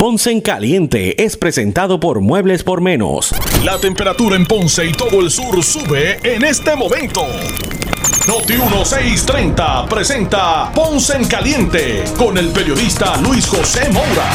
Ponce 0.00 0.30
en 0.30 0.40
Caliente 0.40 1.22
es 1.22 1.36
presentado 1.36 2.00
por 2.00 2.22
Muebles 2.22 2.64
por 2.64 2.80
Menos. 2.80 3.34
La 3.62 3.78
temperatura 3.78 4.34
en 4.34 4.46
Ponce 4.46 4.86
y 4.86 4.92
todo 4.92 5.20
el 5.20 5.30
sur 5.30 5.62
sube 5.62 6.18
en 6.22 6.42
este 6.42 6.74
momento. 6.74 7.26
Noti 8.26 8.54
1630 8.54 9.84
presenta 9.90 10.72
Ponce 10.72 11.18
en 11.18 11.26
Caliente 11.26 12.02
con 12.16 12.38
el 12.38 12.48
periodista 12.48 13.18
Luis 13.18 13.46
José 13.46 13.90
Moura. 13.90 14.30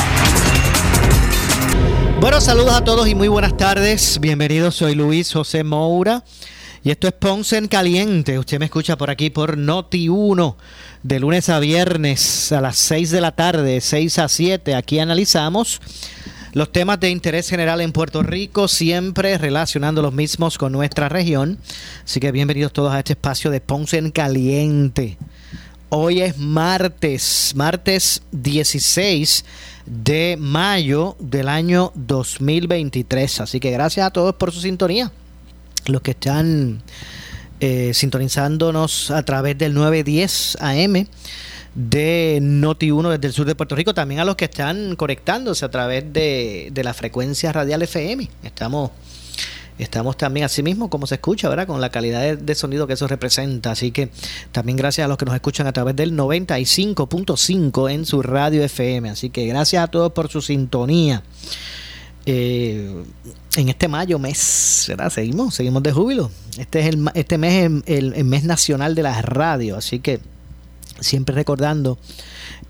Bueno, 2.21 2.39
saludos 2.39 2.75
a 2.75 2.83
todos 2.83 3.07
y 3.07 3.15
muy 3.15 3.27
buenas 3.27 3.57
tardes. 3.57 4.19
Bienvenidos, 4.19 4.75
soy 4.75 4.93
Luis 4.93 5.33
José 5.33 5.63
Moura. 5.63 6.23
Y 6.85 6.91
esto 6.91 7.07
es 7.07 7.13
Ponce 7.13 7.57
en 7.57 7.67
Caliente. 7.67 8.37
Usted 8.37 8.59
me 8.59 8.65
escucha 8.65 8.95
por 8.95 9.09
aquí 9.09 9.31
por 9.31 9.57
Noti 9.57 10.07
1, 10.09 10.57
de 11.05 11.19
lunes 11.19 11.49
a 11.49 11.59
viernes 11.59 12.51
a 12.51 12.61
las 12.61 12.77
6 12.77 13.11
de 13.11 13.21
la 13.21 13.31
tarde, 13.31 13.79
6 13.79 14.17
a 14.17 14.27
7. 14.27 14.73
Aquí 14.73 14.97
analizamos 14.97 15.79
los 16.53 16.71
temas 16.71 16.99
de 16.99 17.11
interés 17.11 17.47
general 17.47 17.79
en 17.81 17.91
Puerto 17.91 18.23
Rico, 18.23 18.67
siempre 18.67 19.37
relacionando 19.37 20.01
los 20.01 20.13
mismos 20.13 20.57
con 20.57 20.71
nuestra 20.71 21.07
región. 21.07 21.59
Así 22.03 22.19
que 22.19 22.31
bienvenidos 22.31 22.73
todos 22.73 22.91
a 22.91 22.97
este 22.97 23.13
espacio 23.13 23.51
de 23.51 23.61
Ponce 23.61 23.99
en 23.99 24.09
Caliente. 24.09 25.19
Hoy 25.89 26.21
es 26.21 26.39
martes, 26.39 27.53
martes 27.55 28.23
16 28.31 29.45
de 29.85 30.37
mayo 30.39 31.17
del 31.19 31.49
año 31.49 31.91
2023. 31.93 33.41
Así 33.41 33.59
que 33.59 33.69
gracias 33.69 34.07
a 34.07 34.09
todos 34.09 34.33
por 34.33 34.51
su 34.51 34.59
sintonía. 34.59 35.11
Los 35.85 36.01
que 36.01 36.11
están 36.11 36.81
eh, 37.67 37.95
sintonizándonos 37.95 39.09
a 39.09 39.23
través 39.23 39.57
del 39.57 39.73
910 39.73 40.57
AM 40.61 41.07
de 41.73 42.37
Noti1 42.39 43.13
desde 43.13 43.25
el 43.25 43.33
sur 43.33 43.47
de 43.47 43.55
Puerto 43.55 43.75
Rico, 43.75 43.95
también 43.95 44.21
a 44.21 44.25
los 44.25 44.35
que 44.35 44.45
están 44.45 44.95
conectándose 44.95 45.65
a 45.65 45.71
través 45.71 46.13
de, 46.13 46.69
de 46.71 46.83
la 46.83 46.93
frecuencia 46.93 47.51
radial 47.51 47.81
FM. 47.81 48.29
Estamos, 48.43 48.91
estamos 49.79 50.15
también 50.15 50.45
así 50.45 50.61
mismo, 50.61 50.91
como 50.91 51.07
se 51.07 51.15
escucha, 51.15 51.49
¿verdad? 51.49 51.65
Con 51.65 51.81
la 51.81 51.89
calidad 51.89 52.21
de, 52.21 52.37
de 52.37 52.53
sonido 52.53 52.85
que 52.85 52.93
eso 52.93 53.07
representa. 53.07 53.71
Así 53.71 53.89
que 53.89 54.11
también 54.51 54.77
gracias 54.77 55.05
a 55.05 55.07
los 55.07 55.17
que 55.17 55.25
nos 55.25 55.33
escuchan 55.33 55.65
a 55.65 55.73
través 55.73 55.95
del 55.95 56.15
95.5 56.15 57.91
en 57.91 58.05
su 58.05 58.21
radio 58.21 58.63
FM. 58.63 59.09
Así 59.09 59.31
que 59.31 59.47
gracias 59.47 59.83
a 59.83 59.87
todos 59.87 60.11
por 60.11 60.29
su 60.29 60.43
sintonía. 60.43 61.23
Eh, 62.25 63.03
en 63.55 63.69
este 63.69 63.87
mayo 63.87 64.17
mes, 64.17 64.85
¿verdad? 64.87 65.09
Seguimos, 65.09 65.55
seguimos 65.55 65.83
de 65.83 65.91
júbilo. 65.91 66.31
Este 66.57 66.79
es 66.79 66.87
el 66.87 67.09
este 67.13 67.37
mes 67.37 67.71
es 67.85 67.97
el, 67.97 68.13
el 68.13 68.23
mes 68.25 68.43
nacional 68.43 68.95
de 68.95 69.03
la 69.03 69.21
radio, 69.21 69.77
así 69.77 69.99
que 69.99 70.19
siempre 70.99 71.35
recordando 71.35 71.97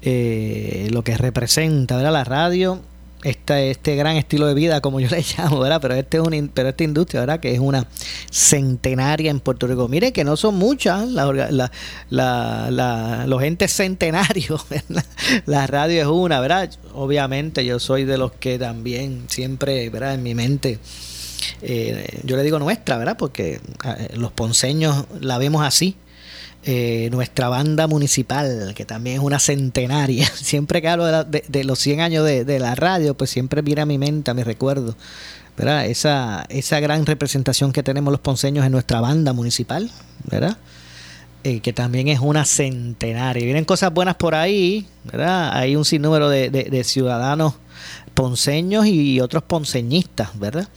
eh, 0.02 0.88
lo 0.92 1.04
que 1.04 1.18
representa 1.18 1.98
¿verdad? 1.98 2.14
la 2.14 2.24
radio, 2.24 2.80
este, 3.26 3.72
este 3.72 3.96
gran 3.96 4.18
estilo 4.18 4.46
de 4.46 4.54
vida, 4.54 4.82
como 4.82 5.00
yo 5.00 5.10
le 5.12 5.26
llamo, 5.36 5.60
¿verdad? 5.60 5.82
Pero, 5.82 5.96
este 5.96 6.18
es 6.18 6.24
una, 6.24 6.50
pero 6.54 6.70
esta 6.70 6.84
industria, 6.84 7.22
¿verdad? 7.22 7.40
Que 7.40 7.54
es 7.54 7.60
una 7.60 7.88
centenaria 8.30 9.32
en 9.32 9.40
Puerto 9.40 9.66
Rico. 9.66 9.88
Miren 9.88 10.14
que 10.14 10.24
no 10.24 10.38
son 10.38 10.56
muchas 10.56 11.10
la, 11.10 11.72
la 12.10 13.26
los 13.28 13.42
entes 13.42 13.74
centenarios. 13.74 14.66
la 15.48 15.66
radio 15.66 16.02
es 16.02 16.08
una, 16.08 16.40
¿verdad? 16.40 16.70
Obviamente 16.94 17.66
yo 17.66 17.80
soy 17.80 18.06
de 18.06 18.18
los 18.18 18.32
que 18.34 18.60
también 18.60 19.26
siempre, 19.28 19.90
¿verdad? 19.90 20.14
En 20.14 20.24
mi 20.24 20.36
mente... 20.36 20.80
Eh, 21.62 22.22
yo 22.24 22.38
le 22.38 22.44
digo 22.44 22.60
nuestra, 22.60 22.98
¿verdad? 22.98 23.18
Porque 23.18 23.60
eh, 23.84 24.10
los 24.16 24.32
ponceños 24.32 25.06
la 25.20 25.38
vemos 25.38 25.64
así, 25.64 25.96
eh, 26.68 27.10
nuestra 27.12 27.48
banda 27.48 27.86
municipal, 27.88 28.74
que 28.76 28.86
también 28.86 29.18
es 29.18 29.22
una 29.24 29.40
centenaria. 29.40 30.28
Siempre 30.36 30.82
que 30.82 30.90
hablo 30.90 31.06
de, 31.06 31.12
la, 31.12 31.24
de, 31.24 31.64
los 31.64 31.80
100 31.80 32.02
años 32.02 32.26
de, 32.26 32.60
la 32.60 32.74
radio, 32.76 33.16
pues 33.16 33.30
siempre 33.30 33.62
viene 33.62 33.82
a 33.82 33.86
mi 33.86 33.98
mente, 33.98 34.32
a 34.32 34.34
mi 34.34 34.42
recuerdo, 34.44 34.96
¿verdad? 35.56 35.86
Esa, 35.86 36.46
esa 36.50 36.80
gran 36.80 37.06
representación 37.06 37.72
que 37.72 37.84
tenemos 37.84 38.12
los 38.12 38.20
ponceños 38.20 38.66
en 38.66 38.72
nuestra 38.72 39.00
banda 39.00 39.32
municipal, 39.32 39.92
¿verdad? 40.24 40.58
Eh, 41.44 41.60
que 41.60 41.72
también 41.72 42.08
es 42.08 42.20
una 42.20 42.46
centenaria. 42.46 43.46
Vienen 43.46 43.66
cosas 43.66 43.94
buenas 43.94 44.16
por 44.16 44.34
ahí, 44.34 44.88
¿verdad? 45.04 45.56
Hay 45.56 45.76
un 45.76 45.86
sinnúmero 45.86 46.30
de 46.30 46.84
ciudadanos 46.84 47.54
ponceños 48.16 48.88
y 48.88 49.20
otros 49.20 49.44
ponceñistas, 49.44 50.40
¿verdad? 50.40 50.68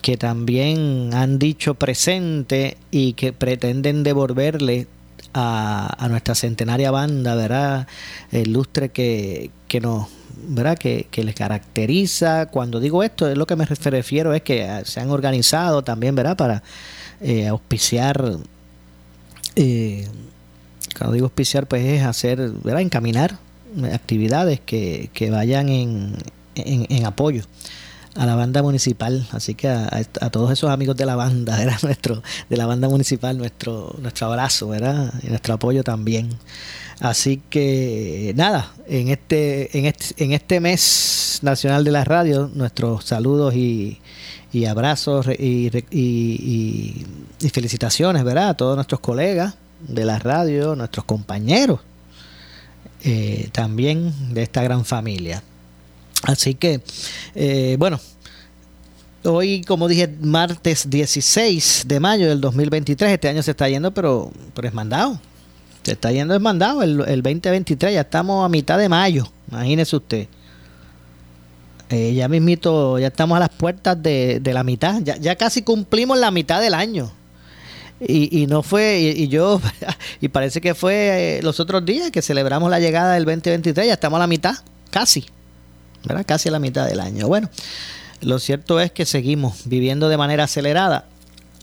que 0.00 0.16
también 0.16 1.10
han 1.12 1.38
dicho 1.38 1.74
presente 1.74 2.76
y 2.90 3.12
que 3.12 3.32
pretenden 3.32 4.02
devolverle 4.02 4.86
a, 5.32 5.96
a, 5.98 6.08
nuestra 6.08 6.34
centenaria 6.34 6.90
banda, 6.90 7.34
¿verdad? 7.34 7.86
El 8.32 8.52
lustre 8.52 8.90
que, 8.90 9.50
que 9.68 9.80
nos, 9.80 10.08
¿verdad? 10.48 10.78
Que, 10.78 11.06
que, 11.10 11.24
les 11.24 11.34
caracteriza. 11.34 12.46
Cuando 12.46 12.80
digo 12.80 13.02
esto, 13.02 13.28
es 13.28 13.36
lo 13.36 13.46
que 13.46 13.56
me 13.56 13.64
refiero 13.64 14.34
es 14.34 14.42
que 14.42 14.82
se 14.84 15.00
han 15.00 15.10
organizado 15.10 15.82
también, 15.82 16.14
¿verdad? 16.14 16.36
Para 16.36 16.62
eh, 17.20 17.46
auspiciar, 17.48 18.36
eh, 19.56 20.08
cuando 20.96 21.14
digo 21.14 21.26
auspiciar, 21.26 21.66
pues 21.66 21.84
es 21.84 22.02
hacer, 22.02 22.50
¿verdad? 22.62 22.82
Encaminar 22.82 23.38
actividades 23.92 24.60
que, 24.60 25.10
que 25.12 25.30
vayan 25.30 25.68
en, 25.68 26.14
en 26.56 27.06
apoyo 27.06 27.44
a 28.16 28.26
la 28.26 28.34
banda 28.34 28.62
municipal, 28.62 29.26
así 29.32 29.54
que 29.54 29.68
a, 29.68 30.04
todos 30.30 30.50
esos 30.50 30.70
amigos 30.70 30.96
de 30.96 31.06
la 31.06 31.16
banda, 31.16 31.62
era 31.62 31.78
nuestro, 31.82 32.22
de 32.48 32.56
la 32.56 32.66
banda 32.66 32.88
municipal, 32.88 33.36
nuestro, 33.38 33.94
nuestro 34.00 34.26
abrazo, 34.26 34.68
¿verdad? 34.68 35.12
Y 35.22 35.28
nuestro 35.28 35.54
apoyo 35.54 35.84
también. 35.84 36.30
Así 37.00 37.40
que 37.48 38.32
nada, 38.36 38.72
en 38.86 39.08
este, 39.08 39.78
en 39.78 39.86
este, 39.86 40.22
en 40.22 40.32
este 40.32 40.60
mes 40.60 41.38
nacional 41.42 41.82
de 41.82 41.92
la 41.92 42.04
radio, 42.04 42.50
nuestros 42.52 43.04
saludos 43.04 43.54
y, 43.54 44.00
y 44.52 44.66
abrazos 44.66 45.26
y, 45.28 45.70
y, 45.90 47.06
y, 47.40 47.48
felicitaciones, 47.48 48.22
¿verdad? 48.22 48.50
A 48.50 48.54
todos 48.54 48.76
nuestros 48.76 49.00
colegas 49.00 49.54
de 49.80 50.04
la 50.04 50.18
radio, 50.18 50.76
nuestros 50.76 51.06
compañeros 51.06 51.80
eh, 53.02 53.48
también 53.52 54.34
de 54.34 54.42
esta 54.42 54.62
gran 54.62 54.84
familia. 54.84 55.42
Así 56.22 56.54
que, 56.54 56.80
eh, 57.34 57.76
bueno, 57.78 57.98
hoy, 59.24 59.62
como 59.62 59.88
dije, 59.88 60.08
martes 60.20 60.88
16 60.88 61.84
de 61.86 62.00
mayo 62.00 62.28
del 62.28 62.40
2023, 62.40 63.12
este 63.12 63.28
año 63.28 63.42
se 63.42 63.52
está 63.52 63.68
yendo, 63.68 63.92
pero, 63.92 64.30
pero 64.54 64.68
es 64.68 64.74
mandado. 64.74 65.20
Se 65.82 65.92
está 65.92 66.12
yendo 66.12 66.34
es 66.34 66.40
mandado 66.40 66.82
el, 66.82 67.00
el 67.08 67.22
2023, 67.22 67.94
ya 67.94 68.02
estamos 68.02 68.44
a 68.44 68.48
mitad 68.48 68.78
de 68.78 68.88
mayo, 68.88 69.26
imagínese 69.50 69.96
usted. 69.96 70.28
Eh, 71.88 72.14
ya 72.14 72.28
mismito, 72.28 72.98
ya 72.98 73.08
estamos 73.08 73.36
a 73.36 73.40
las 73.40 73.48
puertas 73.48 74.00
de, 74.00 74.40
la 74.44 74.62
mitad, 74.62 75.00
ya, 75.02 75.34
casi 75.36 75.62
cumplimos 75.62 76.18
la 76.18 76.30
mitad 76.30 76.60
del 76.60 76.74
año. 76.74 77.10
Y, 77.98 78.42
y 78.42 78.46
no 78.46 78.62
fue, 78.62 79.00
y, 79.00 79.24
y, 79.24 79.28
yo, 79.28 79.60
y 80.20 80.28
parece 80.28 80.60
que 80.60 80.74
fue 80.74 81.38
eh, 81.38 81.42
los 81.42 81.60
otros 81.60 81.84
días 81.84 82.10
que 82.10 82.22
celebramos 82.22 82.70
la 82.70 82.78
llegada 82.78 83.14
del 83.14 83.24
2023, 83.24 83.88
ya 83.88 83.94
estamos 83.94 84.18
a 84.18 84.20
la 84.20 84.26
mitad, 84.26 84.54
casi. 84.90 85.26
¿Verdad? 86.04 86.24
Casi 86.26 86.50
la 86.50 86.58
mitad 86.58 86.86
del 86.86 87.00
año. 87.00 87.28
Bueno, 87.28 87.48
lo 88.20 88.38
cierto 88.38 88.80
es 88.80 88.92
que 88.92 89.06
seguimos 89.06 89.62
viviendo 89.64 90.08
de 90.08 90.16
manera 90.16 90.44
acelerada, 90.44 91.06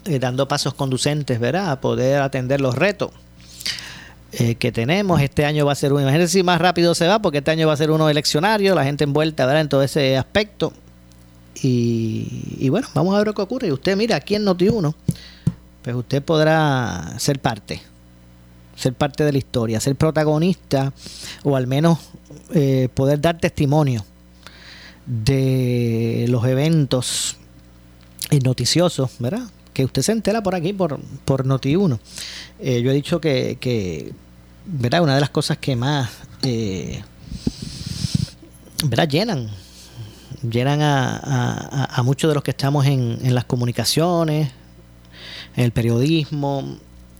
eh, 0.05 0.19
dando 0.19 0.47
pasos 0.47 0.73
conducentes, 0.73 1.39
¿verdad? 1.39 1.71
A 1.71 1.81
poder 1.81 2.21
atender 2.21 2.61
los 2.61 2.75
retos 2.75 3.11
eh, 4.31 4.55
que 4.55 4.71
tenemos. 4.71 5.21
Este 5.21 5.45
año 5.45 5.65
va 5.65 5.73
a 5.73 5.75
ser 5.75 5.93
uno, 5.93 6.01
imagínense 6.01 6.33
si 6.33 6.43
más 6.43 6.59
rápido 6.59 6.95
se 6.95 7.07
va, 7.07 7.19
porque 7.19 7.39
este 7.39 7.51
año 7.51 7.67
va 7.67 7.73
a 7.73 7.77
ser 7.77 7.91
uno 7.91 8.09
eleccionario, 8.09 8.75
la 8.75 8.84
gente 8.84 9.03
envuelta, 9.03 9.45
¿verdad? 9.45 9.61
En 9.61 9.69
todo 9.69 9.84
ese 9.84 10.17
aspecto. 10.17 10.73
Y, 11.61 12.55
y 12.59 12.69
bueno, 12.69 12.87
vamos 12.93 13.16
a 13.16 13.17
ver 13.19 13.28
lo 13.28 13.33
que 13.33 13.41
ocurre. 13.41 13.67
Y 13.67 13.72
usted, 13.72 13.95
mira, 13.97 14.16
aquí 14.16 14.35
en 14.35 14.45
Noti1, 14.45 14.93
pues 15.81 15.95
usted 15.95 16.22
podrá 16.22 17.16
ser 17.17 17.40
parte 17.40 17.81
ser 18.78 18.93
parte 18.93 19.23
de 19.23 19.31
la 19.31 19.37
historia, 19.40 19.79
ser 19.79 19.95
protagonista 19.95 20.93
o 21.43 21.55
al 21.55 21.67
menos 21.67 21.97
eh, 22.53 22.90
poder 22.93 23.19
dar 23.19 23.40
testimonio 23.40 24.05
de 25.07 26.25
los 26.27 26.45
eventos 26.45 27.37
noticiosos, 28.43 29.11
¿verdad? 29.19 29.49
Que 29.73 29.85
usted 29.85 30.01
se 30.01 30.11
entera 30.11 30.43
por 30.43 30.53
aquí, 30.53 30.73
por, 30.73 30.99
por 31.25 31.45
Noti1. 31.45 31.99
Eh, 32.59 32.81
yo 32.81 32.91
he 32.91 32.93
dicho 32.93 33.21
que, 33.21 33.57
que, 33.59 34.13
¿verdad? 34.65 35.01
Una 35.01 35.15
de 35.15 35.21
las 35.21 35.29
cosas 35.29 35.57
que 35.57 35.75
más, 35.75 36.09
eh, 36.43 37.01
¿verdad? 38.85 39.07
Llenan, 39.07 39.49
llenan 40.47 40.81
a, 40.81 41.17
a, 41.17 41.85
a, 41.99 42.03
muchos 42.03 42.29
de 42.29 42.35
los 42.35 42.43
que 42.43 42.51
estamos 42.51 42.85
en, 42.85 43.19
en 43.23 43.33
las 43.33 43.45
comunicaciones, 43.45 44.51
en 45.55 45.63
el 45.63 45.71
periodismo, 45.71 46.77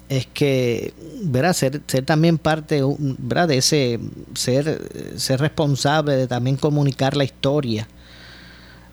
es 0.10 0.26
que, 0.28 0.94
¿verdad? 1.22 1.54
Ser, 1.54 1.82
ser 1.88 2.06
también 2.06 2.38
parte, 2.38 2.82
¿verdad? 3.00 3.50
De 3.50 3.58
ese, 3.58 4.00
ser, 4.36 5.18
ser 5.18 5.40
responsable 5.42 6.16
de 6.16 6.28
también 6.28 6.56
comunicar 6.56 7.18
la 7.18 7.26
historia 7.26 7.88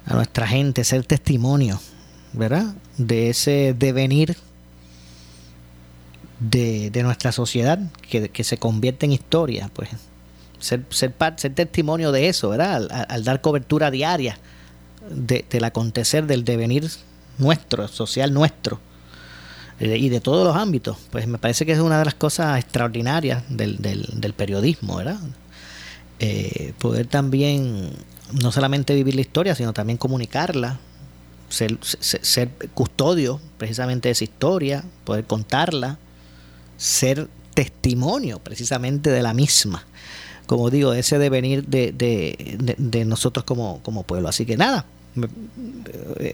a 0.07 0.15
nuestra 0.15 0.47
gente, 0.47 0.83
ser 0.83 1.05
testimonio, 1.05 1.81
¿verdad? 2.33 2.75
De 2.99 3.31
ese 3.31 3.75
devenir 3.79 4.37
de, 6.41 6.91
de 6.91 7.03
nuestra 7.05 7.31
sociedad 7.31 7.79
que, 8.09 8.29
que, 8.29 8.45
se 8.45 8.59
convierte 8.59 9.07
en 9.07 9.13
historia, 9.13 9.71
pues 9.73 9.91
ser, 10.59 10.85
ser, 10.91 11.15
ser 11.37 11.55
testimonio 11.55 12.11
de 12.11 12.29
eso, 12.29 12.49
¿verdad? 12.49 12.89
Al, 13.09 13.23
dar 13.23 13.41
cobertura 13.41 13.93
diaria 13.93 14.37
de, 15.11 15.45
del 15.49 15.65
acontecer, 15.65 16.27
del 16.27 16.45
devenir 16.45 16.91
nuestro, 17.39 17.87
social 17.87 18.35
nuestro 18.35 18.81
y 19.81 20.09
de 20.09 20.21
todos 20.21 20.47
los 20.47 20.56
ámbitos, 20.56 20.97
pues 21.11 21.26
me 21.26 21.38
parece 21.38 21.67
que 21.67 21.73
es 21.73 21.81
una 21.81 21.99
de 21.99 22.05
las 22.05 22.15
cosas 22.15 22.59
extraordinarias 22.59 23.43
del, 23.49 23.79
del, 23.79 24.32
periodismo, 24.35 24.97
¿verdad? 24.97 25.19
Eh, 26.21 26.73
poder 26.79 27.06
también 27.06 27.91
no 28.41 28.53
solamente 28.53 28.94
vivir 28.94 29.17
la 29.17 29.21
historia, 29.21 29.55
sino 29.55 29.73
también 29.73 29.99
comunicarla, 29.99 30.79
ser, 31.49 31.79
custodio 32.73 33.41
precisamente 33.59 34.09
de 34.09 34.12
esa 34.12 34.25
historia, 34.25 34.85
poder 35.05 35.25
contarla, 35.25 35.99
ser 36.77 37.29
testimonio 37.55 38.38
precisamente 38.38 39.11
de 39.11 39.23
la 39.23 39.35
misma, 39.35 39.85
como 40.47 40.70
digo, 40.70 40.93
ese 40.93 41.19
devenir 41.19 41.67
de, 41.67 41.91
de, 41.93 42.77
de 42.79 43.05
nosotros 43.05 43.44
como, 43.44 43.81
como 43.82 44.03
pueblo. 44.05 44.29
Así 44.29 44.47
que 44.47 44.56
nada, 44.56 44.85
eh, 44.85 44.94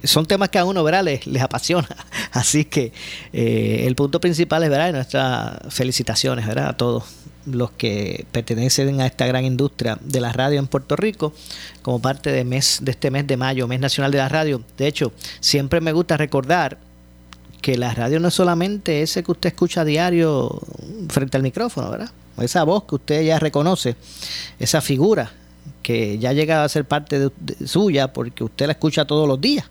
son 0.04 0.26
temas 0.26 0.48
que 0.48 0.58
a 0.58 0.64
uno 0.64 0.82
¿verdad? 0.82 1.04
Les, 1.04 1.26
les 1.26 1.42
apasiona. 1.42 1.88
Así 2.32 2.64
que 2.64 2.92
eh, 3.32 3.84
el 3.86 3.94
punto 3.94 4.20
principal 4.20 4.62
es 4.62 4.70
¿verdad? 4.70 4.92
nuestras 4.92 5.58
felicitaciones 5.74 6.46
¿verdad? 6.46 6.68
a 6.68 6.76
todos 6.76 7.04
los 7.46 7.70
que 7.72 8.26
pertenecen 8.32 9.00
a 9.00 9.06
esta 9.06 9.26
gran 9.26 9.44
industria 9.44 9.98
de 10.00 10.20
la 10.20 10.32
radio 10.32 10.58
en 10.58 10.66
Puerto 10.66 10.96
Rico 10.96 11.32
como 11.82 12.00
parte 12.00 12.30
de, 12.30 12.44
mes, 12.44 12.80
de 12.82 12.90
este 12.90 13.10
mes 13.10 13.26
de 13.26 13.36
mayo, 13.36 13.66
mes 13.66 13.80
nacional 13.80 14.12
de 14.12 14.18
la 14.18 14.28
radio. 14.28 14.62
De 14.76 14.86
hecho, 14.86 15.12
siempre 15.40 15.80
me 15.80 15.92
gusta 15.92 16.16
recordar 16.16 16.78
que 17.60 17.76
la 17.76 17.92
radio 17.94 18.20
no 18.20 18.28
es 18.28 18.34
solamente 18.34 19.02
ese 19.02 19.22
que 19.22 19.32
usted 19.32 19.48
escucha 19.50 19.82
a 19.82 19.84
diario 19.84 20.60
frente 21.08 21.36
al 21.36 21.42
micrófono, 21.42 21.90
¿verdad? 21.90 22.10
Esa 22.38 22.64
voz 22.64 22.84
que 22.84 22.94
usted 22.94 23.22
ya 23.22 23.38
reconoce, 23.38 23.96
esa 24.58 24.80
figura 24.80 25.32
que 25.82 26.18
ya 26.18 26.32
llega 26.32 26.64
a 26.64 26.68
ser 26.68 26.84
parte 26.84 27.18
de, 27.18 27.66
suya 27.66 28.12
porque 28.12 28.44
usted 28.44 28.66
la 28.66 28.72
escucha 28.72 29.04
todos 29.04 29.26
los 29.26 29.40
días. 29.40 29.66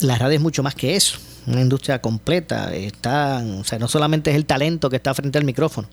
La 0.00 0.16
radio 0.16 0.36
es 0.36 0.42
mucho 0.42 0.62
más 0.62 0.74
que 0.74 0.96
eso, 0.96 1.18
una 1.46 1.60
industria 1.60 2.00
completa. 2.00 2.74
Está, 2.74 3.44
o 3.58 3.64
sea, 3.64 3.78
no 3.78 3.88
solamente 3.88 4.30
es 4.30 4.36
el 4.36 4.46
talento 4.46 4.88
que 4.88 4.96
está 4.96 5.14
frente 5.14 5.38
al 5.38 5.44
micrófono, 5.44 5.88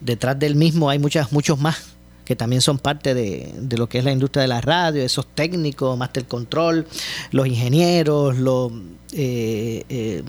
detrás 0.00 0.38
del 0.38 0.56
mismo 0.56 0.90
hay 0.90 0.98
muchas, 0.98 1.32
muchos 1.32 1.58
más 1.58 1.94
que 2.30 2.36
también 2.36 2.62
son 2.62 2.78
parte 2.78 3.12
de, 3.12 3.52
lo 3.76 3.88
que 3.88 3.98
es 3.98 4.04
la 4.04 4.12
industria 4.12 4.42
de 4.42 4.46
la 4.46 4.60
radio, 4.60 5.02
esos 5.02 5.26
técnicos, 5.26 5.98
master 5.98 6.26
control, 6.26 6.86
los 7.32 7.44
ingenieros, 7.48 8.38
los 8.38 8.70
eh, 9.12 9.82
eh, 9.88 10.22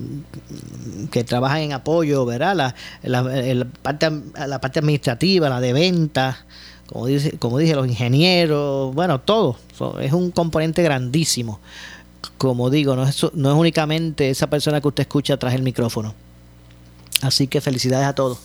que 1.12 1.24
trabajan 1.24 1.60
en 1.60 1.74
apoyo, 1.74 2.26
¿verdad? 2.26 2.56
La, 2.56 2.76
la, 3.04 3.66
parte, 3.84 4.10
la 4.48 4.60
parte 4.60 4.80
administrativa, 4.80 5.48
la 5.48 5.62
de 5.62 5.74
ventas, 5.74 6.38
como, 6.92 7.06
dice, 7.06 7.38
como 7.38 7.58
dije, 7.58 7.74
los 7.74 7.88
ingenieros, 7.88 8.94
bueno, 8.94 9.22
todo. 9.22 9.56
Es 10.02 10.12
un 10.12 10.32
componente 10.32 10.84
grandísimo. 10.84 11.60
Como 12.38 12.70
digo, 12.70 12.96
no 12.96 13.04
es, 13.04 13.26
no 13.34 13.52
es 13.52 13.58
únicamente 13.58 14.30
esa 14.30 14.48
persona 14.48 14.82
que 14.82 14.90
usted 14.90 15.02
escucha 15.04 15.38
tras 15.38 15.54
el 15.54 15.64
micrófono. 15.64 16.14
Así 17.22 17.48
que 17.48 17.62
felicidades 17.62 18.08
a 18.08 18.14
todos, 18.14 18.40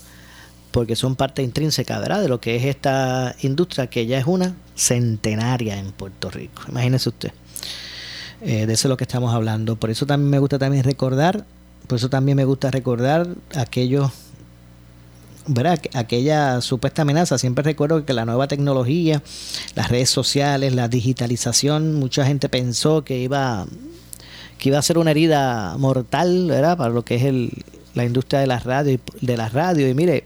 porque 0.70 0.94
son 0.94 1.16
parte 1.16 1.42
intrínseca, 1.42 1.98
¿verdad?, 1.98 2.20
de 2.20 2.28
lo 2.28 2.40
que 2.40 2.56
es 2.56 2.64
esta 2.64 3.34
industria 3.42 3.88
que 3.88 4.06
ya 4.06 4.18
es 4.18 4.26
una 4.26 4.54
centenaria 4.76 5.78
en 5.78 5.90
Puerto 5.92 6.30
Rico. 6.30 6.62
Imagínese 6.68 7.08
usted. 7.08 7.32
Eh, 8.42 8.66
de 8.66 8.72
eso 8.74 8.86
es 8.86 8.90
lo 8.90 8.96
que 8.96 9.04
estamos 9.04 9.34
hablando. 9.34 9.76
Por 9.76 9.90
eso 9.90 10.06
también 10.06 10.30
me 10.30 10.38
gusta 10.38 10.58
también 10.58 10.84
recordar, 10.84 11.44
por 11.88 11.96
eso 11.96 12.08
también 12.10 12.36
me 12.36 12.44
gusta 12.44 12.70
recordar 12.70 13.26
aquellos 13.54 14.12
¿verdad? 15.46 15.80
aquella 15.94 16.60
supuesta 16.60 17.02
amenaza. 17.02 17.38
Siempre 17.38 17.64
recuerdo 17.64 18.04
que 18.04 18.12
la 18.12 18.24
nueva 18.24 18.48
tecnología, 18.48 19.22
las 19.74 19.88
redes 19.88 20.10
sociales, 20.10 20.74
la 20.74 20.88
digitalización, 20.88 21.94
mucha 21.94 22.26
gente 22.26 22.48
pensó 22.48 23.04
que 23.04 23.18
iba, 23.18 23.66
que 24.58 24.68
iba 24.68 24.78
a 24.78 24.82
ser 24.82 24.98
una 24.98 25.10
herida 25.12 25.76
mortal, 25.78 26.46
¿verdad? 26.48 26.76
Para 26.76 26.90
lo 26.90 27.04
que 27.04 27.16
es 27.16 27.24
el, 27.24 27.52
la 27.94 28.04
industria 28.04 28.40
de 28.40 28.46
la 28.46 28.58
radio, 28.58 29.00
de 29.20 29.36
la 29.36 29.48
radio. 29.48 29.88
Y 29.88 29.94
mire, 29.94 30.24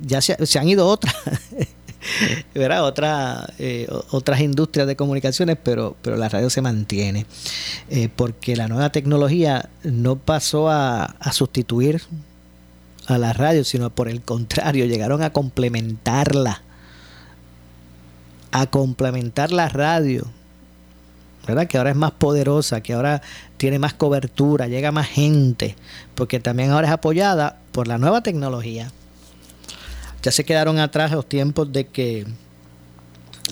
ya 0.00 0.20
se, 0.20 0.58
han 0.58 0.68
ido 0.68 0.86
otras. 0.86 1.14
¿verdad? 2.54 2.84
Otra, 2.84 3.48
eh, 3.58 3.88
otras 4.10 4.40
industrias 4.40 4.86
de 4.86 4.94
comunicaciones, 4.94 5.56
pero, 5.62 5.96
pero 6.02 6.16
la 6.16 6.28
radio 6.28 6.50
se 6.50 6.60
mantiene. 6.60 7.26
Eh, 7.88 8.08
porque 8.14 8.56
la 8.56 8.68
nueva 8.68 8.90
tecnología 8.90 9.70
no 9.82 10.16
pasó 10.16 10.68
a, 10.68 11.04
a 11.04 11.32
sustituir 11.32 12.02
a 13.06 13.18
la 13.18 13.32
radio, 13.32 13.64
sino 13.64 13.90
por 13.90 14.08
el 14.08 14.22
contrario, 14.22 14.86
llegaron 14.86 15.22
a 15.22 15.30
complementarla, 15.30 16.62
a 18.52 18.66
complementar 18.66 19.52
la 19.52 19.68
radio, 19.68 20.26
¿verdad? 21.46 21.66
Que 21.66 21.78
ahora 21.78 21.90
es 21.90 21.96
más 21.96 22.12
poderosa, 22.12 22.80
que 22.80 22.94
ahora 22.94 23.22
tiene 23.56 23.78
más 23.78 23.94
cobertura, 23.94 24.68
llega 24.68 24.92
más 24.92 25.08
gente, 25.08 25.76
porque 26.14 26.40
también 26.40 26.70
ahora 26.70 26.88
es 26.88 26.92
apoyada 26.92 27.58
por 27.72 27.88
la 27.88 27.98
nueva 27.98 28.22
tecnología. 28.22 28.90
Ya 30.22 30.32
se 30.32 30.44
quedaron 30.44 30.78
atrás 30.78 31.12
los 31.12 31.28
tiempos 31.28 31.70
de 31.72 31.86
que 31.88 32.26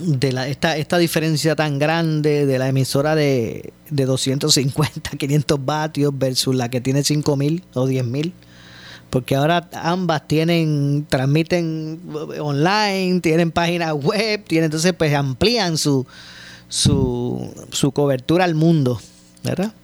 de 0.00 0.32
la, 0.32 0.49
esta, 0.49 0.78
esta 0.78 0.96
diferencia 0.96 1.54
tan 1.54 1.78
grande 1.78 2.46
de 2.46 2.58
la 2.58 2.69
emisora 2.69 3.14
de, 3.14 3.75
de 3.90 4.06
250, 4.06 5.10
500 5.19 5.64
vatios 5.64 6.12
versus 6.16 6.54
la 6.54 6.70
que 6.70 6.81
tiene 6.81 7.04
5000 7.04 7.62
o 7.75 7.87
10000 7.87 8.32
porque 9.12 9.37
ahora 9.37 9.69
ambas 9.75 10.26
tienen, 10.26 11.05
transmiten 11.06 12.00
online, 12.41 13.20
tienen 13.20 13.50
páginas 13.53 13.93
web, 13.93 14.43
tienen, 14.47 14.64
entonces 14.64 14.94
pues 14.94 15.12
amplían 15.12 15.76
su, 15.76 16.06
su, 16.70 17.53
su 17.73 17.93
cobertura 17.93 18.44
al 18.44 18.55
mundo, 18.55 18.99
¿verdad? 19.44 19.75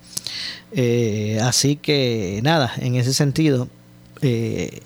Eh, 0.72 1.38
así 1.42 1.76
que 1.76 2.40
nada, 2.42 2.72
en 2.78 2.94
ese 2.94 3.12
sentido, 3.12 3.68
eh, 4.22 4.80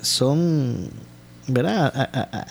son 0.00 0.90
¿verdad? 1.48 1.92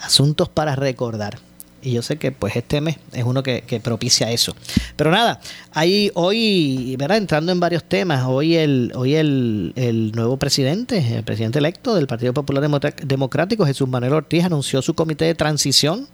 asuntos 0.02 0.50
para 0.50 0.76
recordar. 0.76 1.38
Y 1.82 1.92
yo 1.92 2.02
sé 2.02 2.16
que 2.16 2.32
pues 2.32 2.56
este 2.56 2.80
mes 2.80 2.96
es 3.12 3.24
uno 3.24 3.42
que, 3.42 3.80
propicia 3.82 4.30
eso. 4.30 4.54
Pero 4.96 5.10
nada, 5.10 5.40
ahí 5.72 6.10
hoy, 6.14 6.96
¿verdad? 6.98 7.18
Entrando 7.18 7.52
en 7.52 7.60
varios 7.60 7.84
temas, 7.84 8.24
hoy 8.26 8.56
el, 8.56 8.92
hoy 8.94 9.14
el, 9.14 9.72
el 9.76 10.12
nuevo 10.12 10.36
presidente, 10.36 11.16
el 11.16 11.22
presidente 11.22 11.58
electo 11.58 11.94
del 11.94 12.06
Partido 12.06 12.34
Popular 12.34 12.68
Democrático, 13.04 13.64
Jesús 13.64 13.88
Manuel 13.88 14.14
Ortiz, 14.14 14.44
anunció 14.44 14.82
su 14.82 14.94
comité 14.94 15.26
de 15.26 15.34
transición 15.34 16.08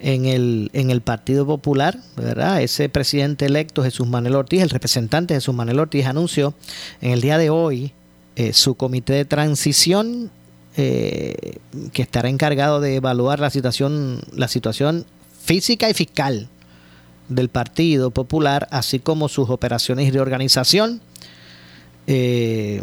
en 0.00 0.24
el, 0.24 0.70
en 0.72 0.90
el 0.90 1.02
Partido 1.02 1.46
Popular, 1.46 1.98
¿verdad? 2.16 2.62
Ese 2.62 2.88
presidente 2.88 3.46
electo, 3.46 3.82
Jesús 3.82 4.06
Manuel 4.06 4.34
Ortiz, 4.34 4.62
el 4.62 4.70
representante 4.70 5.34
Jesús 5.34 5.54
Manuel 5.54 5.80
Ortiz, 5.80 6.06
anunció 6.06 6.54
en 7.00 7.12
el 7.12 7.20
día 7.20 7.38
de 7.38 7.50
hoy 7.50 7.92
eh, 8.36 8.52
su 8.52 8.74
comité 8.74 9.12
de 9.12 9.24
transición 9.24 10.30
eh, 10.76 11.58
que 11.92 12.02
estará 12.02 12.28
encargado 12.28 12.80
de 12.80 12.94
evaluar 12.94 13.40
la 13.40 13.50
situación, 13.50 14.20
la 14.32 14.46
situación 14.46 15.04
física 15.42 15.90
y 15.90 15.94
fiscal 15.94 16.48
del 17.28 17.48
Partido 17.48 18.12
Popular, 18.12 18.68
así 18.70 19.00
como 19.00 19.28
sus 19.28 19.50
operaciones 19.50 20.06
y 20.06 20.12
reorganización. 20.12 21.00
Eh, 22.06 22.82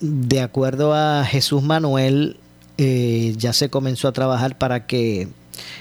de 0.00 0.40
acuerdo 0.40 0.94
a 0.94 1.24
Jesús 1.24 1.64
Manuel, 1.64 2.36
eh, 2.78 3.34
ya 3.36 3.52
se 3.52 3.70
comenzó 3.70 4.06
a 4.06 4.12
trabajar 4.12 4.56
para 4.56 4.86
que 4.86 5.28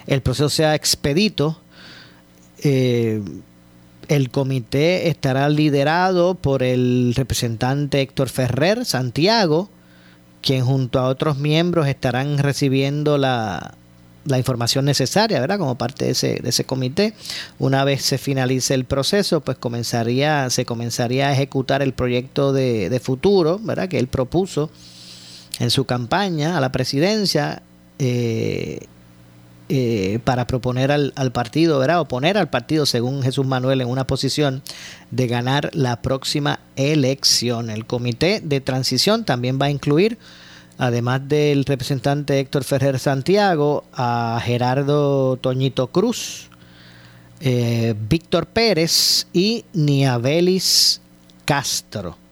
el 0.07 0.21
proceso 0.21 0.49
sea 0.49 0.73
expedito. 0.73 1.59
el 2.63 4.29
comité 4.31 5.09
estará 5.09 5.47
liderado 5.49 6.33
por 6.33 6.63
el 6.63 7.13
representante 7.15 8.01
Héctor 8.01 8.29
Ferrer 8.29 8.85
Santiago, 8.85 9.69
quien 10.45 10.63
junto 10.63 10.99
a 10.99 11.07
otros 11.07 11.37
miembros 11.39 11.87
estarán 11.87 12.37
recibiendo 12.37 13.17
la, 13.17 13.73
información 14.37 14.85
necesaria, 14.85 15.39
¿verdad? 15.39 15.57
Como 15.57 15.75
parte 15.75 16.05
de 16.05 16.11
ese, 16.11 16.39
de 16.41 16.49
ese 16.49 16.65
comité. 16.65 17.15
Una 17.57 17.83
vez 17.83 18.03
se 18.03 18.19
finalice 18.19 18.75
el 18.75 18.85
proceso, 18.85 19.41
pues 19.41 19.57
comenzaría, 19.57 20.49
se 20.51 20.65
comenzaría 20.65 21.29
a 21.29 21.33
ejecutar 21.33 21.81
el 21.81 21.93
proyecto 21.93 22.53
de, 22.53 23.01
futuro, 23.03 23.59
¿verdad? 23.59 23.89
Que 23.89 23.97
él 23.97 24.07
propuso 24.07 24.69
en 25.59 25.71
su 25.71 25.85
campaña 25.85 26.57
a 26.57 26.61
la 26.61 26.71
presidencia. 26.71 27.63
Eh, 27.97 28.85
eh, 29.67 30.19
para 30.23 30.45
proponer 30.45 30.91
al, 30.91 31.31
partido, 31.31 31.79
¿verdad? 31.79 31.99
O 31.99 32.05
poner 32.05 32.37
al 32.37 32.49
partido, 32.49 32.85
según 32.85 33.23
Jesús 33.23 33.47
Manuel, 33.47 33.81
en 33.81 33.87
una 33.87 34.05
posición 34.05 34.61
de 35.09 35.25
ganar 35.25 35.71
la 35.73 36.03
próxima 36.03 36.59
elección. 36.75 37.71
El 37.71 37.87
comité 37.87 38.41
de 38.43 38.61
transición 38.61 39.25
también 39.25 39.57
va 39.59 39.65
a 39.65 39.71
incluir, 39.71 40.19
además 40.77 41.27
del 41.27 41.65
representante 41.65 42.39
Héctor 42.39 42.63
Ferrer 42.63 42.99
Santiago, 42.99 43.85
a 43.93 44.39
Gerardo 44.43 45.37
Toñito 45.37 45.87
Cruz, 45.87 46.49
eh, 47.39 47.95
Víctor 48.07 48.45
Pérez 48.45 49.25
y 49.33 49.65
Niabelis 49.73 51.01
Castro. 51.43 52.24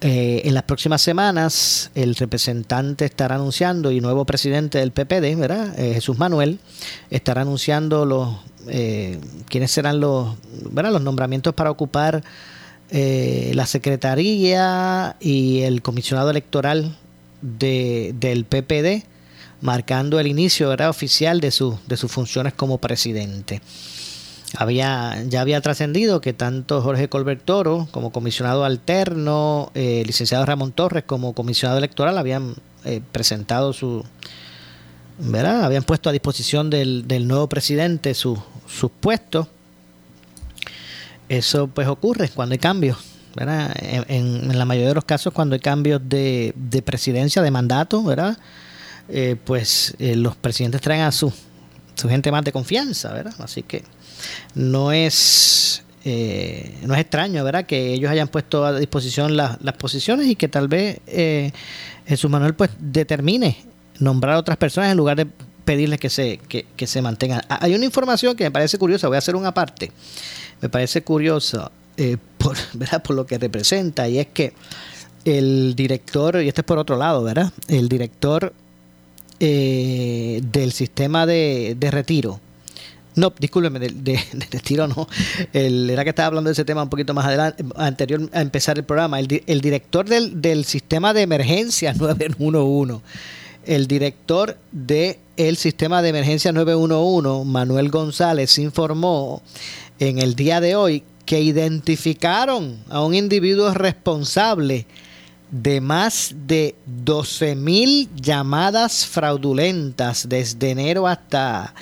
Eh, 0.00 0.42
en 0.44 0.54
las 0.54 0.62
próximas 0.62 1.02
semanas 1.02 1.90
el 1.96 2.14
representante 2.14 3.04
estará 3.04 3.34
anunciando 3.34 3.90
y 3.90 4.00
nuevo 4.00 4.24
presidente 4.24 4.78
del 4.78 4.92
PPD, 4.92 5.36
¿verdad? 5.36 5.76
Eh, 5.78 5.94
Jesús 5.94 6.18
Manuel, 6.18 6.60
estará 7.10 7.42
anunciando 7.42 8.06
los 8.06 8.36
eh, 8.68 9.18
quiénes 9.48 9.72
serán 9.72 9.98
los, 9.98 10.36
¿verdad? 10.70 10.92
los 10.92 11.02
nombramientos 11.02 11.54
para 11.54 11.70
ocupar 11.70 12.22
la 12.90 13.66
secretaría 13.66 15.16
y 15.20 15.60
el 15.60 15.82
comisionado 15.82 16.30
electoral 16.30 16.96
de, 17.42 18.14
del 18.18 18.46
PPD, 18.46 19.04
marcando 19.60 20.18
el 20.18 20.26
inicio 20.26 20.70
¿verdad? 20.70 20.88
oficial 20.88 21.40
de, 21.40 21.50
su, 21.50 21.78
de 21.86 21.98
sus 21.98 22.10
funciones 22.10 22.54
como 22.54 22.78
presidente 22.78 23.60
había 24.56 25.22
ya 25.28 25.40
había 25.40 25.60
trascendido 25.60 26.20
que 26.20 26.32
tanto 26.32 26.80
Jorge 26.80 27.08
Colbert 27.08 27.42
Toro 27.44 27.88
como 27.90 28.10
comisionado 28.10 28.64
alterno, 28.64 29.70
eh, 29.74 30.02
licenciado 30.06 30.46
Ramón 30.46 30.72
Torres 30.72 31.04
como 31.04 31.34
comisionado 31.34 31.78
electoral 31.78 32.16
habían 32.16 32.54
eh, 32.84 33.02
presentado 33.12 33.72
su, 33.72 34.04
¿verdad? 35.18 35.64
Habían 35.64 35.82
puesto 35.82 36.08
a 36.08 36.12
disposición 36.12 36.70
del, 36.70 37.28
nuevo 37.28 37.48
presidente 37.48 38.14
sus 38.14 38.38
puestos. 39.00 39.48
Eso 41.28 41.66
pues 41.68 41.86
ocurre 41.88 42.30
cuando 42.30 42.54
hay 42.54 42.58
cambios, 42.58 42.96
¿verdad? 43.36 43.74
En, 43.78 44.56
la 44.56 44.64
mayoría 44.64 44.88
de 44.88 44.94
los 44.94 45.04
casos 45.04 45.34
cuando 45.34 45.54
hay 45.54 45.60
cambios 45.60 46.00
de, 46.02 46.54
de 46.56 46.80
presidencia, 46.80 47.42
de 47.42 47.50
mandato, 47.50 48.02
¿verdad? 48.02 48.38
Eh, 49.10 49.36
pues 49.44 49.94
los 49.98 50.36
presidentes 50.36 50.80
traen 50.80 51.02
a 51.02 51.12
su, 51.12 51.30
su 51.94 52.08
gente 52.08 52.32
más 52.32 52.44
de 52.44 52.52
confianza, 52.52 53.12
¿verdad? 53.12 53.34
Así 53.40 53.62
que 53.62 53.84
no 54.54 54.92
es 54.92 55.82
eh, 56.04 56.74
no 56.82 56.94
es 56.94 57.00
extraño, 57.00 57.44
¿verdad? 57.44 57.66
Que 57.66 57.92
ellos 57.92 58.10
hayan 58.10 58.28
puesto 58.28 58.64
a 58.64 58.78
disposición 58.78 59.36
las 59.36 59.58
posiciones 59.78 60.26
y 60.26 60.36
que 60.36 60.48
tal 60.48 60.68
vez 60.68 61.00
eh, 61.06 61.52
Jesús 62.06 62.30
Manuel 62.30 62.54
pues 62.54 62.70
determine 62.78 63.58
nombrar 63.98 64.36
a 64.36 64.38
otras 64.38 64.56
personas 64.56 64.90
en 64.90 64.96
lugar 64.96 65.16
de 65.16 65.26
pedirles 65.64 66.00
que 66.00 66.08
se, 66.08 66.38
que, 66.38 66.86
se 66.86 67.02
mantengan. 67.02 67.42
Hay 67.48 67.74
una 67.74 67.84
información 67.84 68.34
que 68.36 68.44
me 68.44 68.50
parece 68.50 68.78
curiosa, 68.78 69.08
voy 69.08 69.16
a 69.16 69.18
hacer 69.18 69.36
una 69.36 69.52
parte, 69.52 69.92
me 70.62 70.70
parece 70.70 71.02
curiosa 71.02 71.70
eh, 71.98 72.16
por, 72.38 72.56
¿verdad? 72.72 73.02
por 73.02 73.14
lo 73.14 73.26
que 73.26 73.36
representa 73.36 74.08
y 74.08 74.18
es 74.18 74.28
que 74.28 74.54
el 75.26 75.74
director, 75.76 76.40
y 76.42 76.48
este 76.48 76.62
es 76.62 76.64
por 76.64 76.78
otro 76.78 76.96
lado, 76.96 77.22
¿verdad? 77.22 77.52
El 77.66 77.90
director 77.90 78.54
eh, 79.40 80.40
del 80.42 80.72
sistema 80.72 81.26
de, 81.26 81.76
de 81.78 81.90
retiro, 81.90 82.40
no, 83.18 83.32
discúlpeme, 83.38 83.78
de, 83.80 83.90
de, 84.32 84.46
retiro 84.50 84.86
no. 84.86 85.08
Era 85.52 86.04
que 86.04 86.10
estaba 86.10 86.28
hablando 86.28 86.48
de 86.48 86.52
ese 86.52 86.64
tema 86.64 86.82
un 86.82 86.88
poquito 86.88 87.14
más 87.14 87.26
adelante, 87.26 87.64
anterior 87.76 88.28
a 88.32 88.40
empezar 88.40 88.78
el 88.78 88.84
programa. 88.84 89.18
El, 89.18 89.26
director 89.60 90.08
del, 90.08 90.40
del, 90.40 90.64
sistema 90.64 91.12
de 91.12 91.22
emergencia 91.22 91.92
911, 91.98 93.04
el 93.66 93.86
director 93.86 94.56
del 94.72 95.18
el 95.36 95.56
sistema 95.56 96.02
de 96.02 96.08
emergencia 96.08 96.50
911, 96.52 97.44
Manuel 97.44 97.90
González, 97.90 98.58
informó 98.58 99.40
en 100.00 100.18
el 100.18 100.34
día 100.34 100.60
de 100.60 100.74
hoy 100.74 101.04
que 101.24 101.40
identificaron 101.40 102.78
a 102.88 103.02
un 103.04 103.14
individuo 103.14 103.72
responsable 103.72 104.86
de 105.50 105.80
más 105.80 106.34
de 106.46 106.74
12 106.86 107.54
mil 107.54 108.08
llamadas 108.16 109.06
fraudulentas 109.06 110.28
desde 110.28 110.70
enero 110.70 111.06
hasta 111.06 111.74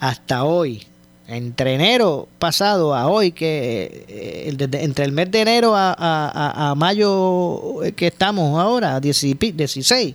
hasta 0.00 0.44
hoy, 0.44 0.86
entre 1.26 1.74
enero 1.74 2.28
pasado 2.38 2.94
a 2.94 3.06
hoy, 3.08 3.32
que 3.32 4.04
eh, 4.08 4.56
entre 4.80 5.04
el 5.04 5.12
mes 5.12 5.30
de 5.30 5.40
enero 5.42 5.74
a, 5.76 6.74
mayo 6.76 7.82
eh, 7.84 7.92
que 7.92 8.06
estamos 8.06 8.58
ahora, 8.58 9.00
16, 9.00 10.14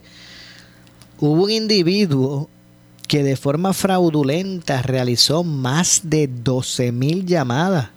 hubo 1.20 1.44
un 1.44 1.52
individuo 1.52 2.50
que 3.08 3.24
de 3.24 3.36
forma 3.36 3.74
fraudulenta 3.74 4.82
realizó 4.82 5.44
más 5.44 6.02
de 6.04 6.28
12 6.28 6.92
mil 6.92 7.26
llamadas 7.26 7.90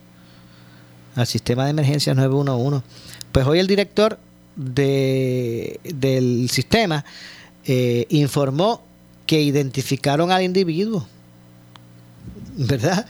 al 1.15 1.27
sistema 1.27 1.65
de 1.65 1.71
emergencias 1.71 2.15
911. 2.15 2.85
Pues 3.33 3.47
hoy 3.47 3.59
el 3.59 3.67
director 3.67 4.19
de, 4.57 5.81
del 5.85 6.49
sistema 6.51 7.05
eh, 7.65 8.07
informó 8.11 8.83
que 9.27 9.41
identificaron 9.41 10.31
al 10.31 10.43
individuo 10.43 11.07
¿verdad? 12.69 13.07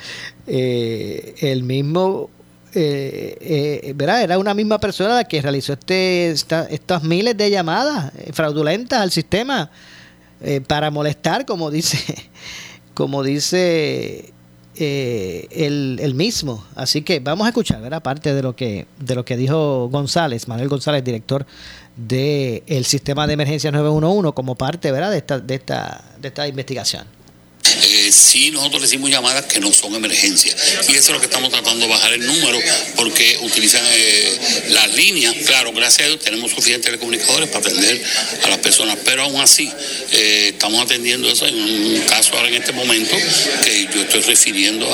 Eh, 0.47 1.35
el 1.41 1.63
mismo, 1.63 2.31
eh, 2.75 3.37
eh, 3.41 3.93
¿verdad? 3.95 4.23
Era 4.23 4.39
una 4.39 4.55
misma 4.55 4.79
persona 4.79 5.15
la 5.15 5.25
que 5.25 5.41
realizó 5.41 5.75
este, 5.75 6.31
estas 6.31 7.03
miles 7.05 7.37
de 7.37 7.51
llamadas 7.51 8.13
fraudulentas 8.33 9.01
al 9.01 9.11
sistema 9.11 9.71
para 10.67 10.91
molestar, 10.91 11.47
como 11.47 11.71
dice, 11.71 11.99
como 12.95 13.23
dice 13.23 14.33
el, 14.75 15.99
el, 16.01 16.15
mismo. 16.15 16.65
Así 16.75 17.03
que 17.03 17.21
vamos 17.21 17.47
a 17.47 17.49
escuchar, 17.49 17.81
¿verdad? 17.81 18.03
Parte 18.03 18.35
de 18.35 18.43
lo 18.43 18.57
que, 18.57 18.87
de 18.99 19.15
lo 19.15 19.25
que 19.25 19.37
dijo 19.37 19.89
González, 19.89 20.49
Manuel 20.49 20.69
González, 20.69 21.05
director 21.05 21.47
del 21.97 22.65
el 22.67 22.85
sistema 22.85 23.27
de 23.29 23.35
emergencia 23.35 23.71
911, 23.71 24.33
como 24.35 24.57
parte, 24.57 24.91
¿verdad? 24.91 25.13
De 25.13 25.19
esta, 25.19 25.39
de 25.39 25.55
esta, 25.55 26.05
de 26.21 26.29
esta 26.29 26.47
investigación 26.49 27.07
eh, 27.07 27.26
sí 28.17 28.51
nosotros 28.51 28.83
recibimos 28.83 29.11
llamadas 29.11 29.47
que 29.47 29.61
no 29.61 29.73
son 29.73 29.95
emergencias. 29.95 30.57
Y 30.89 30.93
eso 30.93 31.09
es 31.09 31.11
lo 31.11 31.21
que 31.21 31.27
estamos 31.27 31.51
tratando 31.51 31.87
de 31.87 31.93
bajar 31.93 32.13
el 32.13 32.27
número, 32.27 32.59
porque 32.97 33.39
utilizan 33.43 33.83
eh, 33.93 34.39
las 34.71 34.95
líneas. 34.95 35.35
Claro, 35.47 35.73
gracias 35.73 36.07
a 36.07 36.09
Dios 36.09 36.21
tenemos 36.21 36.51
suficientes 36.51 36.87
telecomunicadores 36.87 37.49
para 37.49 37.61
atender 37.61 38.03
a 38.45 38.49
las 38.49 38.59
personas, 38.59 38.97
pero 39.05 39.23
aún 39.23 39.41
así 39.41 39.71
eh, 40.13 40.51
estamos 40.53 40.83
atendiendo 40.83 41.31
eso. 41.31 41.45
Hay 41.45 41.55
un 41.55 42.01
caso 42.09 42.35
ahora 42.35 42.49
en 42.49 42.55
este 42.55 42.73
momento 42.73 43.17
que 43.65 43.89
yo 43.95 44.01
estoy 44.01 44.23
refiriendo 44.23 44.89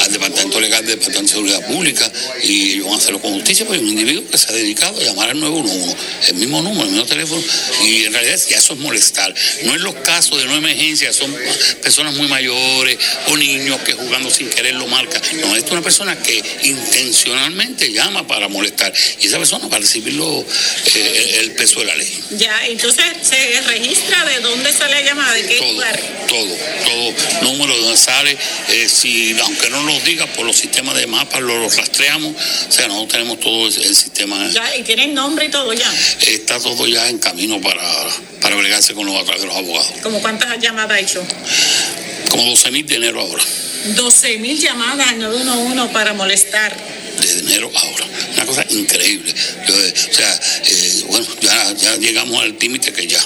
al 0.00 0.12
Departamento 0.12 0.60
Legal 0.60 0.86
del 0.86 0.98
Departamento 0.98 1.22
de 1.22 1.28
Seguridad 1.28 1.66
Pública 1.66 2.10
y 2.42 2.72
ellos 2.72 2.86
van 2.86 2.94
a 2.94 2.98
hacerlo 2.98 3.20
con 3.20 3.34
justicia, 3.34 3.66
porque 3.66 3.80
hay 3.80 3.84
un 3.84 3.90
individuo 3.90 4.24
que 4.30 4.38
se 4.38 4.50
ha 4.50 4.52
dedicado 4.52 5.00
a 5.00 5.04
llamar 5.04 5.30
al 5.30 5.40
911, 5.40 5.96
el 6.28 6.34
mismo 6.36 6.62
número, 6.62 6.84
el 6.84 6.90
mismo 6.90 7.06
teléfono, 7.06 7.42
y 7.84 8.04
en 8.04 8.12
realidad 8.12 8.38
ya 8.48 8.58
eso 8.58 8.74
es 8.74 8.78
molestar. 8.78 9.34
No 9.64 9.74
es 9.74 9.80
los 9.80 9.94
casos 9.96 10.38
de 10.38 10.46
no 10.46 10.54
emergencia, 10.54 11.12
son 11.12 11.34
personas 11.82 12.14
muy 12.14 12.28
mayores 12.28 12.43
o 12.52 13.36
niños 13.36 13.80
que 13.80 13.92
jugando 13.92 14.30
sin 14.30 14.48
querer 14.50 14.74
lo 14.74 14.86
marcan. 14.86 15.22
No, 15.40 15.54
esto 15.56 15.66
es 15.66 15.72
una 15.72 15.82
persona 15.82 16.18
que 16.18 16.42
intencionalmente 16.62 17.92
llama 17.92 18.26
para 18.26 18.48
molestar 18.48 18.92
y 19.20 19.26
esa 19.26 19.38
persona 19.38 19.68
para 19.68 19.80
recibir 19.80 20.14
eh, 20.14 21.38
el 21.40 21.52
peso 21.52 21.80
de 21.80 21.86
la 21.86 21.96
ley. 21.96 22.24
Ya, 22.32 22.66
entonces 22.66 23.04
se 23.22 23.60
registra 23.62 24.24
de 24.24 24.40
dónde 24.40 24.72
sale 24.72 24.94
la 24.94 25.02
llamada, 25.02 25.32
de 25.32 25.46
qué 25.46 25.58
todo, 25.58 25.72
lugar. 25.72 26.00
Todo, 26.28 26.56
todo, 26.84 27.42
número 27.42 27.74
de 27.74 27.80
dónde 27.80 27.96
sale, 27.96 28.36
eh, 28.68 28.88
si, 28.88 29.36
aunque 29.40 29.70
no 29.70 29.82
nos 29.82 30.04
diga, 30.04 30.26
por 30.26 30.46
los 30.46 30.56
sistemas 30.56 30.96
de 30.96 31.06
mapas 31.06 31.40
lo, 31.40 31.68
rastreamos, 31.68 32.34
o 32.68 32.72
sea, 32.72 32.88
nosotros 32.88 33.12
tenemos 33.12 33.40
todo 33.40 33.66
el, 33.66 33.94
sistema. 33.94 34.48
Ya, 34.50 34.76
y 34.76 34.82
tienen 34.82 35.14
nombre 35.14 35.46
y 35.46 35.48
todo 35.50 35.72
ya. 35.72 35.92
Está 36.26 36.58
todo 36.60 36.86
ya 36.86 37.08
en 37.08 37.18
camino 37.18 37.60
para, 37.60 37.82
para 38.40 38.56
bregarse 38.56 38.94
con 38.94 39.06
los 39.06 39.16
atrás 39.16 39.40
de 39.40 39.46
los 39.46 39.56
abogados. 39.56 39.92
¿Cómo 40.02 40.20
cuántas 40.20 40.58
llamadas 40.58 40.92
ha 40.92 41.00
hecho? 41.00 41.26
Como 42.34 42.50
12 42.50 42.70
mil 42.72 42.84
de 42.84 42.96
enero 42.96 43.20
ahora. 43.20 43.44
12 43.94 44.38
mil 44.38 44.58
llamadas 44.58 45.06
al 45.08 45.20
911 45.20 45.92
para 45.92 46.14
molestar. 46.14 46.76
De 47.20 47.38
enero 47.38 47.70
ahora. 47.72 48.06
Una 48.34 48.46
cosa 48.46 48.66
increíble. 48.70 49.32
o 49.32 50.12
sea, 50.12 50.40
eh, 50.64 51.04
bueno, 51.06 51.26
ya, 51.40 51.74
ya 51.74 51.96
llegamos 51.96 52.42
al 52.42 52.56
límite 52.58 52.92
que 52.92 53.06
ya. 53.06 53.20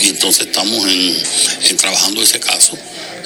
Y 0.00 0.08
entonces 0.08 0.46
estamos 0.46 0.82
en, 0.90 1.76
trabajando 1.76 2.22
ese 2.22 2.40
caso. 2.40 2.78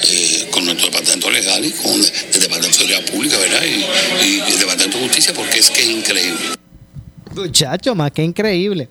Eh, 0.05 0.47
con 0.51 0.65
nuestro 0.65 0.87
departamento 0.87 1.31
legal 1.31 1.63
y 1.63 1.71
con 1.71 1.93
el, 1.93 2.41
departamento 2.41 2.67
de 2.67 2.73
seguridad 2.73 3.05
pública, 3.05 3.37
¿verdad? 3.37 3.63
Y, 3.63 4.25
y 4.25 4.51
el 4.51 4.59
departamento 4.59 4.97
de 4.97 5.05
justicia, 5.05 5.33
porque 5.33 5.59
es 5.59 5.69
que 5.69 5.83
es 5.83 5.87
increíble. 5.87 6.62
Muchacho, 7.35 7.95
más 7.95 8.11
que 8.11 8.23
increíble. 8.23 8.89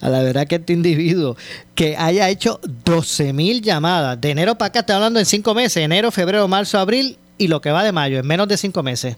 A 0.00 0.08
la 0.08 0.22
verdad 0.22 0.46
que 0.46 0.56
este 0.56 0.72
individuo 0.72 1.36
que 1.74 1.96
haya 1.96 2.28
hecho 2.28 2.60
12 2.84 3.32
mil 3.32 3.62
llamadas 3.62 4.20
de 4.20 4.30
enero 4.30 4.56
para 4.56 4.68
acá, 4.68 4.80
estoy 4.80 4.96
hablando 4.96 5.18
en 5.18 5.26
cinco 5.26 5.54
meses, 5.54 5.78
enero, 5.78 6.10
febrero, 6.10 6.46
marzo, 6.48 6.78
abril 6.78 7.18
y 7.38 7.48
lo 7.48 7.60
que 7.60 7.70
va 7.70 7.82
de 7.82 7.92
mayo, 7.92 8.18
en 8.18 8.26
menos 8.26 8.48
de 8.48 8.56
cinco 8.56 8.82
meses. 8.82 9.16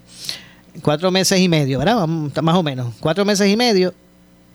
Cuatro 0.81 1.11
meses 1.11 1.39
y 1.39 1.49
medio, 1.49 1.79
¿verdad? 1.79 2.07
Más 2.07 2.55
o 2.55 2.63
menos. 2.63 2.95
Cuatro 3.01 3.25
meses 3.25 3.49
y 3.49 3.57
medio, 3.57 3.93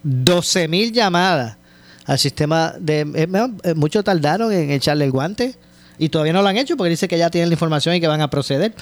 12 0.04 0.68
mil 0.68 0.92
llamadas 0.92 1.58
al 2.06 2.18
sistema 2.18 2.74
de... 2.80 3.02
Eh, 3.02 3.74
muchos 3.76 4.04
tardaron 4.04 4.52
en 4.52 4.72
echarle 4.72 5.06
el 5.06 5.12
guante 5.12 5.56
Y 6.00 6.10
todavía 6.10 6.34
no 6.34 6.42
lo 6.42 6.48
han 6.48 6.58
hecho 6.58 6.78
porque 6.78 6.92
dice 6.92 7.08
que 7.08 7.18
ya 7.18 7.30
tienen 7.30 7.50
la 7.50 7.54
información 7.54 7.94
y 7.94 8.00
que 8.00 8.08
van 8.08 8.22
a 8.22 8.30
proceder. 8.30 8.74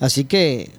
Así 0.00 0.24
que, 0.24 0.62
eh, 0.62 0.70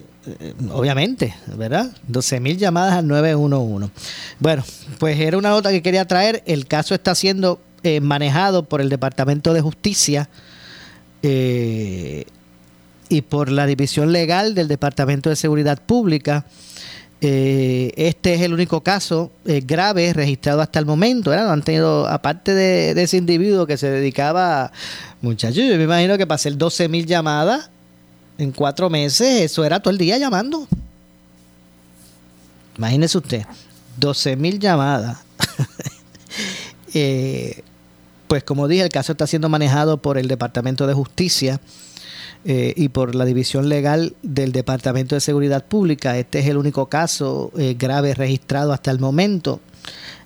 obviamente, 0.70 1.34
¿verdad? 1.56 1.90
12.000 2.10 2.56
llamadas 2.56 2.94
al 2.94 3.08
911. 3.08 3.90
Bueno, 4.38 4.64
pues 4.98 5.18
era 5.18 5.36
una 5.38 5.50
nota 5.50 5.70
que 5.70 5.82
quería 5.82 6.06
traer. 6.06 6.42
El 6.46 6.66
caso 6.66 6.94
está 6.94 7.14
siendo 7.14 7.60
eh, 7.82 8.00
manejado 8.00 8.64
por 8.64 8.80
el 8.80 8.88
Departamento 8.88 9.52
de 9.54 9.60
Justicia 9.60 10.28
eh, 11.22 12.24
y 13.08 13.22
por 13.22 13.50
la 13.50 13.66
División 13.66 14.12
Legal 14.12 14.54
del 14.54 14.68
Departamento 14.68 15.30
de 15.30 15.36
Seguridad 15.36 15.80
Pública. 15.82 16.44
Eh, 17.24 17.92
este 17.96 18.34
es 18.34 18.40
el 18.40 18.52
único 18.52 18.80
caso 18.80 19.30
eh, 19.46 19.62
grave 19.64 20.12
registrado 20.12 20.60
hasta 20.60 20.80
el 20.80 20.86
momento. 20.86 21.30
Han 21.30 21.62
tenido, 21.62 22.08
aparte 22.08 22.52
de, 22.52 23.00
ese 23.00 23.16
individuo 23.16 23.64
que 23.64 23.76
se 23.76 23.88
dedicaba, 23.88 24.72
muchachos, 25.20 25.64
yo 25.64 25.76
me 25.76 25.84
imagino 25.84 26.18
que 26.18 26.26
para 26.26 26.34
hacer 26.34 26.58
12 26.58 26.88
mil 26.88 27.06
llamadas 27.06 27.70
en 28.38 28.52
cuatro 28.52 28.90
meses, 28.90 29.42
eso 29.42 29.64
era 29.64 29.80
todo 29.80 29.90
el 29.90 29.98
día 29.98 30.18
llamando. 30.18 30.66
Imagínese 32.76 33.18
usted, 33.18 33.44
12 33.98 34.36
mil 34.36 34.58
llamadas. 34.58 35.18
Eh, 36.94 37.62
pues 38.28 38.44
como 38.44 38.68
dije, 38.68 38.82
el 38.82 38.90
caso 38.90 39.12
está 39.12 39.26
siendo 39.26 39.48
manejado 39.48 39.96
por 39.96 40.18
el 40.18 40.28
Departamento 40.28 40.86
de 40.86 40.92
Justicia 40.92 41.58
eh, 42.44 42.74
y 42.76 42.90
por 42.90 43.14
la 43.14 43.24
División 43.24 43.70
Legal 43.70 44.14
del 44.22 44.52
Departamento 44.52 45.14
de 45.14 45.22
Seguridad 45.22 45.64
Pública. 45.64 46.18
Este 46.18 46.40
es 46.40 46.48
el 46.48 46.58
único 46.58 46.90
caso 46.90 47.50
eh, 47.56 47.76
grave 47.78 48.12
registrado 48.12 48.74
hasta 48.74 48.90
el 48.90 48.98
momento, 48.98 49.60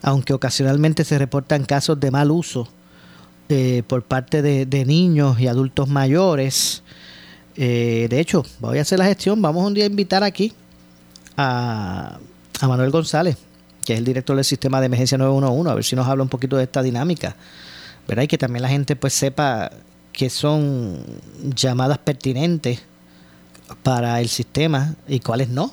aunque 0.02 0.32
ocasionalmente 0.32 1.04
se 1.04 1.18
reportan 1.18 1.64
casos 1.64 2.00
de 2.00 2.10
mal 2.10 2.32
uso 2.32 2.68
por 3.86 4.02
parte 4.02 4.42
de, 4.42 4.84
niños 4.84 5.38
y 5.38 5.46
adultos 5.46 5.88
mayores. 5.88 6.82
De 7.56 8.20
hecho, 8.20 8.44
voy 8.60 8.78
a 8.78 8.82
hacer 8.82 8.98
la 8.98 9.06
gestión. 9.06 9.40
Vamos 9.40 9.66
un 9.66 9.74
día 9.74 9.84
a 9.84 9.88
invitar 9.88 10.22
aquí 10.22 10.52
a, 11.36 12.18
a 12.60 12.68
Manuel 12.68 12.90
González, 12.90 13.36
que 13.84 13.94
es 13.94 13.98
el 13.98 14.04
director 14.04 14.36
del 14.36 14.44
sistema 14.44 14.80
de 14.80 14.86
emergencia 14.86 15.18
911, 15.18 15.70
a 15.70 15.74
ver 15.74 15.84
si 15.84 15.96
nos 15.96 16.06
habla 16.06 16.22
un 16.22 16.28
poquito 16.28 16.56
de 16.56 16.64
esta 16.64 16.82
dinámica. 16.82 17.36
¿verdad? 18.06 18.22
Y 18.24 18.28
que 18.28 18.38
también 18.38 18.62
la 18.62 18.68
gente 18.68 18.96
pues 18.96 19.12
sepa 19.12 19.70
que 20.12 20.30
son 20.30 21.04
llamadas 21.54 21.98
pertinentes 21.98 22.80
para 23.82 24.20
el 24.20 24.28
sistema 24.28 24.94
y 25.08 25.20
cuáles 25.20 25.48
no. 25.48 25.72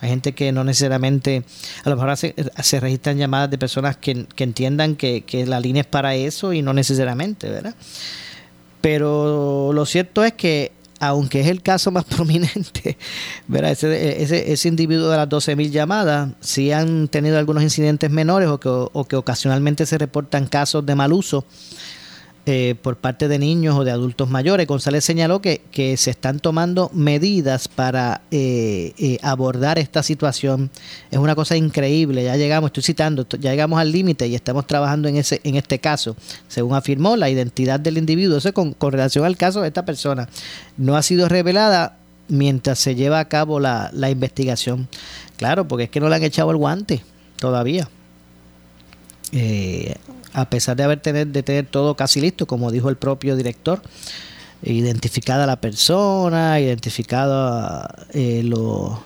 Hay 0.00 0.10
gente 0.10 0.32
que 0.32 0.52
no 0.52 0.62
necesariamente, 0.62 1.42
a 1.84 1.90
lo 1.90 1.96
mejor 1.96 2.16
se, 2.16 2.34
se 2.62 2.80
registran 2.80 3.18
llamadas 3.18 3.50
de 3.50 3.58
personas 3.58 3.96
que, 3.96 4.26
entiendan 4.36 4.94
que, 4.94 5.24
la 5.46 5.58
línea 5.58 5.82
es 5.82 5.88
para 5.88 6.14
eso 6.14 6.52
y 6.52 6.62
no 6.62 6.72
necesariamente, 6.72 7.48
¿verdad? 7.48 7.74
Pero 8.80 9.72
lo 9.72 9.86
cierto 9.86 10.24
es 10.24 10.34
que, 10.34 10.70
aunque 10.98 11.40
es 11.40 11.46
el 11.48 11.62
caso 11.62 11.90
más 11.90 12.04
prominente, 12.16 12.96
¿verdad? 13.46 13.72
Ese, 13.72 14.22
ese, 14.22 14.52
ese 14.52 14.68
individuo 14.68 15.08
de 15.08 15.16
las 15.16 15.28
12.000 15.28 15.70
llamadas, 15.70 16.30
sí 16.40 16.72
han 16.72 17.08
tenido 17.08 17.38
algunos 17.38 17.62
incidentes 17.62 18.10
menores 18.10 18.48
o 18.48 18.58
que, 18.60 18.68
o 18.68 19.04
que 19.04 19.16
ocasionalmente 19.16 19.86
se 19.86 19.98
reportan 19.98 20.46
casos 20.46 20.84
de 20.84 20.94
mal 20.94 21.12
uso 21.12 21.44
eh, 22.50 22.76
por 22.80 22.96
parte 22.96 23.28
de 23.28 23.38
niños 23.38 23.76
o 23.76 23.84
de 23.84 23.90
adultos 23.90 24.30
mayores. 24.30 24.66
González 24.66 25.04
señaló 25.04 25.42
que, 25.42 25.60
se 25.98 26.10
están 26.10 26.40
tomando 26.40 26.90
medidas 26.94 27.68
para 27.68 28.22
eh, 28.30 28.94
eh, 28.96 29.18
abordar 29.20 29.78
esta 29.78 30.02
situación. 30.02 30.70
Es 31.10 31.18
una 31.18 31.34
cosa 31.34 31.58
increíble. 31.58 32.24
Ya 32.24 32.36
llegamos, 32.36 32.68
estoy 32.68 32.84
citando, 32.84 33.26
ya 33.38 33.50
llegamos 33.50 33.78
al 33.78 33.92
límite 33.92 34.26
y 34.28 34.34
estamos 34.34 34.66
trabajando 34.66 35.08
en 35.08 35.18
ese 35.18 35.42
en 35.44 35.56
este 35.56 35.78
caso. 35.78 36.16
Según 36.48 36.74
afirmó, 36.74 37.16
la 37.16 37.28
identidad 37.28 37.80
del 37.80 37.98
individuo, 37.98 38.38
eso 38.38 38.54
con, 38.54 38.74
relación 38.80 39.26
al 39.26 39.36
caso 39.36 39.60
de 39.60 39.68
esta 39.68 39.84
persona, 39.84 40.26
no 40.78 40.96
ha 40.96 41.02
sido 41.02 41.28
revelada 41.28 41.98
mientras 42.28 42.78
se 42.78 42.94
lleva 42.94 43.18
a 43.18 43.28
cabo 43.28 43.60
la, 43.60 43.90
la 43.92 44.08
investigación. 44.08 44.88
Claro, 45.36 45.68
porque 45.68 45.84
es 45.84 45.90
que 45.90 46.00
no 46.00 46.08
le 46.08 46.16
han 46.16 46.24
echado 46.24 46.50
el 46.50 46.56
guante 46.56 47.02
todavía. 47.38 47.90
Eh, 49.32 49.94
a 50.32 50.50
pesar 50.50 50.76
de 50.76 50.84
haber 50.84 51.00
tener, 51.00 51.28
de 51.28 51.42
tener 51.42 51.66
todo 51.66 51.94
casi 51.94 52.20
listo, 52.20 52.46
como 52.46 52.70
dijo 52.70 52.88
el 52.88 52.96
propio 52.96 53.36
director, 53.36 53.82
identificada 54.62 55.46
la 55.46 55.60
persona, 55.60 56.60
identificada 56.60 58.06
eh, 58.12 58.42
lo, 58.44 59.02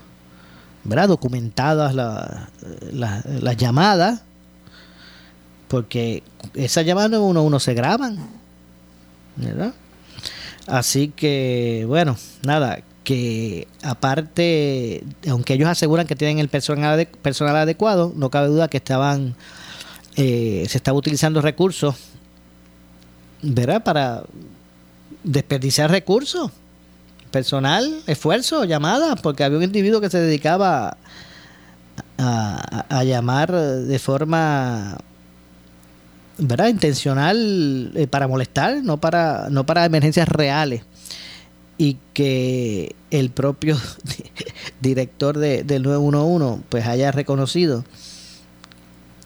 ¿verdad? 0.84 1.08
documentadas 1.08 1.94
las 1.94 3.56
llamadas, 3.56 4.22
porque 5.68 6.22
esas 6.54 6.84
llamadas 6.84 7.20
uno 7.20 7.42
uno 7.42 7.60
se 7.60 7.74
graban, 7.74 8.18
¿verdad? 9.36 9.74
Así 10.66 11.08
que, 11.08 11.84
bueno, 11.88 12.16
nada, 12.46 12.80
que 13.04 13.66
aparte, 13.82 15.02
aunque 15.28 15.54
ellos 15.54 15.68
aseguran 15.68 16.06
que 16.06 16.14
tienen 16.14 16.38
el 16.38 16.48
personal, 16.48 17.08
personal 17.20 17.56
adecuado, 17.56 18.12
no 18.14 18.30
cabe 18.30 18.48
duda 18.48 18.68
que 18.68 18.76
estaban 18.76 19.34
eh, 20.16 20.66
se 20.68 20.76
estaba 20.76 20.98
utilizando 20.98 21.40
recursos, 21.40 21.94
¿verdad? 23.40 23.82
Para 23.82 24.22
desperdiciar 25.24 25.90
recursos, 25.90 26.50
personal, 27.30 28.02
esfuerzo, 28.06 28.64
llamadas, 28.64 29.20
porque 29.22 29.44
había 29.44 29.58
un 29.58 29.64
individuo 29.64 30.00
que 30.00 30.10
se 30.10 30.20
dedicaba 30.20 30.96
a, 32.18 33.04
llamar 33.04 33.50
de 33.52 33.98
forma 33.98 34.98
¿verdad? 36.38 36.68
intencional 36.68 37.92
eh, 37.94 38.06
para 38.06 38.28
molestar, 38.28 38.82
no 38.82 38.98
para, 38.98 39.48
no 39.50 39.64
para 39.64 39.84
emergencias 39.84 40.28
reales. 40.28 40.82
Y 41.78 41.96
que 42.12 42.94
el 43.10 43.30
propio 43.30 43.76
director 44.80 45.38
de, 45.38 45.64
del 45.64 45.82
911 45.82 46.62
pues 46.68 46.86
haya 46.86 47.10
reconocido 47.10 47.84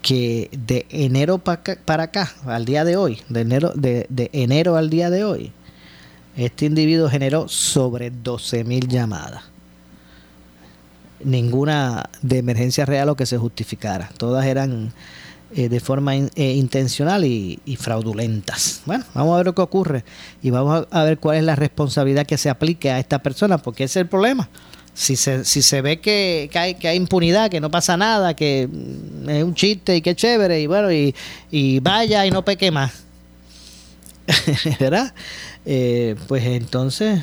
que 0.07 0.51
de 0.53 0.87
enero 0.91 1.39
para 1.39 2.05
acá, 2.05 2.33
al 2.45 2.65
día 2.65 2.85
de 2.85 2.97
hoy, 2.97 3.19
de 3.29 3.41
enero, 3.41 3.73
de, 3.75 4.07
enero 4.33 4.77
al 4.77 4.89
día 4.89 5.11
de 5.11 5.25
hoy, 5.25 5.51
este 6.37 6.67
individuo 6.67 7.09
generó 7.09 7.49
sobre 7.49 8.13
12 8.13 8.63
mil 8.63 8.87
llamadas. 8.87 9.43
Ninguna 11.25 12.09
de 12.23 12.39
emergencia 12.39 12.87
real 12.87 13.09
o 13.09 13.17
que 13.17 13.27
se 13.27 13.37
justificara. 13.37 14.09
Todas 14.17 14.47
eran 14.47 14.93
eh, 15.57 15.69
de 15.69 15.81
forma 15.81 16.15
eh, 16.15 16.31
intencional 16.37 17.25
y, 17.25 17.59
fraudulentas. 17.77 18.83
Bueno, 18.87 19.03
vamos 19.13 19.35
a 19.35 19.37
ver 19.39 19.47
lo 19.47 19.57
que 19.57 19.63
ocurre 19.63 20.05
y 20.41 20.51
vamos 20.51 20.87
a 20.89 21.03
ver 21.03 21.19
cuál 21.19 21.39
es 21.39 21.43
la 21.43 21.57
responsabilidad 21.57 22.27
que 22.27 22.39
se 22.39 22.49
aplique 22.49 22.93
a 22.93 23.01
esta 23.01 23.25
persona, 23.25 23.59
porque 23.59 23.83
ese 23.83 23.99
es 23.99 24.03
el 24.05 24.09
problema 24.09 24.49
si 24.97 25.15
se, 25.15 25.45
si 25.45 25.61
se 25.61 25.83
ve 25.83 26.01
que, 26.01 26.51
hay, 26.55 26.75
que 26.75 26.89
hay 26.89 26.97
impunidad, 26.97 27.51
que 27.51 27.61
no 27.61 27.71
pasa 27.71 27.99
nada, 27.99 28.35
que 28.35 28.63
es 28.63 29.45
un 29.45 29.55
chiste 29.55 29.95
y 29.95 30.01
que 30.01 30.17
chévere, 30.17 30.59
y 30.59 30.67
bueno, 30.67 30.91
y, 30.91 31.15
y 31.51 31.81
vaya 31.81 32.25
y 32.25 32.31
no 32.31 32.43
peque 32.43 32.71
más, 32.71 33.05
¿verdad? 34.81 35.13
Eh, 35.67 36.17
pues 36.29 36.45
entonces, 36.47 37.21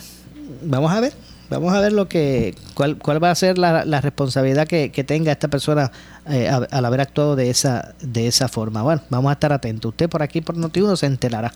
vamos 0.62 0.92
a 0.92 1.00
ver, 1.00 1.14
vamos 1.50 1.74
a 1.74 1.80
ver 1.80 1.94
lo 1.94 2.08
que, 2.08 2.54
cuál, 2.76 3.00
cuál 3.00 3.22
va 3.22 3.32
a 3.32 3.36
ser 3.36 3.58
la, 3.58 3.86
la 3.86 4.02
responsabilidad 4.02 4.68
que, 4.68 4.90
tenga 5.04 5.32
esta 5.32 5.48
persona 5.48 5.92
eh, 6.30 6.48
al 6.48 6.86
haber 6.86 7.02
actuado 7.02 7.36
de 7.36 7.50
esa, 7.50 7.96
de 8.02 8.28
esa 8.28 8.50
forma. 8.50 8.84
Bueno, 8.84 9.02
vamos 9.10 9.32
a 9.32 9.34
estar 9.34 9.52
atentos. 9.52 9.90
Usted 9.90 10.10
por 10.10 10.22
aquí, 10.22 10.42
por 10.42 10.58
Notiuno, 10.58 10.96
se 10.96 11.08
enterará. 11.08 11.52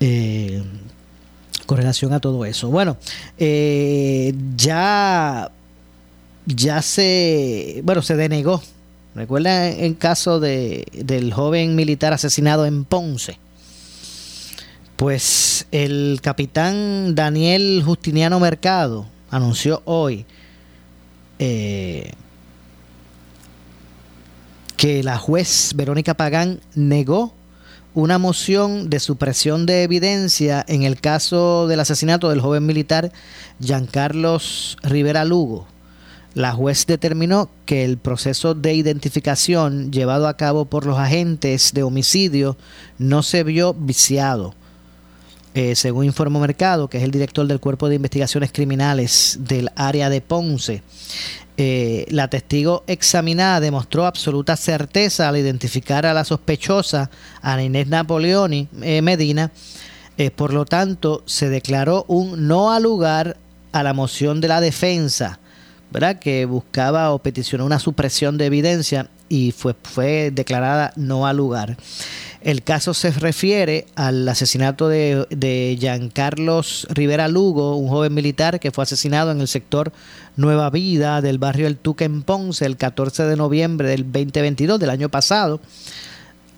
Eh, 0.00 0.62
con 1.66 1.78
relación 1.78 2.12
a 2.12 2.20
todo 2.20 2.44
eso. 2.44 2.68
Bueno, 2.68 2.96
eh, 3.38 4.34
ya, 4.56 5.50
ya 6.46 6.82
se, 6.82 7.80
bueno, 7.84 8.02
se 8.02 8.16
denegó. 8.16 8.62
Recuerda 9.14 9.68
en 9.68 9.94
caso 9.94 10.40
de, 10.40 10.86
del 10.92 11.32
joven 11.34 11.74
militar 11.74 12.12
asesinado 12.12 12.64
en 12.64 12.84
Ponce. 12.84 13.38
Pues 14.96 15.66
el 15.72 16.20
capitán 16.22 17.14
Daniel 17.14 17.82
Justiniano 17.84 18.38
Mercado 18.40 19.06
anunció 19.30 19.82
hoy 19.84 20.24
eh, 21.38 22.12
que 24.76 25.02
la 25.02 25.18
juez 25.18 25.72
Verónica 25.74 26.14
Pagán 26.14 26.60
negó 26.74 27.34
una 27.94 28.18
moción 28.18 28.88
de 28.88 29.00
supresión 29.00 29.66
de 29.66 29.82
evidencia 29.82 30.64
en 30.66 30.82
el 30.82 31.00
caso 31.00 31.66
del 31.66 31.80
asesinato 31.80 32.30
del 32.30 32.40
joven 32.40 32.64
militar 32.64 33.12
Giancarlos 33.60 34.76
Rivera 34.82 35.24
Lugo. 35.24 35.66
La 36.34 36.52
juez 36.52 36.86
determinó 36.86 37.50
que 37.66 37.84
el 37.84 37.98
proceso 37.98 38.54
de 38.54 38.72
identificación 38.74 39.92
llevado 39.92 40.26
a 40.26 40.36
cabo 40.38 40.64
por 40.64 40.86
los 40.86 40.98
agentes 40.98 41.72
de 41.74 41.82
homicidio 41.82 42.56
no 42.96 43.22
se 43.22 43.44
vio 43.44 43.74
viciado. 43.74 44.54
Eh, 45.54 45.74
según 45.74 46.06
informó 46.06 46.40
Mercado, 46.40 46.88
que 46.88 46.98
es 46.98 47.04
el 47.04 47.10
director 47.10 47.46
del 47.46 47.60
Cuerpo 47.60 47.88
de 47.88 47.96
Investigaciones 47.96 48.52
Criminales 48.52 49.38
del 49.40 49.70
área 49.76 50.08
de 50.08 50.22
Ponce, 50.22 50.82
eh, 51.58 52.06
la 52.08 52.28
testigo 52.28 52.82
examinada 52.86 53.60
demostró 53.60 54.06
absoluta 54.06 54.56
certeza 54.56 55.28
al 55.28 55.36
identificar 55.36 56.06
a 56.06 56.14
la 56.14 56.24
sospechosa, 56.24 57.10
a 57.42 57.62
Inés 57.62 57.88
Napoleoni 57.88 58.68
eh, 58.80 59.02
Medina, 59.02 59.50
Eh, 60.18 60.30
por 60.30 60.52
lo 60.52 60.66
tanto, 60.66 61.22
se 61.24 61.48
declaró 61.48 62.04
un 62.06 62.46
no 62.46 62.70
al 62.70 62.82
lugar 62.82 63.38
a 63.72 63.82
la 63.82 63.94
moción 63.94 64.42
de 64.42 64.48
la 64.48 64.60
defensa, 64.60 65.38
¿verdad? 65.90 66.18
que 66.18 66.44
buscaba 66.44 67.12
o 67.12 67.18
peticionó 67.18 67.64
una 67.64 67.78
supresión 67.78 68.36
de 68.36 68.46
evidencia 68.46 69.08
y 69.30 69.52
fue, 69.52 69.74
fue 69.82 70.30
declarada 70.30 70.92
no 70.96 71.26
al 71.26 71.38
lugar. 71.38 71.78
El 72.44 72.64
caso 72.64 72.92
se 72.92 73.12
refiere 73.12 73.86
al 73.94 74.28
asesinato 74.28 74.88
de, 74.88 75.26
de 75.30 75.76
Giancarlos 75.78 76.88
Rivera 76.90 77.28
Lugo, 77.28 77.76
un 77.76 77.88
joven 77.88 78.12
militar 78.14 78.58
que 78.58 78.72
fue 78.72 78.82
asesinado 78.82 79.30
en 79.30 79.40
el 79.40 79.46
sector 79.46 79.92
Nueva 80.36 80.68
Vida 80.70 81.20
del 81.20 81.38
barrio 81.38 81.68
El 81.68 81.76
Tuque 81.76 82.02
en 82.02 82.22
Ponce 82.22 82.66
el 82.66 82.76
14 82.76 83.24
de 83.24 83.36
noviembre 83.36 83.88
del 83.88 84.10
2022 84.10 84.80
del 84.80 84.90
año 84.90 85.08
pasado. 85.08 85.60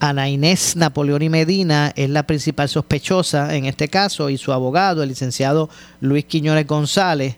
Ana 0.00 0.28
Inés 0.30 0.74
Napoleón 0.74 1.20
y 1.20 1.28
Medina 1.28 1.92
es 1.96 2.08
la 2.08 2.26
principal 2.26 2.70
sospechosa 2.70 3.54
en 3.54 3.66
este 3.66 3.88
caso 3.88 4.30
y 4.30 4.38
su 4.38 4.52
abogado, 4.52 5.02
el 5.02 5.10
licenciado 5.10 5.68
Luis 6.00 6.24
Quiñones 6.24 6.66
González, 6.66 7.36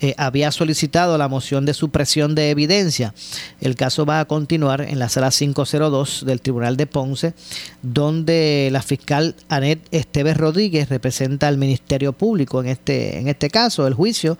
eh, 0.00 0.14
había 0.18 0.52
solicitado 0.52 1.16
la 1.16 1.28
moción 1.28 1.64
de 1.64 1.72
supresión 1.72 2.34
de 2.34 2.50
evidencia. 2.50 3.14
El 3.60 3.76
caso 3.76 4.04
va 4.04 4.20
a 4.20 4.24
continuar 4.26 4.82
en 4.82 4.98
la 4.98 5.08
sala 5.08 5.30
502 5.30 6.24
del 6.26 6.40
Tribunal 6.40 6.76
de 6.76 6.86
Ponce, 6.86 7.34
donde 7.82 8.68
la 8.72 8.82
fiscal 8.82 9.36
Anet 9.48 9.80
Esteves 9.90 10.36
Rodríguez 10.36 10.88
representa 10.88 11.48
al 11.48 11.56
Ministerio 11.56 12.12
Público 12.12 12.60
en 12.60 12.68
este, 12.68 13.18
en 13.18 13.28
este 13.28 13.48
caso. 13.48 13.86
El 13.86 13.94
juicio 13.94 14.38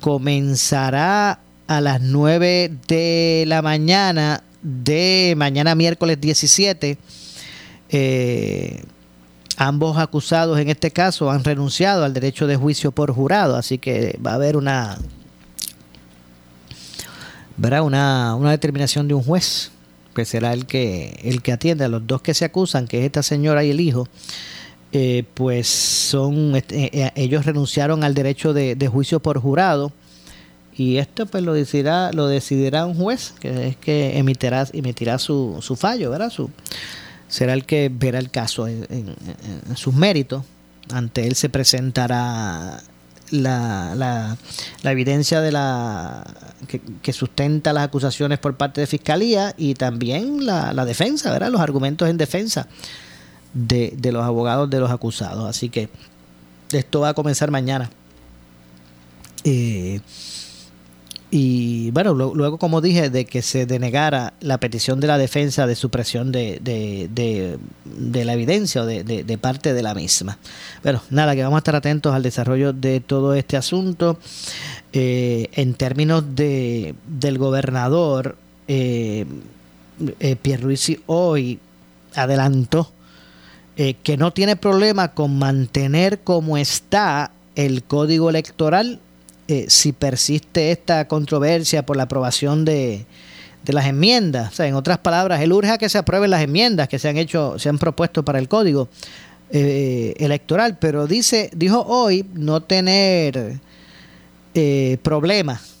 comenzará 0.00 1.40
a 1.66 1.80
las 1.80 2.00
9 2.00 2.72
de 2.88 3.44
la 3.46 3.60
mañana 3.60 4.42
de 4.62 5.34
mañana 5.36 5.74
miércoles 5.74 6.20
17. 6.20 6.98
Eh, 7.90 8.82
Ambos 9.60 9.98
acusados 9.98 10.56
en 10.60 10.68
este 10.68 10.92
caso 10.92 11.32
han 11.32 11.42
renunciado 11.42 12.04
al 12.04 12.14
derecho 12.14 12.46
de 12.46 12.54
juicio 12.54 12.92
por 12.92 13.12
jurado, 13.12 13.56
así 13.56 13.78
que 13.78 14.16
va 14.24 14.30
a 14.30 14.34
haber 14.34 14.56
una, 14.56 14.98
¿verdad? 17.56 17.82
Una, 17.82 18.36
una 18.36 18.52
determinación 18.52 19.08
de 19.08 19.14
un 19.14 19.24
juez, 19.24 19.72
que 20.14 20.24
será 20.24 20.52
el 20.52 20.64
que, 20.66 21.18
el 21.24 21.42
que 21.42 21.50
atiende 21.50 21.84
a 21.84 21.88
los 21.88 22.06
dos 22.06 22.22
que 22.22 22.34
se 22.34 22.44
acusan, 22.44 22.86
que 22.86 23.00
es 23.00 23.06
esta 23.06 23.24
señora 23.24 23.64
y 23.64 23.70
el 23.70 23.80
hijo. 23.80 24.06
Eh, 24.92 25.24
pues 25.34 25.66
son 25.66 26.54
este, 26.54 26.96
eh, 26.96 27.12
ellos 27.16 27.44
renunciaron 27.44 28.04
al 28.04 28.14
derecho 28.14 28.54
de, 28.54 28.88
juicio 28.90 29.20
por 29.20 29.40
jurado 29.40 29.92
y 30.74 30.96
esto 30.96 31.26
pues 31.26 31.44
lo 31.44 31.52
decidirá 31.52 32.10
lo 32.12 32.26
decidirá 32.26 32.86
un 32.86 32.94
juez 32.94 33.34
que 33.38 33.68
es 33.68 33.76
que 33.76 34.16
emitirá 34.16 34.66
emitirá 34.72 35.18
su, 35.18 35.58
su 35.60 35.76
fallo 35.76 36.08
verdad 36.08 36.30
su 36.30 36.48
será 37.28 37.52
el 37.52 37.64
que 37.64 37.90
verá 37.92 38.18
el 38.18 38.30
caso 38.30 38.66
en, 38.66 39.14
sus 39.74 39.94
méritos. 39.94 40.44
Ante 40.90 41.26
él 41.26 41.34
se 41.34 41.50
presentará 41.50 42.82
la, 43.30 43.94
la, 44.82 44.90
evidencia 44.90 45.40
de 45.42 45.52
la 45.52 46.24
que, 47.02 47.12
sustenta 47.12 47.74
las 47.74 47.84
acusaciones 47.84 48.38
por 48.38 48.56
parte 48.56 48.80
de 48.80 48.86
fiscalía 48.86 49.54
y 49.56 49.74
también 49.74 50.46
la, 50.46 50.84
defensa, 50.86 51.30
¿verdad? 51.30 51.50
los 51.50 51.60
argumentos 51.60 52.08
en 52.08 52.16
defensa 52.16 52.68
de, 53.52 53.92
de, 53.96 54.12
los 54.12 54.24
abogados 54.24 54.70
de 54.70 54.80
los 54.80 54.90
acusados. 54.90 55.48
Así 55.48 55.68
que 55.68 55.90
esto 56.72 57.00
va 57.00 57.10
a 57.10 57.14
comenzar 57.14 57.50
mañana. 57.50 57.90
Eh, 59.44 60.00
y 61.30 61.90
bueno, 61.90 62.14
luego, 62.14 62.58
como 62.58 62.80
dije, 62.80 63.10
de 63.10 63.24
que 63.26 63.42
se 63.42 63.66
denegara 63.66 64.32
la 64.40 64.58
petición 64.58 64.98
de 65.00 65.06
la 65.06 65.18
defensa 65.18 65.66
de 65.66 65.74
supresión 65.74 66.32
de, 66.32 66.58
de, 66.62 68.24
la 68.24 68.32
evidencia 68.32 68.82
o 68.82 68.86
de, 68.86 69.38
parte 69.40 69.74
de 69.74 69.82
la 69.82 69.94
misma. 69.94 70.38
Pero 70.82 71.02
nada, 71.10 71.34
que 71.34 71.42
vamos 71.42 71.56
a 71.56 71.58
estar 71.58 71.76
atentos 71.76 72.14
al 72.14 72.22
desarrollo 72.22 72.72
de 72.72 73.00
todo 73.00 73.34
este 73.34 73.56
asunto. 73.56 74.18
Eh, 74.92 75.50
en 75.52 75.74
términos 75.74 76.24
de, 76.34 76.94
del 77.06 77.36
gobernador, 77.36 78.36
eh, 78.68 79.26
eh, 80.20 80.36
Pierluisi 80.36 81.00
hoy 81.06 81.58
adelantó 82.14 82.90
eh, 83.76 83.94
que 84.02 84.16
no 84.16 84.32
tiene 84.32 84.56
problema 84.56 85.12
con 85.12 85.38
mantener 85.38 86.20
como 86.20 86.56
está 86.58 87.30
el 87.54 87.82
código 87.82 88.30
electoral 88.30 89.00
eh, 89.50 89.64
si 89.68 89.92
persiste 89.92 90.70
esta 90.72 91.08
controversia 91.08 91.86
por 91.86 91.96
la 91.96 92.02
aprobación 92.02 92.66
de, 92.66 93.06
las 93.64 93.86
enmiendas. 93.86 94.52
O 94.52 94.56
sea, 94.56 94.66
en 94.66 94.74
otras 94.74 94.98
palabras, 94.98 95.40
él 95.40 95.54
urge 95.54 95.70
a 95.70 95.78
que 95.78 95.88
se 95.88 95.96
aprueben 95.96 96.30
las 96.30 96.42
enmiendas 96.42 96.86
que 96.86 96.98
se 96.98 97.08
han 97.08 97.16
hecho, 97.16 97.58
se 97.58 97.70
han 97.70 97.78
propuesto 97.78 98.22
para 98.22 98.38
el 98.38 98.46
código 98.46 98.90
eh, 99.50 100.14
electoral, 100.18 100.76
pero 100.78 101.06
dice, 101.06 101.50
dijo 101.54 101.80
hoy 101.80 102.26
no 102.34 102.62
tener 102.62 103.58
eh, 104.54 104.98
problemas 105.02 105.76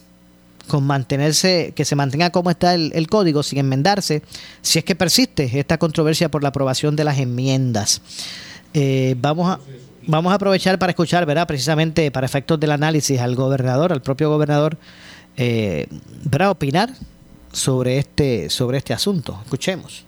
con 0.66 0.84
mantenerse, 0.84 1.72
que 1.76 1.84
se 1.84 1.94
mantenga 1.94 2.30
como 2.30 2.50
está 2.50 2.72
el, 2.72 2.90
el, 2.94 3.06
código 3.06 3.42
sin 3.42 3.58
enmendarse, 3.58 4.22
si 4.62 4.78
es 4.78 4.84
que 4.86 4.94
persiste 4.94 5.58
esta 5.58 5.76
controversia 5.76 6.30
por 6.30 6.42
la 6.42 6.48
aprobación 6.48 6.96
de 6.96 7.04
las 7.04 7.18
enmiendas. 7.18 8.00
vamos 9.20 9.50
a 9.50 9.60
vamos 10.08 10.32
a 10.32 10.34
aprovechar 10.34 10.78
para 10.78 10.90
escuchar, 10.90 11.24
¿verdad? 11.26 11.46
Precisamente 11.46 12.10
para 12.10 12.26
efectos 12.26 12.58
del 12.58 12.72
análisis 12.72 13.20
al 13.20 13.36
gobernador, 13.36 13.92
al 13.92 14.02
propio 14.02 14.28
gobernador, 14.30 14.76
eh. 15.36 15.86
Opinar 16.50 16.90
sobre 17.52 17.98
este, 17.98 18.50
sobre 18.50 18.78
este 18.78 18.92
asunto. 18.92 19.38
Escuchemos. 19.44 20.07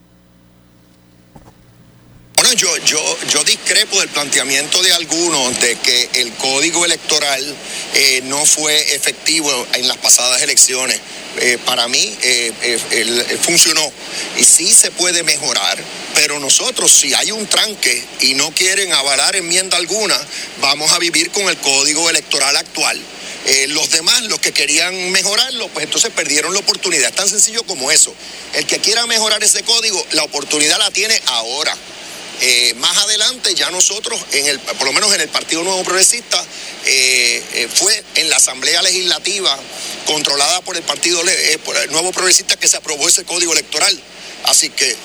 Yo, 2.56 2.76
yo, 2.78 3.18
yo 3.32 3.44
discrepo 3.44 4.00
del 4.00 4.08
planteamiento 4.08 4.82
de 4.82 4.92
algunos 4.92 5.60
de 5.60 5.76
que 5.76 6.10
el 6.14 6.32
código 6.32 6.84
electoral 6.84 7.56
eh, 7.94 8.22
no 8.24 8.44
fue 8.44 8.94
efectivo 8.94 9.66
en 9.74 9.86
las 9.86 9.96
pasadas 9.98 10.42
elecciones. 10.42 10.98
Eh, 11.38 11.58
para 11.64 11.86
mí 11.86 12.12
eh, 12.22 13.38
funcionó 13.40 13.92
y 14.36 14.42
sí 14.42 14.74
se 14.74 14.90
puede 14.90 15.22
mejorar, 15.22 15.78
pero 16.14 16.40
nosotros 16.40 16.92
si 16.92 17.14
hay 17.14 17.30
un 17.30 17.46
tranque 17.46 18.04
y 18.20 18.34
no 18.34 18.50
quieren 18.50 18.92
avalar 18.94 19.36
enmienda 19.36 19.76
alguna, 19.76 20.20
vamos 20.60 20.90
a 20.90 20.98
vivir 20.98 21.30
con 21.30 21.48
el 21.48 21.56
código 21.58 22.10
electoral 22.10 22.56
actual. 22.56 23.00
los 23.68 23.90
demás, 23.90 24.22
los 24.24 24.40
que 24.40 24.50
querían 24.52 25.12
mejorarlo, 25.12 25.68
pues 25.68 25.84
entonces 25.84 26.10
perdieron 26.10 26.52
la 26.52 26.60
oportunidad. 26.60 27.10
Es 27.10 27.14
tan 27.14 27.28
sencillo 27.28 27.62
como 27.62 27.92
eso. 27.92 28.12
El 28.54 28.66
que 28.66 28.80
quiera 28.80 29.06
mejorar 29.06 29.42
ese 29.44 29.62
código, 29.62 30.04
la 30.12 30.24
oportunidad 30.24 30.78
la 30.78 30.90
tiene 30.90 31.20
ahora. 31.26 31.76
Eh, 32.42 32.74
más 32.78 32.96
adelante 32.96 33.54
ya 33.54 33.70
nosotros, 33.70 34.18
en 34.32 34.46
el, 34.46 34.58
por 34.60 34.86
lo 34.86 34.92
menos 34.94 35.12
en 35.14 35.20
el 35.20 35.28
Partido 35.28 35.62
Nuevo 35.62 35.82
Progresista, 35.84 36.42
eh, 36.86 37.42
eh, 37.52 37.68
fue 37.72 38.02
en 38.14 38.30
la 38.30 38.36
Asamblea 38.36 38.80
Legislativa 38.82 39.58
controlada 40.06 40.62
por 40.62 40.76
el 40.76 40.82
Partido 40.82 41.22
Nuevo 41.90 42.12
Progresista 42.12 42.56
que 42.56 42.66
se 42.66 42.78
aprobó 42.78 43.08
ese 43.08 43.24
código 43.24 43.52
electoral. 43.52 44.00
Así 44.44 44.70
que 44.70 44.96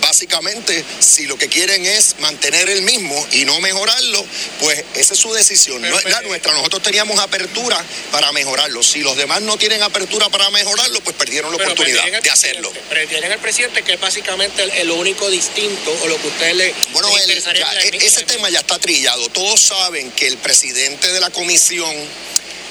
básicamente, 0.00 0.84
si 1.00 1.26
lo 1.26 1.36
que 1.36 1.48
quieren 1.48 1.84
es 1.86 2.16
mantener 2.20 2.68
el 2.68 2.82
mismo 2.82 3.26
y 3.32 3.44
no 3.44 3.60
mejorarlo, 3.60 4.24
pues 4.60 4.82
esa 4.94 5.14
es 5.14 5.20
su 5.20 5.32
decisión. 5.32 5.82
no 5.82 5.98
es 5.98 6.04
la 6.04 6.22
nuestra. 6.22 6.52
Nosotros 6.52 6.82
teníamos 6.82 7.18
apertura 7.20 7.82
para 8.10 8.32
mejorarlo. 8.32 8.82
Si 8.82 9.00
los 9.00 9.16
demás 9.16 9.42
no 9.42 9.56
tienen 9.56 9.82
apertura 9.82 10.28
para 10.28 10.50
mejorarlo, 10.50 11.00
pues 11.00 11.16
perdieron 11.16 11.50
la 11.50 11.62
oportunidad 11.62 12.22
de 12.22 12.30
hacerlo. 12.30 12.72
Pero 12.88 13.08
tienen 13.08 13.32
el 13.32 13.38
presidente 13.38 13.82
que 13.82 13.94
es 13.94 14.00
básicamente 14.00 14.62
el, 14.80 14.90
único 14.90 15.28
distinto 15.28 15.96
o 16.02 16.08
lo 16.08 16.20
que 16.20 16.28
ustedes 16.28 16.56
le. 16.56 16.74
Bueno, 16.92 17.08
e, 17.18 18.06
ese 18.06 18.22
tema 18.24 18.48
ya 18.48 18.60
está 18.60 18.78
trillado. 18.78 19.28
Todos 19.30 19.60
saben 19.60 20.10
que 20.12 20.28
el 20.28 20.38
presidente 20.38 21.12
de 21.12 21.20
la 21.20 21.30
comisión. 21.30 21.92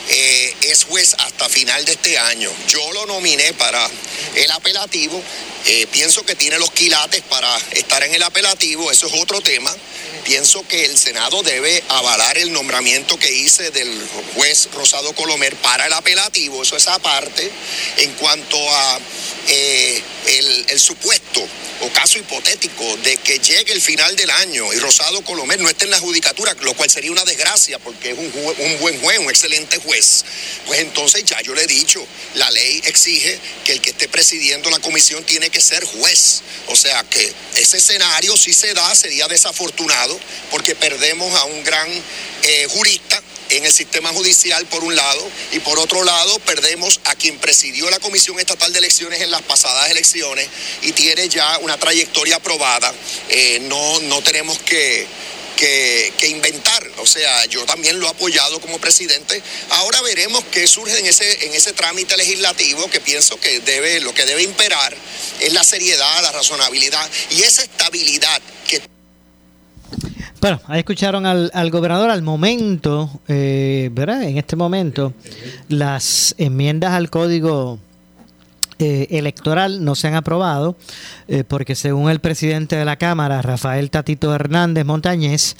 Eh, 0.09 0.55
es 0.63 0.83
juez 0.83 1.15
hasta 1.19 1.47
final 1.47 1.85
de 1.85 1.93
este 1.93 2.17
año. 2.17 2.51
Yo 2.67 2.91
lo 2.91 3.05
nominé 3.05 3.53
para 3.53 3.89
el 4.35 4.51
apelativo 4.51 5.21
eh, 5.65 5.87
pienso 5.91 6.25
que 6.25 6.35
tiene 6.35 6.59
los 6.59 6.71
quilates 6.71 7.21
para 7.21 7.57
estar 7.71 8.03
en 8.03 8.13
el 8.13 8.23
apelativo, 8.23 8.91
eso 8.91 9.07
es 9.07 9.13
otro 9.13 9.39
tema. 9.39 9.73
Pienso 10.25 10.65
que 10.67 10.85
el 10.85 10.97
Senado 10.97 11.41
debe 11.41 11.83
avalar 11.89 12.37
el 12.37 12.51
nombramiento 12.51 13.17
que 13.17 13.31
hice 13.31 13.71
del 13.71 13.89
juez 14.35 14.69
Rosado 14.73 15.13
Colomer 15.13 15.55
para 15.57 15.87
el 15.87 15.93
apelativo, 15.93 16.63
eso 16.63 16.75
es 16.75 16.87
aparte. 16.87 17.49
En 17.97 18.11
cuanto 18.13 18.57
a 18.57 18.99
eh, 19.47 20.01
el, 20.69 20.79
supuesto 20.79 21.45
o 21.81 21.89
caso 21.93 22.17
hipotético 22.17 22.97
de 22.97 23.17
que 23.17 23.39
llegue 23.39 23.73
el 23.73 23.81
final 23.81 24.15
del 24.15 24.29
año 24.31 24.73
y 24.73 24.79
Rosado 24.79 25.21
Colomer 25.23 25.59
no 25.59 25.69
esté 25.69 25.85
en 25.85 25.91
la 25.91 25.99
judicatura, 25.99 26.55
lo 26.61 26.73
cual 26.73 26.89
sería 26.89 27.11
una 27.11 27.23
desgracia 27.25 27.79
porque 27.79 28.11
es 28.11 28.17
un, 28.17 28.79
buen 28.79 28.99
juez, 29.01 29.19
un 29.19 29.29
excelente 29.29 29.77
juez, 29.93 30.25
pues 30.65 30.79
entonces 30.79 31.23
ya 31.25 31.39
yo 31.41 31.53
le 31.53 31.63
he 31.63 31.67
dicho, 31.67 32.05
la 32.35 32.49
ley 32.51 32.81
exige 32.85 33.39
que 33.63 33.73
el 33.73 33.81
que 33.81 33.91
esté 33.91 34.07
presidiendo 34.07 34.69
la 34.69 34.79
comisión 34.79 35.23
tiene 35.23 35.49
que 35.49 35.61
ser 35.61 35.83
juez. 35.85 36.41
O 36.67 36.75
sea 36.75 37.03
que 37.03 37.31
ese 37.55 37.77
escenario 37.77 38.35
si 38.37 38.53
se 38.53 38.73
da 38.73 38.95
sería 38.95 39.27
desafortunado 39.27 40.19
porque 40.49 40.75
perdemos 40.75 41.33
a 41.35 41.45
un 41.45 41.63
gran 41.63 41.89
eh, 42.43 42.67
jurista 42.69 43.21
en 43.49 43.65
el 43.65 43.73
sistema 43.73 44.09
judicial 44.13 44.65
por 44.67 44.83
un 44.83 44.95
lado 44.95 45.29
y 45.51 45.59
por 45.59 45.77
otro 45.77 46.03
lado 46.03 46.39
perdemos 46.39 47.01
a 47.05 47.15
quien 47.15 47.37
presidió 47.37 47.89
la 47.89 47.99
Comisión 47.99 48.39
Estatal 48.39 48.71
de 48.73 48.79
Elecciones 48.79 49.21
en 49.21 49.29
las 49.29 49.41
pasadas 49.43 49.91
elecciones 49.91 50.47
y 50.81 50.93
tiene 50.93 51.29
ya 51.29 51.59
una 51.59 51.77
trayectoria 51.77 52.37
aprobada. 52.37 52.93
Eh, 53.29 53.59
no, 53.63 53.99
no 54.01 54.23
tenemos 54.23 54.57
que 54.59 55.05
que, 56.19 56.27
inventar. 56.27 56.83
O 56.97 57.05
sea, 57.05 57.45
yo 57.45 57.65
también 57.65 57.99
lo 57.99 58.07
he 58.07 58.09
apoyado 58.09 58.59
como 58.59 58.79
presidente. 58.79 59.41
Ahora 59.71 60.01
veremos 60.01 60.43
qué 60.51 60.67
surge 60.67 60.99
en 60.99 61.05
ese, 61.05 61.45
en 61.45 61.53
ese 61.53 61.73
trámite 61.73 62.17
legislativo 62.17 62.89
que 62.89 62.99
pienso 62.99 63.39
que 63.39 63.59
debe, 63.61 63.99
lo 64.01 64.13
que 64.13 64.25
debe 64.25 64.43
imperar 64.43 64.93
es 65.39 65.53
la 65.53 65.63
seriedad, 65.63 66.21
la 66.21 66.31
razonabilidad 66.31 67.09
y 67.31 67.41
esa 67.41 67.63
estabilidad 67.63 68.41
que 68.67 68.81
bueno, 70.41 70.59
ahí 70.67 70.79
escucharon 70.79 71.25
al, 71.25 71.49
al 71.53 71.71
gobernador 71.71 72.09
al 72.09 72.21
momento, 72.21 73.21
eh, 73.29 73.87
¿verdad? 73.93 74.23
En 74.23 74.37
este 74.37 74.57
momento, 74.57 75.13
las 75.69 76.35
enmiendas 76.37 76.91
al 76.91 77.09
código 77.09 77.79
eh, 78.85 79.07
electoral 79.17 79.85
no 79.85 79.95
se 79.95 80.09
han 80.09 80.15
aprobado 80.15 80.75
eh, 81.29 81.45
porque 81.45 81.73
según 81.73 82.09
el 82.09 82.19
presidente 82.19 82.75
de 82.75 82.83
la 82.83 82.97
Cámara, 82.97 83.41
Rafael 83.41 83.89
Tatito 83.89 84.35
Hernández 84.35 84.83
Montañez, 84.83 85.55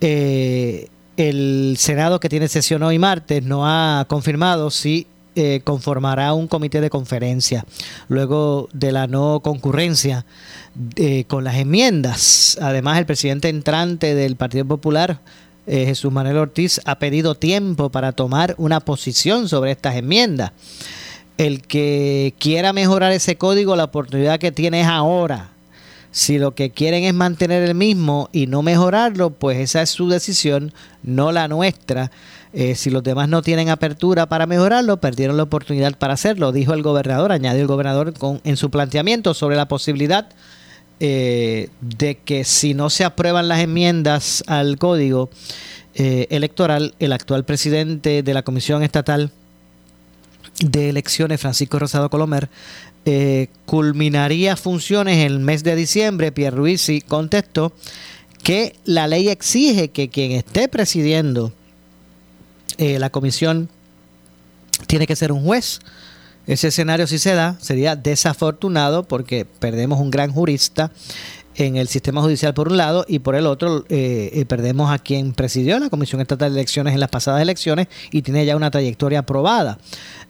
eh, 0.00 0.88
el 1.16 1.76
Senado 1.78 2.18
que 2.18 2.28
tiene 2.28 2.48
sesión 2.48 2.82
hoy 2.82 2.98
martes 2.98 3.44
no 3.44 3.68
ha 3.68 4.04
confirmado 4.08 4.70
si 4.72 5.06
conformará 5.64 6.32
un 6.32 6.48
comité 6.48 6.80
de 6.80 6.88
conferencia 6.88 7.66
luego 8.08 8.70
de 8.72 8.90
la 8.90 9.06
no 9.06 9.40
concurrencia 9.40 10.24
con 11.28 11.44
las 11.44 11.56
enmiendas. 11.56 12.56
Además, 12.58 12.98
el 12.98 13.04
presidente 13.04 13.50
entrante 13.50 14.14
del 14.14 14.36
Partido 14.36 14.64
Popular, 14.64 15.20
Jesús 15.66 16.10
Manuel 16.10 16.38
Ortiz, 16.38 16.80
ha 16.86 16.98
pedido 16.98 17.34
tiempo 17.34 17.90
para 17.90 18.12
tomar 18.12 18.54
una 18.56 18.80
posición 18.80 19.46
sobre 19.50 19.72
estas 19.72 19.96
enmiendas 19.96 20.52
el 21.38 21.62
que 21.62 22.34
quiera 22.38 22.72
mejorar 22.72 23.12
ese 23.12 23.36
código, 23.36 23.76
la 23.76 23.84
oportunidad 23.84 24.38
que 24.38 24.52
tiene 24.52 24.82
es 24.82 24.86
ahora. 24.86 25.50
Si 26.10 26.38
lo 26.38 26.54
que 26.54 26.70
quieren 26.70 27.04
es 27.04 27.12
mantener 27.12 27.62
el 27.62 27.74
mismo 27.74 28.30
y 28.32 28.46
no 28.46 28.62
mejorarlo, 28.62 29.30
pues 29.30 29.58
esa 29.58 29.82
es 29.82 29.90
su 29.90 30.08
decisión, 30.08 30.72
no 31.02 31.30
la 31.30 31.46
nuestra. 31.46 32.10
Eh, 32.54 32.74
si 32.74 32.88
los 32.88 33.02
demás 33.02 33.28
no 33.28 33.42
tienen 33.42 33.68
apertura 33.68 34.26
para 34.26 34.46
mejorarlo, 34.46 34.96
perdieron 34.96 35.36
la 35.36 35.42
oportunidad 35.42 35.94
para 35.98 36.14
hacerlo, 36.14 36.52
dijo 36.52 36.72
el 36.72 36.82
gobernador, 36.82 37.32
añadió 37.32 37.60
el 37.60 37.66
gobernador 37.66 38.14
en 38.44 38.56
su 38.56 38.70
planteamiento 38.70 39.34
sobre 39.34 39.56
la 39.56 39.68
posibilidad 39.68 40.30
eh, 41.00 41.68
de 41.82 42.16
que 42.16 42.44
si 42.44 42.72
no 42.72 42.88
se 42.88 43.04
aprueban 43.04 43.48
las 43.48 43.60
enmiendas 43.60 44.42
al 44.46 44.78
código 44.78 45.28
eh, 45.94 46.26
electoral, 46.30 46.94
el 46.98 47.12
actual 47.12 47.44
presidente 47.44 48.22
de 48.22 48.32
la 48.32 48.42
Comisión 48.42 48.82
Estatal 48.82 49.30
de 50.60 50.88
elecciones, 50.88 51.40
Francisco 51.40 51.78
Rosado 51.78 52.10
Colomer, 52.10 52.48
eh, 53.04 53.48
culminaría 53.66 54.56
funciones 54.56 55.24
el 55.24 55.38
mes 55.38 55.62
de 55.62 55.76
diciembre. 55.76 56.32
Pierre 56.32 56.56
Ruiz 56.56 56.88
contestó 57.06 57.72
que 58.42 58.76
la 58.84 59.06
ley 59.06 59.28
exige 59.28 59.88
que 59.88 60.08
quien 60.08 60.32
esté 60.32 60.68
presidiendo 60.68 61.52
eh, 62.78 62.98
la 62.98 63.10
comisión 63.10 63.68
tiene 64.86 65.06
que 65.06 65.16
ser 65.16 65.32
un 65.32 65.44
juez. 65.44 65.80
Ese 66.46 66.68
escenario 66.68 67.06
si 67.06 67.18
se 67.18 67.34
da 67.34 67.56
sería 67.60 67.96
desafortunado 67.96 69.02
porque 69.04 69.44
perdemos 69.44 69.98
un 69.98 70.10
gran 70.10 70.30
jurista 70.30 70.92
en 71.56 71.76
el 71.76 71.88
sistema 71.88 72.20
judicial 72.20 72.54
por 72.54 72.68
un 72.68 72.76
lado 72.76 73.04
y 73.08 73.18
por 73.18 73.34
el 73.34 73.46
otro 73.46 73.84
eh, 73.88 74.30
eh, 74.32 74.44
perdemos 74.44 74.90
a 74.90 74.98
quien 74.98 75.32
presidió 75.32 75.78
la 75.78 75.90
Comisión 75.90 76.20
Estatal 76.20 76.52
de 76.52 76.60
Elecciones 76.60 76.94
en 76.94 77.00
las 77.00 77.08
pasadas 77.08 77.40
elecciones 77.40 77.88
y 78.10 78.22
tiene 78.22 78.44
ya 78.44 78.56
una 78.56 78.70
trayectoria 78.70 79.20
aprobada. 79.20 79.78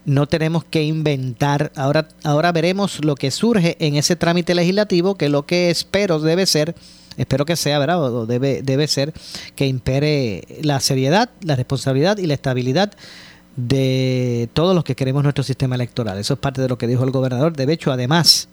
No 0.07 0.27
tenemos 0.27 0.64
que 0.64 0.85
inventar, 0.85 1.73
ahora, 1.77 2.09
ahora 2.23 2.53
veremos 2.53 3.05
lo 3.05 3.16
que 3.16 3.31
surge 3.31 3.77
en 3.81 3.97
ese 3.97 4.16
trámite 4.16 4.55
legislativo, 4.55 5.16
que 5.16 5.29
lo 5.29 5.45
que 5.45 5.69
espero 5.69 6.21
debe 6.21 6.47
ser, 6.47 6.75
espero 7.16 7.45
que 7.45 7.57
sea, 7.57 7.79
¿verdad? 7.79 8.27
Debe, 8.27 8.62
debe 8.62 8.87
ser 8.87 9.12
que 9.57 9.66
impere 9.66 10.45
la 10.62 10.81
seriedad, 10.81 11.29
la 11.42 11.57
responsabilidad 11.57 12.19
y 12.19 12.27
la 12.27 12.35
estabilidad 12.35 12.92
de 13.57 14.49
todos 14.53 14.75
los 14.75 14.85
que 14.85 14.95
queremos 14.95 15.23
nuestro 15.23 15.42
sistema 15.42 15.75
electoral. 15.75 16.19
Eso 16.19 16.35
es 16.35 16.40
parte 16.40 16.62
de 16.62 16.69
lo 16.69 16.79
que 16.79 16.87
dijo 16.87 17.05
el 17.05 17.11
gobernador. 17.11 17.55
De 17.55 17.71
hecho, 17.73 17.90
además, 17.90 18.49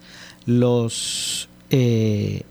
los 0.45 1.49
eh, 1.69 2.41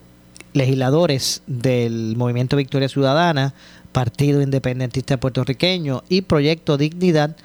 legisladores 0.52 1.42
del 1.46 2.14
Movimiento 2.16 2.56
Victoria 2.56 2.88
Ciudadana, 2.88 3.54
Partido 3.90 4.42
Independentista 4.42 5.18
Puertorriqueño 5.18 6.04
y 6.08 6.22
Proyecto 6.22 6.76
Dignidad, 6.76 7.36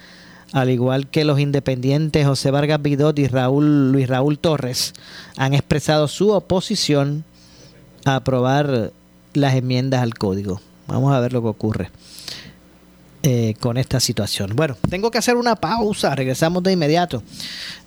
al 0.52 0.70
igual 0.70 1.08
que 1.08 1.24
los 1.24 1.38
independientes 1.38 2.26
José 2.26 2.50
Vargas 2.50 2.80
Vidot 2.80 3.18
y 3.18 3.26
Raúl, 3.28 3.92
Luis 3.92 4.08
Raúl 4.08 4.38
Torres, 4.38 4.94
han 5.36 5.54
expresado 5.54 6.08
su 6.08 6.30
oposición 6.30 7.24
a 8.04 8.16
aprobar 8.16 8.92
las 9.34 9.54
enmiendas 9.54 10.02
al 10.02 10.14
código. 10.14 10.60
Vamos 10.86 11.14
a 11.14 11.20
ver 11.20 11.32
lo 11.32 11.42
que 11.42 11.48
ocurre. 11.48 11.90
Eh, 13.24 13.56
con 13.58 13.76
esta 13.78 13.98
situación. 13.98 14.52
Bueno, 14.54 14.76
tengo 14.88 15.10
que 15.10 15.18
hacer 15.18 15.36
una 15.36 15.56
pausa, 15.56 16.14
regresamos 16.14 16.62
de 16.62 16.72
inmediato. 16.72 17.20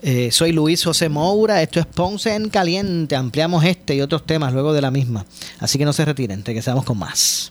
Eh, 0.02 0.30
soy 0.30 0.52
Luis 0.52 0.84
José 0.84 1.08
Moura, 1.08 1.62
esto 1.62 1.80
es 1.80 1.86
Ponce 1.86 2.36
en 2.36 2.50
Caliente, 2.50 3.16
ampliamos 3.16 3.64
este 3.64 3.96
y 3.96 4.02
otros 4.02 4.26
temas 4.26 4.52
luego 4.52 4.74
de 4.74 4.82
la 4.82 4.92
misma. 4.92 5.26
Así 5.60 5.78
que 5.78 5.86
no 5.86 5.94
se 5.94 6.04
retiren, 6.04 6.44
regresamos 6.44 6.84
con 6.84 6.98
más. 6.98 7.51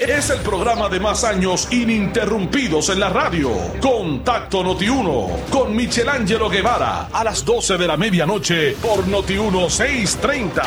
Es 0.00 0.30
el 0.30 0.38
programa 0.38 0.88
de 0.88 0.98
más 1.00 1.22
años 1.22 1.68
ininterrumpidos 1.70 2.88
en 2.88 2.98
la 2.98 3.10
radio. 3.10 3.50
Contacto 3.78 4.64
Noti1 4.64 5.50
con 5.50 5.76
Michelangelo 5.76 6.48
Guevara 6.48 7.08
a 7.12 7.22
las 7.22 7.44
12 7.44 7.76
de 7.76 7.86
la 7.86 7.98
medianoche 7.98 8.74
por 8.80 9.04
Noti1 9.04 9.68
630. 9.68 10.62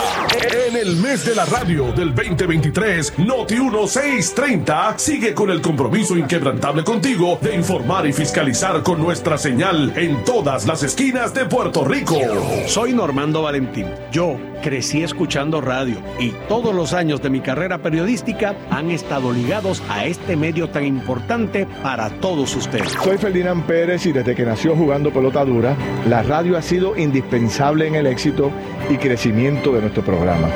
En 0.68 0.78
el 0.78 0.98
mes 0.98 1.26
de 1.26 1.34
la 1.34 1.46
radio 1.46 1.92
del 1.92 2.14
2023, 2.14 3.18
Noti1 3.18 3.88
630 3.88 5.00
sigue 5.00 5.34
con 5.34 5.50
el 5.50 5.60
compromiso 5.60 6.16
inquebrantable 6.16 6.84
contigo 6.84 7.40
de 7.42 7.56
informar 7.56 8.06
y 8.06 8.14
fiscalizar 8.14 8.84
con 8.84 9.02
nuestra 9.02 9.40
señal 9.40 9.92
en 9.96 10.24
todas 10.24 10.68
las 10.68 10.84
esquinas 10.84 11.34
de 11.34 11.46
Puerto 11.46 11.84
Rico. 11.84 12.20
Soy 12.68 12.94
Normando 12.94 13.42
Valentín. 13.42 13.88
Yo 14.12 14.38
crecí 14.62 15.02
escuchando 15.02 15.62
radio 15.62 15.98
y 16.20 16.30
todos 16.48 16.76
los 16.76 16.94
años 16.94 17.22
de 17.24 17.30
mi 17.32 17.40
carrera 17.40 17.80
periodística 17.80 18.56
han 18.70 18.92
estado 18.92 19.15
ligados 19.20 19.82
a 19.90 20.06
este 20.06 20.36
medio 20.36 20.70
tan 20.70 20.86
importante 20.86 21.68
para 21.82 22.10
todos 22.10 22.56
ustedes. 22.56 22.92
Soy 23.04 23.18
Ferdinand 23.18 23.64
Pérez 23.66 24.06
y 24.06 24.12
desde 24.12 24.36
que 24.36 24.46
nació 24.46 24.76
jugando 24.76 25.12
pelota 25.12 25.44
dura, 25.46 25.76
la 26.08 26.24
radio 26.24 26.58
ha 26.58 26.62
sido 26.62 26.98
indispensable 26.98 27.88
en 27.88 27.96
el 27.96 28.08
éxito 28.08 28.52
y 28.90 28.98
crecimiento 28.98 29.72
de 29.74 29.82
nuestro 29.82 30.04
programa. 30.04 30.50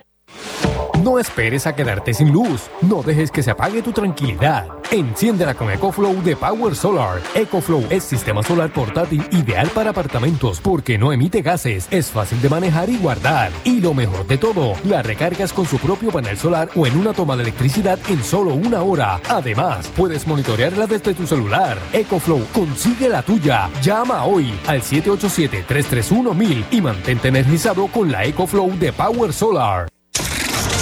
No 1.03 1.17
esperes 1.17 1.65
a 1.65 1.75
quedarte 1.75 2.13
sin 2.13 2.31
luz. 2.31 2.69
No 2.81 3.01
dejes 3.01 3.31
que 3.31 3.41
se 3.41 3.49
apague 3.49 3.81
tu 3.81 3.91
tranquilidad. 3.91 4.67
Enciéndela 4.91 5.55
con 5.55 5.71
EcoFlow 5.71 6.21
de 6.21 6.35
Power 6.35 6.75
Solar. 6.75 7.19
EcoFlow 7.33 7.87
es 7.89 8.03
sistema 8.03 8.43
solar 8.43 8.71
portátil 8.71 9.25
ideal 9.31 9.67
para 9.73 9.89
apartamentos 9.89 10.61
porque 10.61 10.99
no 10.99 11.11
emite 11.11 11.41
gases, 11.41 11.87
es 11.89 12.11
fácil 12.11 12.39
de 12.39 12.49
manejar 12.49 12.87
y 12.91 12.97
guardar. 12.97 13.51
Y 13.63 13.81
lo 13.81 13.95
mejor 13.95 14.27
de 14.27 14.37
todo, 14.37 14.75
la 14.83 15.01
recargas 15.01 15.51
con 15.53 15.65
su 15.65 15.79
propio 15.79 16.11
panel 16.11 16.37
solar 16.37 16.69
o 16.75 16.85
en 16.85 16.95
una 16.95 17.13
toma 17.13 17.35
de 17.35 17.43
electricidad 17.43 17.97
en 18.07 18.23
solo 18.23 18.53
una 18.53 18.83
hora. 18.83 19.19
Además, 19.27 19.87
puedes 19.97 20.27
monitorearla 20.27 20.85
desde 20.85 21.15
tu 21.15 21.25
celular. 21.25 21.79
EcoFlow, 21.93 22.45
consigue 22.53 23.09
la 23.09 23.23
tuya. 23.23 23.71
Llama 23.81 24.25
hoy 24.25 24.53
al 24.67 24.83
787-331-1000 24.83 26.65
y 26.69 26.81
mantente 26.81 27.29
energizado 27.29 27.87
con 27.87 28.11
la 28.11 28.23
EcoFlow 28.25 28.77
de 28.77 28.93
Power 28.93 29.33
Solar. 29.33 29.87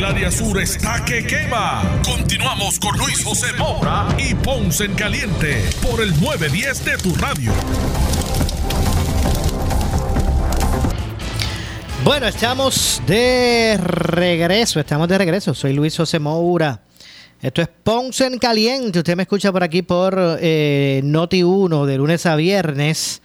El 0.00 0.06
área 0.06 0.30
sur 0.30 0.58
está 0.58 1.04
que 1.04 1.26
quema. 1.26 2.00
Continuamos 2.02 2.78
con 2.78 2.96
Luis 2.96 3.22
José 3.22 3.48
Moura 3.58 4.08
y 4.16 4.34
Ponce 4.34 4.86
en 4.86 4.94
Caliente 4.94 5.62
por 5.82 6.00
el 6.00 6.18
910 6.18 6.84
de 6.86 6.96
tu 6.96 7.14
radio. 7.16 7.52
Bueno, 12.02 12.28
estamos 12.28 13.02
de 13.06 13.76
regreso, 13.76 14.80
estamos 14.80 15.06
de 15.06 15.18
regreso. 15.18 15.52
Soy 15.52 15.74
Luis 15.74 15.94
José 15.94 16.18
Moura. 16.18 16.80
Esto 17.42 17.60
es 17.60 17.68
Ponce 17.68 18.24
en 18.24 18.38
Caliente. 18.38 19.00
Usted 19.00 19.16
me 19.16 19.24
escucha 19.24 19.52
por 19.52 19.62
aquí 19.62 19.82
por 19.82 20.18
eh, 20.40 21.02
Noti 21.04 21.42
1 21.42 21.84
de 21.84 21.98
lunes 21.98 22.24
a 22.24 22.36
viernes 22.36 23.20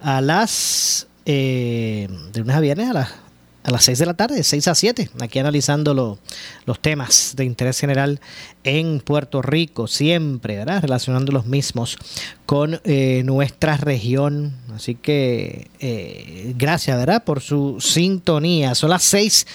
a 0.00 0.20
las... 0.20 1.06
Eh, 1.24 2.08
de 2.32 2.40
lunes 2.40 2.56
a 2.56 2.60
viernes 2.60 2.90
a 2.90 2.92
las 2.94 3.25
a 3.66 3.72
las 3.72 3.84
6 3.84 3.98
de 3.98 4.06
la 4.06 4.14
tarde, 4.14 4.44
6 4.44 4.68
a 4.68 4.74
7, 4.76 5.10
aquí 5.20 5.40
analizando 5.40 5.92
lo, 5.92 6.20
los 6.66 6.78
temas 6.78 7.32
de 7.34 7.44
interés 7.44 7.80
general 7.80 8.20
en 8.62 9.00
Puerto 9.00 9.42
Rico, 9.42 9.88
siempre, 9.88 10.56
¿verdad? 10.56 10.82
Relacionando 10.82 11.32
los 11.32 11.46
mismos 11.46 11.98
con 12.46 12.80
eh, 12.84 13.22
nuestra 13.24 13.76
región. 13.76 14.54
Así 14.72 14.94
que 14.94 15.68
eh, 15.80 16.54
gracias, 16.56 16.96
¿verdad? 16.96 17.24
Por 17.24 17.40
su 17.40 17.80
sintonía. 17.80 18.76
Son 18.76 18.90
las 18.90 19.02
6 19.02 19.48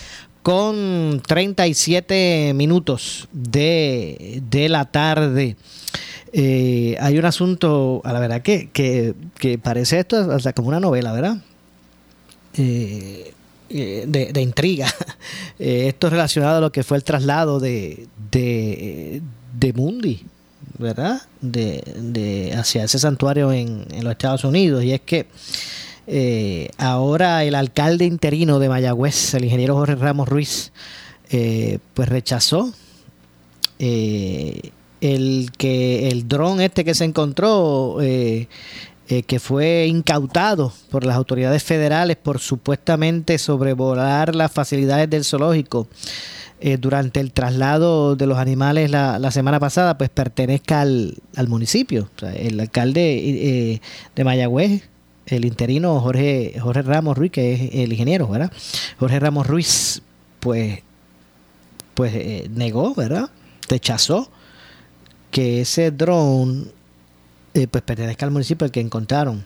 con 0.44 1.22
37 1.26 2.52
minutos 2.54 3.30
de, 3.32 4.44
de 4.50 4.68
la 4.68 4.92
tarde. 4.92 5.56
Eh, 6.34 6.98
hay 7.00 7.18
un 7.18 7.24
asunto, 7.24 8.02
a 8.04 8.12
la 8.12 8.20
verdad, 8.20 8.42
que, 8.42 8.70
que, 8.72 9.14
que 9.40 9.58
parece 9.58 10.00
esto 10.00 10.34
hasta 10.34 10.52
como 10.52 10.68
una 10.68 10.82
novela, 10.82 11.14
¿verdad? 11.14 11.38
Eh, 13.74 14.06
de, 14.08 14.32
de, 14.34 14.42
intriga. 14.42 14.88
Eh, 15.60 15.90
esto 15.90 16.08
es 16.08 16.14
relacionado 16.14 16.58
a 16.58 16.60
lo 16.60 16.72
que 16.72 16.82
fue 16.84 16.98
el 16.98 17.04
traslado 17.04 17.60
de, 17.60 18.08
de, 18.32 19.22
de 19.54 19.74
Mundi, 19.74 20.26
¿verdad? 20.80 21.22
De, 21.40 21.84
de, 21.98 22.52
hacia 22.56 22.84
ese 22.84 22.98
santuario 22.98 23.52
en, 23.52 23.86
en, 23.92 24.04
los 24.04 24.14
Estados 24.14 24.44
Unidos. 24.44 24.84
Y 24.84 24.92
es 24.92 25.02
que 25.02 25.28
eh, 26.08 26.72
ahora 26.80 27.44
el 27.44 27.54
alcalde 27.54 28.06
interino 28.06 28.58
de 28.58 28.70
Mayagüez, 28.70 29.36
el 29.36 29.44
ingeniero 29.44 29.76
Jorge 29.76 29.94
Ramos 29.94 30.28
Ruiz, 30.28 30.72
pues 31.30 32.10
rechazó 32.10 32.74
el 33.78 35.52
que 35.58 36.10
el 36.10 36.28
dron 36.28 36.60
este 36.60 36.84
que 36.84 36.96
se 36.96 37.04
encontró 37.04 38.00
que 39.28 39.40
fue 39.40 39.88
incautado 39.88 40.72
por 40.90 41.04
las 41.04 41.18
autoridades 41.18 41.64
federales 41.64 42.16
por 42.16 42.40
supuestamente 42.40 43.38
sobrevolar 43.38 44.36
las 44.36 44.52
facilidades 44.52 45.10
del 45.10 45.26
zoológico 45.26 45.88
eh, 46.64 46.78
durante 46.78 47.20
el 47.20 47.32
traslado 47.32 48.16
de 48.16 48.28
los 48.28 48.38
animales 48.38 48.92
la, 48.92 49.32
semana 49.32 49.60
pasada, 49.60 49.98
pues 49.98 50.12
pertenezca 50.12 50.82
al, 50.82 51.18
al 51.36 51.48
municipio. 51.48 52.08
El 52.36 52.60
alcalde 52.60 53.74
eh, 53.74 53.82
de 54.16 54.24
Mayagüez, 54.24 54.84
el 55.26 55.46
interino 55.46 56.00
Jorge, 56.00 56.54
Jorge 56.62 56.84
Ramos 56.84 57.18
Ruiz, 57.18 57.32
que 57.32 57.54
es 57.54 57.62
el 57.74 57.92
ingeniero, 57.92 58.28
¿verdad? 58.28 58.52
Jorge 59.00 59.20
Ramos 59.20 59.48
Ruiz, 59.48 60.04
pues, 60.40 60.84
pues 61.96 62.14
eh, 62.14 62.48
negó, 62.54 62.94
¿verdad? 62.94 63.32
Rechazó 63.68 64.30
que 65.32 65.62
ese 65.62 65.90
dron 65.90 66.72
eh, 67.54 67.68
pues 67.68 67.84
pertenezca 67.84 68.26
al 68.26 68.32
municipio 68.32 68.66
al 68.66 68.72
que 68.72 68.80
encontraron 68.80 69.46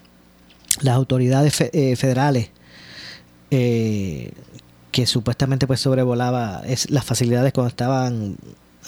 las 0.82 0.94
autoridades 0.94 1.60
eh, 1.60 1.96
federales 1.96 2.50
eh, 3.50 4.32
que 4.92 5.06
supuestamente 5.06 5.66
pues 5.66 5.80
sobrevolaba 5.80 6.62
es, 6.66 6.90
las 6.90 7.04
facilidades 7.04 7.52
cuando 7.52 7.68
estaban 7.68 8.36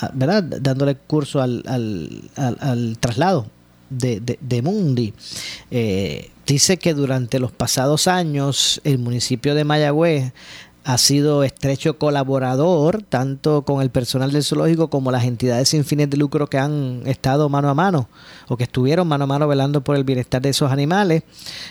ah, 0.01 0.11
¿verdad? 0.14 0.43
dándole 0.43 0.97
curso 0.97 1.41
al, 1.43 1.62
al, 1.66 2.31
al- 2.37 2.97
traslado 2.99 3.47
de, 3.91 4.21
de- 4.21 4.39
de 4.41 4.62
Mundi. 4.62 5.14
Dice 6.47 6.79
que 6.79 6.95
durante 6.95 7.39
los 7.39 7.53
pasados 7.53 8.09
años 8.09 8.81
el 8.85 8.99
municipio 8.99 9.55
de 9.55 9.64
Mayagüez 9.64 10.33
ha 10.89 10.97
sido 10.97 11.45
estrecho 11.45 11.99
colaborador 11.99 13.03
tanto 13.03 13.61
con 13.61 13.82
el 13.82 13.91
personal 13.91 14.32
del 14.32 14.43
zoológico 14.43 14.89
como 14.89 15.11
las 15.11 15.24
entidades 15.24 15.68
sin 15.68 15.84
fines 15.84 16.09
de 16.09 16.16
lucro 16.16 16.47
que 16.47 16.57
han 16.57 17.03
estado 17.05 17.51
mano 17.51 17.68
a 17.68 17.74
mano 17.74 18.09
o 18.49 18.57
que 18.57 18.64
estuvieron 18.64 19.07
mano 19.07 19.24
a 19.24 19.26
mano 19.26 19.47
velando 19.47 19.82
por 19.84 19.97
el 19.97 20.05
bienestar 20.05 20.41
de 20.41 20.49
esos 20.49 20.72
animales. 20.72 21.24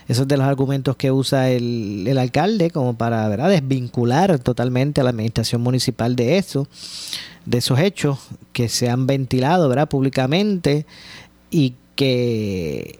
Esos 0.07 0.21
es 0.21 0.27
de 0.27 0.37
los 0.37 0.45
argumentos 0.45 0.97
que 0.97 1.11
usa 1.11 1.49
el, 1.49 2.05
el 2.07 2.19
alcalde 2.19 2.69
como 2.69 2.95
para 2.95 3.27
¿verdad? 3.27 3.49
desvincular 3.49 4.37
totalmente 4.37 5.01
a 5.01 5.03
la 5.03 5.09
administración 5.09 5.61
municipal 5.61 6.15
de 6.15 6.37
eso, 6.37 6.67
de 7.47 7.57
esos 7.57 7.79
hechos 7.79 8.19
que 8.53 8.69
se 8.69 8.87
han 8.87 9.07
ventilado 9.07 9.67
¿verdad? 9.67 9.89
públicamente 9.89 10.85
y 11.49 11.73
que 11.95 12.99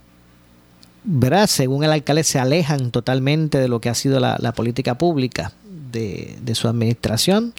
¿verdad? 1.03 1.45
según 1.45 1.84
el 1.84 1.91
alcalde 1.91 2.24
se 2.24 2.39
alejan 2.39 2.89
totalmente 2.89 3.59
de 3.59 3.68
lo 3.68 3.82
que 3.82 3.89
ha 3.89 3.93
sido 3.93 4.20
la, 4.20 4.36
la 4.39 4.53
política 4.53 4.97
pública 4.97 5.53
de, 5.92 6.38
su 6.54 6.68
administración. 6.68 7.54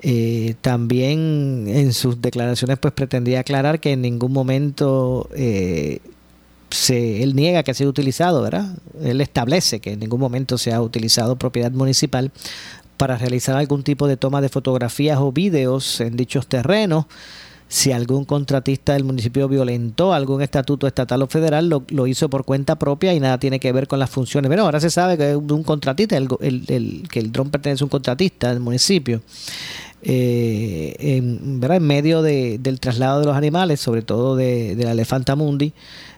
Eh, 0.00 0.54
también 0.60 1.66
en 1.68 1.92
sus 1.92 2.20
declaraciones 2.20 2.76
pues 2.78 2.92
pretendía 2.92 3.40
aclarar 3.40 3.78
que 3.78 3.92
en 3.92 4.02
ningún 4.02 4.32
momento 4.32 5.28
eh, 5.32 6.00
se, 6.70 7.22
él 7.22 7.36
niega 7.36 7.62
que 7.62 7.70
ha 7.70 7.74
sido 7.74 7.90
utilizado, 7.90 8.42
¿verdad? 8.42 8.74
Él 9.00 9.20
establece 9.20 9.80
que 9.80 9.92
en 9.92 10.00
ningún 10.00 10.18
momento 10.18 10.58
se 10.58 10.72
ha 10.72 10.80
utilizado 10.80 11.36
propiedad 11.36 11.70
municipal 11.70 12.32
para 12.96 13.16
realizar 13.16 13.56
algún 13.56 13.82
tipo 13.82 14.06
de 14.06 14.16
toma 14.16 14.40
de 14.40 14.48
fotografías 14.48 15.18
o 15.18 15.32
vídeos 15.32 16.00
en 16.00 16.16
dichos 16.16 16.46
terrenos. 16.46 17.06
Si 17.74 17.90
algún 17.90 18.26
contratista 18.26 18.92
del 18.92 19.02
municipio 19.04 19.48
violentó 19.48 20.12
algún 20.12 20.42
estatuto 20.42 20.86
estatal 20.86 21.22
o 21.22 21.26
federal, 21.26 21.70
lo, 21.70 21.84
lo 21.88 22.06
hizo 22.06 22.28
por 22.28 22.44
cuenta 22.44 22.76
propia 22.78 23.14
y 23.14 23.18
nada 23.20 23.38
tiene 23.40 23.58
que 23.58 23.72
ver 23.72 23.88
con 23.88 23.98
las 23.98 24.10
funciones. 24.10 24.50
Pero 24.50 24.64
ahora 24.64 24.78
se 24.78 24.90
sabe 24.90 25.16
que 25.16 25.30
es 25.30 25.36
un 25.36 25.62
contratista, 25.62 26.18
el, 26.18 26.28
el- 26.40 26.64
el- 26.68 27.08
que 27.10 27.18
el 27.20 27.32
dron 27.32 27.48
pertenece 27.50 27.82
a 27.82 27.86
un 27.86 27.88
contratista 27.88 28.50
del 28.50 28.60
municipio. 28.60 29.22
Eh, 30.02 30.94
en, 30.98 31.60
¿verdad? 31.60 31.78
en 31.78 31.84
medio 31.86 32.20
de- 32.20 32.58
del 32.58 32.78
traslado 32.78 33.20
de 33.20 33.26
los 33.26 33.36
animales, 33.36 33.80
sobre 33.80 34.02
todo 34.02 34.36
de, 34.36 34.76
de 34.76 34.84
la 34.84 34.92
elefanta 34.92 35.34
mundi, 35.34 35.72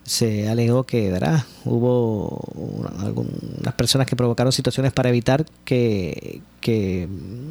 se 0.04 0.48
alegó 0.48 0.84
que 0.84 1.10
¿verdad? 1.10 1.44
hubo 1.64 2.28
una- 2.54 3.06
algunas 3.06 3.74
personas 3.76 4.06
que 4.06 4.16
provocaron 4.16 4.52
situaciones 4.52 4.92
para 4.92 5.08
evitar 5.08 5.46
que, 5.64 6.40
que 6.60 7.08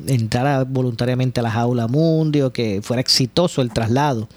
entrara 0.07 0.63
voluntariamente 0.63 1.39
a 1.39 1.43
la 1.43 1.51
jaula 1.51 1.87
mundi 1.87 2.41
o 2.41 2.53
que 2.53 2.81
fuera 2.83 3.01
exitoso 3.01 3.61
el 3.61 3.71
traslado 3.71 4.27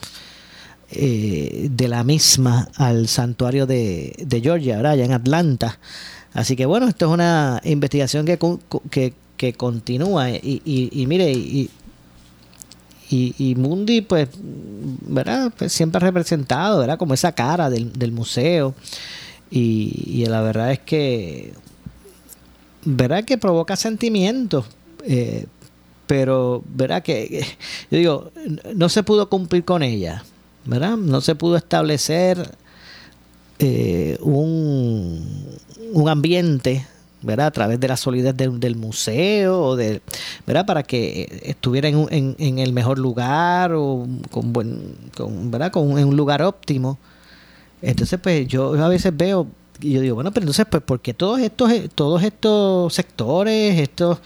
eh, 0.91 1.69
de 1.71 1.89
la 1.89 2.05
misma 2.05 2.69
al 2.77 3.09
santuario 3.09 3.67
de, 3.67 4.15
de 4.25 4.41
Georgia, 4.41 4.77
¿verdad? 4.77 4.93
allá 4.93 5.05
en 5.05 5.13
Atlanta. 5.13 5.79
Así 6.33 6.55
que 6.57 6.67
bueno, 6.67 6.87
esto 6.89 7.07
es 7.07 7.13
una 7.13 7.61
investigación 7.65 8.25
que, 8.27 8.39
que, 8.91 9.15
que 9.37 9.53
continúa 9.55 10.31
y, 10.31 10.63
y, 10.65 10.91
y 10.93 11.07
mire, 11.07 11.33
y, 11.33 11.71
y, 13.11 13.35
y 13.39 13.55
Mundi, 13.55 14.01
pues, 14.01 14.29
¿verdad? 14.39 15.53
Pues 15.57 15.73
siempre 15.73 15.99
ha 15.99 16.01
representado, 16.01 16.81
¿verdad? 16.81 16.99
Como 16.99 17.15
esa 17.15 17.33
cara 17.33 17.71
del, 17.71 17.93
del 17.93 18.13
museo. 18.13 18.75
Y, 19.51 20.25
la 20.27 20.41
verdad 20.41 20.73
es 20.73 20.81
que, 20.81 21.53
¿verdad? 22.85 23.25
Que 23.25 23.39
provoca 23.39 23.77
sentimientos. 23.77 24.67
eh, 25.05 25.47
pero, 26.07 26.63
¿verdad? 26.69 27.03
Que 27.03 27.45
yo 27.91 27.99
digo, 27.99 28.33
no 28.75 28.89
se 28.89 29.03
pudo 29.03 29.29
cumplir 29.29 29.65
con 29.65 29.83
ella, 29.83 30.25
¿verdad? 30.65 30.97
No 30.97 31.21
se 31.21 31.35
pudo 31.35 31.57
establecer 31.57 32.57
eh, 33.59 34.17
un, 34.21 35.25
un 35.93 36.09
ambiente 36.09 36.87
¿verdad? 37.23 37.47
a 37.47 37.51
través 37.51 37.81
de 37.81 37.89
la 37.89 37.97
solidez 37.97 38.37
del, 38.37 38.77
museo 38.77 39.77
de, 39.77 40.03
¿verdad? 40.47 40.67
para 40.67 40.83
que 40.83 41.41
estuviera 41.43 41.89
en, 41.89 42.07
en, 42.11 42.37
en 42.39 42.59
el 42.59 42.73
mejor 42.73 42.99
lugar 42.99 43.73
o 43.73 44.07
con 44.31 44.53
buen 44.53 44.95
con, 45.17 45.51
con 45.51 45.99
en 45.99 46.09
un 46.09 46.17
lugar 46.17 46.43
óptimo 46.43 46.99
entonces 47.83 48.21
pues 48.21 48.47
yo 48.47 48.75
a 48.83 48.89
veces 48.89 49.17
veo 49.17 49.47
y 49.81 49.93
yo 49.93 50.01
digo 50.01 50.15
bueno 50.15 50.31
pero 50.31 50.45
entonces 50.45 50.67
pues 50.71 50.83
porque 50.85 51.15
todos 51.15 51.41
estos 51.41 51.71
todos 51.95 52.23
estos 52.23 52.95
sectores 52.95 53.79
estos 53.79 54.19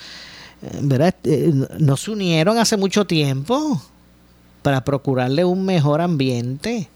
eh, 0.63 0.79
¿verdad? 0.83 1.15
Eh, 1.25 1.53
no 1.79 1.97
se 1.97 2.11
unieron 2.11 2.59
hace 2.59 2.77
mucho 2.77 3.07
tiempo 3.07 3.81
para 4.63 4.85
procurarle 4.85 5.45
un 5.45 5.65
mejor 5.65 6.01
ambiente 6.01 6.89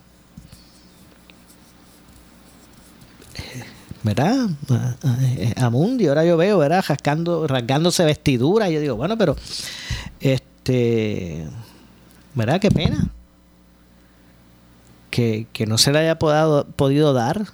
¿verdad? 4.04 4.46
A, 4.70 5.64
a- 5.66 5.70
Mundi, 5.70 6.06
ahora 6.06 6.24
yo 6.24 6.36
veo, 6.36 6.58
¿verdad? 6.58 6.84
Rascando, 6.86 7.46
rasgándose 7.48 8.04
vestiduras. 8.04 8.70
Yo 8.70 8.78
digo, 8.80 8.94
bueno, 8.96 9.18
pero, 9.18 9.36
este, 10.20 11.44
¿verdad? 12.34 12.60
Qué 12.60 12.70
pena. 12.70 13.08
Que, 15.10 15.46
que 15.52 15.66
no 15.66 15.78
se 15.78 15.92
le 15.92 16.00
haya 16.00 16.18
podado- 16.18 16.66
podido 16.76 17.12
dar 17.12 17.46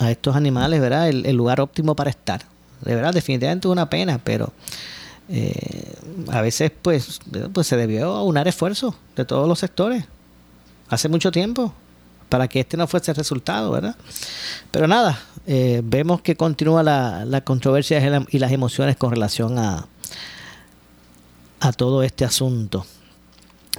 a 0.00 0.10
estos 0.10 0.34
animales, 0.36 0.80
¿verdad? 0.80 1.08
El, 1.08 1.26
el 1.26 1.36
lugar 1.36 1.60
óptimo 1.60 1.94
para 1.94 2.10
estar. 2.10 2.42
De 2.84 2.94
verdad, 2.94 3.12
definitivamente 3.12 3.66
es 3.68 3.72
una 3.72 3.88
pena, 3.90 4.20
pero 4.22 4.52
eh, 5.28 5.94
a 6.30 6.40
veces, 6.40 6.70
pues, 6.82 7.20
pues 7.52 7.66
se 7.66 7.76
debió 7.76 8.12
aunar 8.14 8.46
esfuerzos 8.48 8.94
de 9.16 9.24
todos 9.24 9.48
los 9.48 9.58
sectores. 9.58 10.04
Hace 10.88 11.08
mucho 11.08 11.30
tiempo 11.30 11.72
para 12.28 12.48
que 12.48 12.60
este 12.60 12.76
no 12.76 12.86
fuese 12.86 13.10
el 13.12 13.16
resultado, 13.16 13.70
¿verdad? 13.70 13.96
Pero 14.70 14.86
nada, 14.86 15.18
eh, 15.46 15.80
vemos 15.84 16.20
que 16.20 16.36
continúa 16.36 16.82
la, 16.82 17.24
la 17.24 17.40
controversia 17.42 18.04
y 18.04 18.10
la- 18.10 18.26
y 18.30 18.38
las 18.38 18.52
emociones 18.52 18.96
con 18.96 19.10
relación 19.10 19.58
a, 19.58 19.86
a 21.60 21.72
todo 21.72 22.02
este 22.02 22.24
asunto 22.24 22.84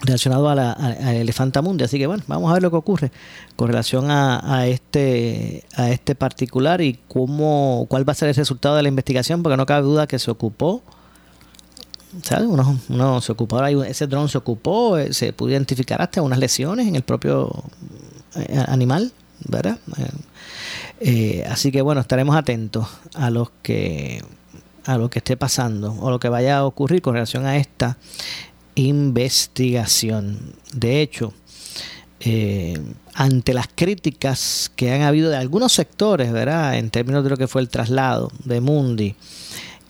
relacionado 0.02 0.48
a 0.50 0.56
la, 0.56 0.74
Elefanta 1.14 1.62
Mundi. 1.62 1.84
Así 1.84 1.98
que 1.98 2.08
bueno, 2.08 2.24
vamos 2.28 2.50
a 2.50 2.54
ver 2.54 2.64
lo 2.64 2.70
que 2.72 2.78
ocurre 2.78 3.12
con 3.56 3.68
relación 3.68 4.12
a, 4.12 4.56
a 4.60 4.68
este 4.68 5.66
a 5.76 5.90
este 5.90 6.16
particular 6.16 6.80
y 6.82 7.00
cómo 7.08 7.86
cuál 7.90 8.08
va 8.08 8.14
a 8.14 8.16
ser 8.16 8.30
el 8.30 8.36
resultado 8.36 8.76
de 8.78 8.84
la 8.84 8.90
investigación, 8.90 9.44
porque 9.44 9.58
no 9.58 9.66
cabe 9.66 9.84
duda 9.84 10.08
que 10.08 10.18
se 10.20 10.32
ocupó 10.32 10.82
¿sabes? 12.24 12.48
Uno, 12.48 12.80
uno 12.90 13.22
se 13.22 13.32
ocupó, 13.34 13.64
ese 13.66 14.08
dron 14.08 14.30
se 14.30 14.38
ocupó, 14.40 14.98
eh, 14.98 15.14
se 15.14 15.32
pudo 15.32 15.52
identificar 15.52 16.02
hasta 16.02 16.22
unas 16.24 16.40
lesiones 16.40 16.88
en 16.88 16.96
el 16.96 17.04
propio 17.04 17.52
animal, 18.68 19.12
¿verdad? 19.48 19.80
Eh, 19.98 20.10
eh, 21.02 21.46
así 21.50 21.72
que 21.72 21.82
bueno, 21.82 22.02
estaremos 22.02 22.36
atentos 22.36 22.88
a 23.14 23.30
los 23.30 23.52
que 23.64 24.22
a 24.86 24.98
lo 24.98 25.10
que 25.10 25.20
esté 25.20 25.38
pasando 25.38 25.94
o 26.00 26.10
lo 26.10 26.20
que 26.20 26.30
vaya 26.30 26.58
a 26.58 26.66
ocurrir 26.66 27.02
con 27.02 27.14
relación 27.14 27.46
a 27.46 27.58
esta 27.58 27.98
investigación. 28.76 30.56
De 30.74 31.02
hecho, 31.02 31.34
eh, 32.22 32.78
ante 33.14 33.54
las 33.54 33.68
críticas 33.74 34.72
que 34.76 34.92
han 34.92 35.04
habido 35.04 35.30
de 35.30 35.38
algunos 35.38 35.74
sectores, 35.74 36.32
¿verdad? 36.32 36.78
En 36.78 36.90
términos 36.90 37.24
de 37.24 37.30
lo 37.30 37.38
que 37.38 37.48
fue 37.48 37.62
el 37.62 37.70
traslado 37.70 38.32
de 38.44 38.62
Mundi, 38.62 39.16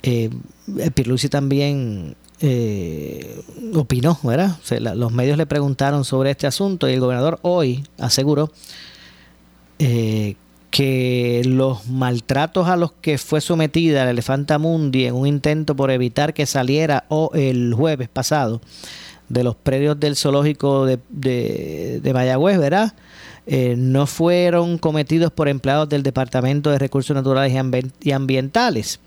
eh, 0.04 0.30
también 1.30 2.16
eh, 2.42 3.42
opinó, 3.76 4.18
¿verdad? 4.24 4.58
Los 4.96 5.12
medios 5.12 5.38
le 5.38 5.46
preguntaron 5.46 6.06
sobre 6.06 6.32
este 6.32 6.48
asunto 6.48 6.90
y 6.90 6.94
el 6.94 7.00
gobernador 7.00 7.40
hoy 7.42 7.84
aseguró 7.98 8.52
eh, 9.80 10.36
que 10.72 11.42
los 11.46 11.88
maltratos 11.88 12.68
a 12.68 12.76
los 12.76 12.92
que 12.94 13.18
fue 13.18 13.42
sometida 13.42 14.06
la 14.06 14.12
elefanta 14.12 14.58
Mundi 14.58 15.06
en 15.06 15.16
un 15.16 15.28
intento 15.28 15.76
por 15.76 15.92
evitar 15.92 16.34
que 16.34 16.46
saliera 16.46 17.06
o 17.10 17.32
el 17.34 17.74
jueves 17.74 18.08
pasado 18.08 18.62
de 19.28 19.44
los 19.44 19.56
predios 19.56 20.00
del 20.00 20.16
zoológico 20.16 20.86
de, 20.86 21.00
de, 21.10 22.14
Mayagüez, 22.14 22.58
¿verdad? 22.58 22.94
eh, 23.52 23.76
no 23.78 24.06
fueron 24.06 24.78
cometidos 24.78 25.32
por 25.32 25.50
empleados 25.50 25.90
del 25.90 26.04
Departamento 26.04 26.70
de 26.70 26.78
Recursos 26.78 27.16
Naturales 27.16 27.54
y 28.02 28.12
Ambientales, 28.12 29.00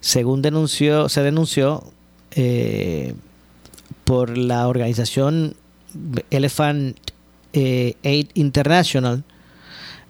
según 0.00 0.40
denunció, 0.40 1.08
se 1.08 1.22
denunció 1.22 1.84
eh, 2.34 3.14
por 4.04 4.36
la 4.36 4.68
organización 4.68 5.54
Elephant 6.30 6.96
eh, 7.52 7.94
Aid 8.02 8.28
International 8.34 9.24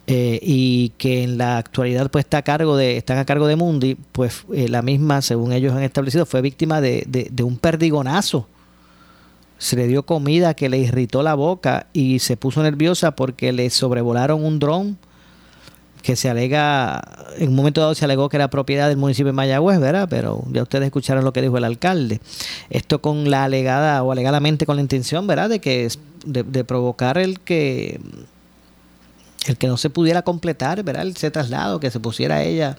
y 0.04 0.90
que 0.98 1.22
en 1.22 1.38
la 1.38 1.56
actualidad 1.56 2.10
pues 2.10 2.26
está 2.26 2.38
a 2.38 2.42
cargo 2.42 2.76
de 2.76 2.98
están 2.98 3.16
a 3.16 3.24
cargo 3.24 3.46
de 3.46 3.56
Mundi 3.56 3.94
pues 3.94 4.44
la 4.50 4.82
misma 4.82 5.22
según 5.22 5.52
ellos 5.52 5.72
han 5.72 5.84
establecido 5.84 6.26
fue 6.26 6.42
víctima 6.42 6.82
de, 6.82 7.04
de 7.06 7.42
un 7.42 7.56
perdigonazo. 7.56 8.46
Se 9.56 9.74
le 9.74 9.86
dio 9.86 10.02
comida 10.02 10.52
que 10.52 10.68
le 10.68 10.78
irritó 10.78 11.22
la 11.22 11.34
boca 11.34 11.86
y 11.94 12.18
se 12.18 12.36
puso 12.36 12.62
nerviosa 12.62 13.12
porque 13.12 13.52
le 13.52 13.70
sobrevolaron 13.70 14.44
un 14.44 14.58
dron 14.58 14.98
que 16.02 16.16
se 16.16 16.28
alega, 16.28 17.00
en 17.38 17.50
un 17.50 17.54
momento 17.54 17.80
dado 17.80 17.94
se 17.94 18.04
alegó 18.04 18.28
que 18.28 18.36
era 18.36 18.50
propiedad 18.50 18.88
del 18.88 18.96
municipio 18.96 19.28
de 19.28 19.32
Mayagüez, 19.32 19.78
¿verdad? 19.78 20.08
Pero 20.10 20.42
ya 20.50 20.62
ustedes 20.62 20.86
escucharon 20.86 21.24
lo 21.24 21.32
que 21.32 21.40
dijo 21.40 21.56
el 21.56 21.64
alcalde. 21.64 22.20
Esto 22.70 23.00
con 23.00 23.30
la 23.30 23.44
alegada 23.44 24.02
o 24.02 24.10
alegadamente 24.10 24.66
con 24.66 24.76
la 24.76 24.82
intención, 24.82 25.26
¿verdad? 25.26 25.48
De 25.48 25.60
que 25.60 25.88
de, 26.26 26.64
provocar 26.64 27.18
el 27.18 27.40
que 27.40 28.00
el 29.46 29.56
que 29.56 29.66
no 29.66 29.76
se 29.76 29.90
pudiera 29.90 30.22
completar, 30.22 30.82
¿verdad? 30.82 31.06
Ese 31.06 31.30
traslado, 31.30 31.80
que 31.80 31.90
se 31.90 32.00
pusiera 32.00 32.42
ella 32.42 32.78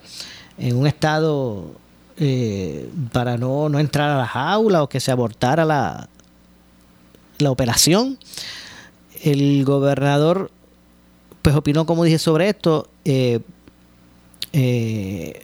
en 0.58 0.76
un 0.78 0.88
estado 0.88 1.72
eh, 2.18 2.90
para 3.12 3.38
no, 3.38 3.70
no 3.70 3.80
entrar 3.80 4.10
a 4.10 4.18
la 4.18 4.28
jaula 4.28 4.84
o 4.84 4.90
que 4.90 5.00
se 5.00 5.12
abortara 5.12 5.66
la, 5.66 6.08
la 7.40 7.52
operación. 7.52 8.18
El 9.22 9.64
gobernador 9.66 10.52
pues 11.44 11.56
opinó, 11.56 11.86
como 11.86 12.06
dije, 12.06 12.18
sobre 12.18 12.50
esto. 12.50 12.90
Eh, 13.06 13.42
eh, 14.54 15.42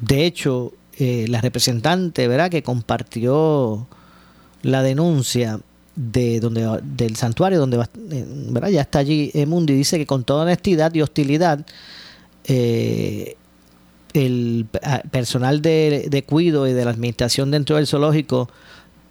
de 0.00 0.24
hecho, 0.24 0.72
eh, 0.96 1.26
la 1.28 1.40
representante, 1.40 2.26
¿verdad?, 2.28 2.50
que 2.50 2.62
compartió 2.62 3.86
la 4.62 4.82
denuncia 4.82 5.60
de 5.96 6.40
donde 6.40 6.80
del 6.82 7.16
santuario 7.16 7.58
donde 7.60 7.76
va, 7.76 7.88
¿verdad? 7.94 8.68
ya 8.68 8.80
está 8.80 8.98
allí 8.98 9.30
Mundi 9.46 9.74
dice 9.74 9.96
que 9.96 10.06
con 10.06 10.24
toda 10.24 10.42
honestidad 10.42 10.92
y 10.92 11.02
hostilidad 11.02 11.64
el 14.12 14.66
personal 15.12 15.62
de, 15.62 16.06
de 16.10 16.24
cuido 16.24 16.66
y 16.66 16.72
de 16.72 16.84
la 16.84 16.90
administración 16.90 17.52
dentro 17.52 17.76
del 17.76 17.86
zoológico 17.86 18.48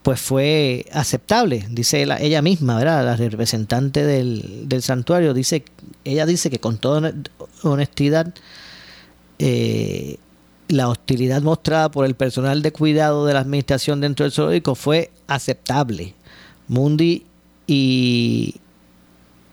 pues 0.03 0.19
fue 0.19 0.85
aceptable, 0.91 1.65
dice 1.69 2.03
ella, 2.03 2.41
misma, 2.41 2.77
¿verdad? 2.77 3.05
La 3.05 3.15
representante 3.15 4.05
del, 4.05 4.67
santuario, 4.81 5.33
dice, 5.33 5.63
ella 6.03 6.25
dice 6.25 6.49
que 6.49 6.59
con 6.59 6.77
toda 6.77 7.13
honestidad, 7.63 8.33
eh, 9.39 10.17
la 10.67 10.89
hostilidad 10.89 11.41
mostrada 11.41 11.89
por 11.89 12.05
el 12.05 12.15
personal 12.15 12.61
de 12.61 12.73
cuidado 12.73 13.25
de 13.25 13.33
la 13.33 13.39
administración 13.39 14.01
dentro 14.01 14.25
del 14.25 14.33
zoológico 14.33 14.75
fue 14.75 15.09
aceptable. 15.27 16.15
Mundi 16.67 17.25
y, 17.65 18.55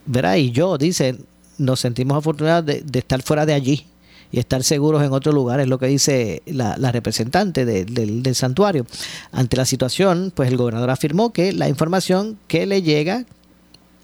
¿verdad? 0.06 0.36
y 0.36 0.50
yo, 0.50 0.78
dice, 0.78 1.16
nos 1.58 1.78
sentimos 1.78 2.18
afortunados 2.18 2.66
de 2.66 2.98
estar 2.98 3.22
fuera 3.22 3.46
de 3.46 3.54
allí 3.54 3.86
y 4.32 4.38
estar 4.38 4.62
seguros 4.62 5.02
en 5.02 5.12
otro 5.12 5.32
lugar, 5.32 5.60
es 5.60 5.68
lo 5.68 5.78
que 5.78 5.86
dice 5.86 6.42
la, 6.46 6.76
representante 6.92 7.64
del 7.64 8.34
santuario. 8.34 8.86
Ante 9.32 9.56
la 9.56 9.64
situación, 9.64 10.32
pues 10.34 10.48
el 10.48 10.56
gobernador 10.56 10.90
afirmó 10.90 11.32
que 11.32 11.52
la 11.52 11.68
información 11.68 12.38
que 12.46 12.66
le 12.66 12.82
llega 12.82 13.24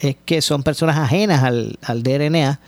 es 0.00 0.16
que 0.24 0.42
son 0.42 0.62
personas 0.62 0.98
ajenas 0.98 1.42
al, 1.42 1.78
al 1.82 2.02
DRNA 2.02 2.60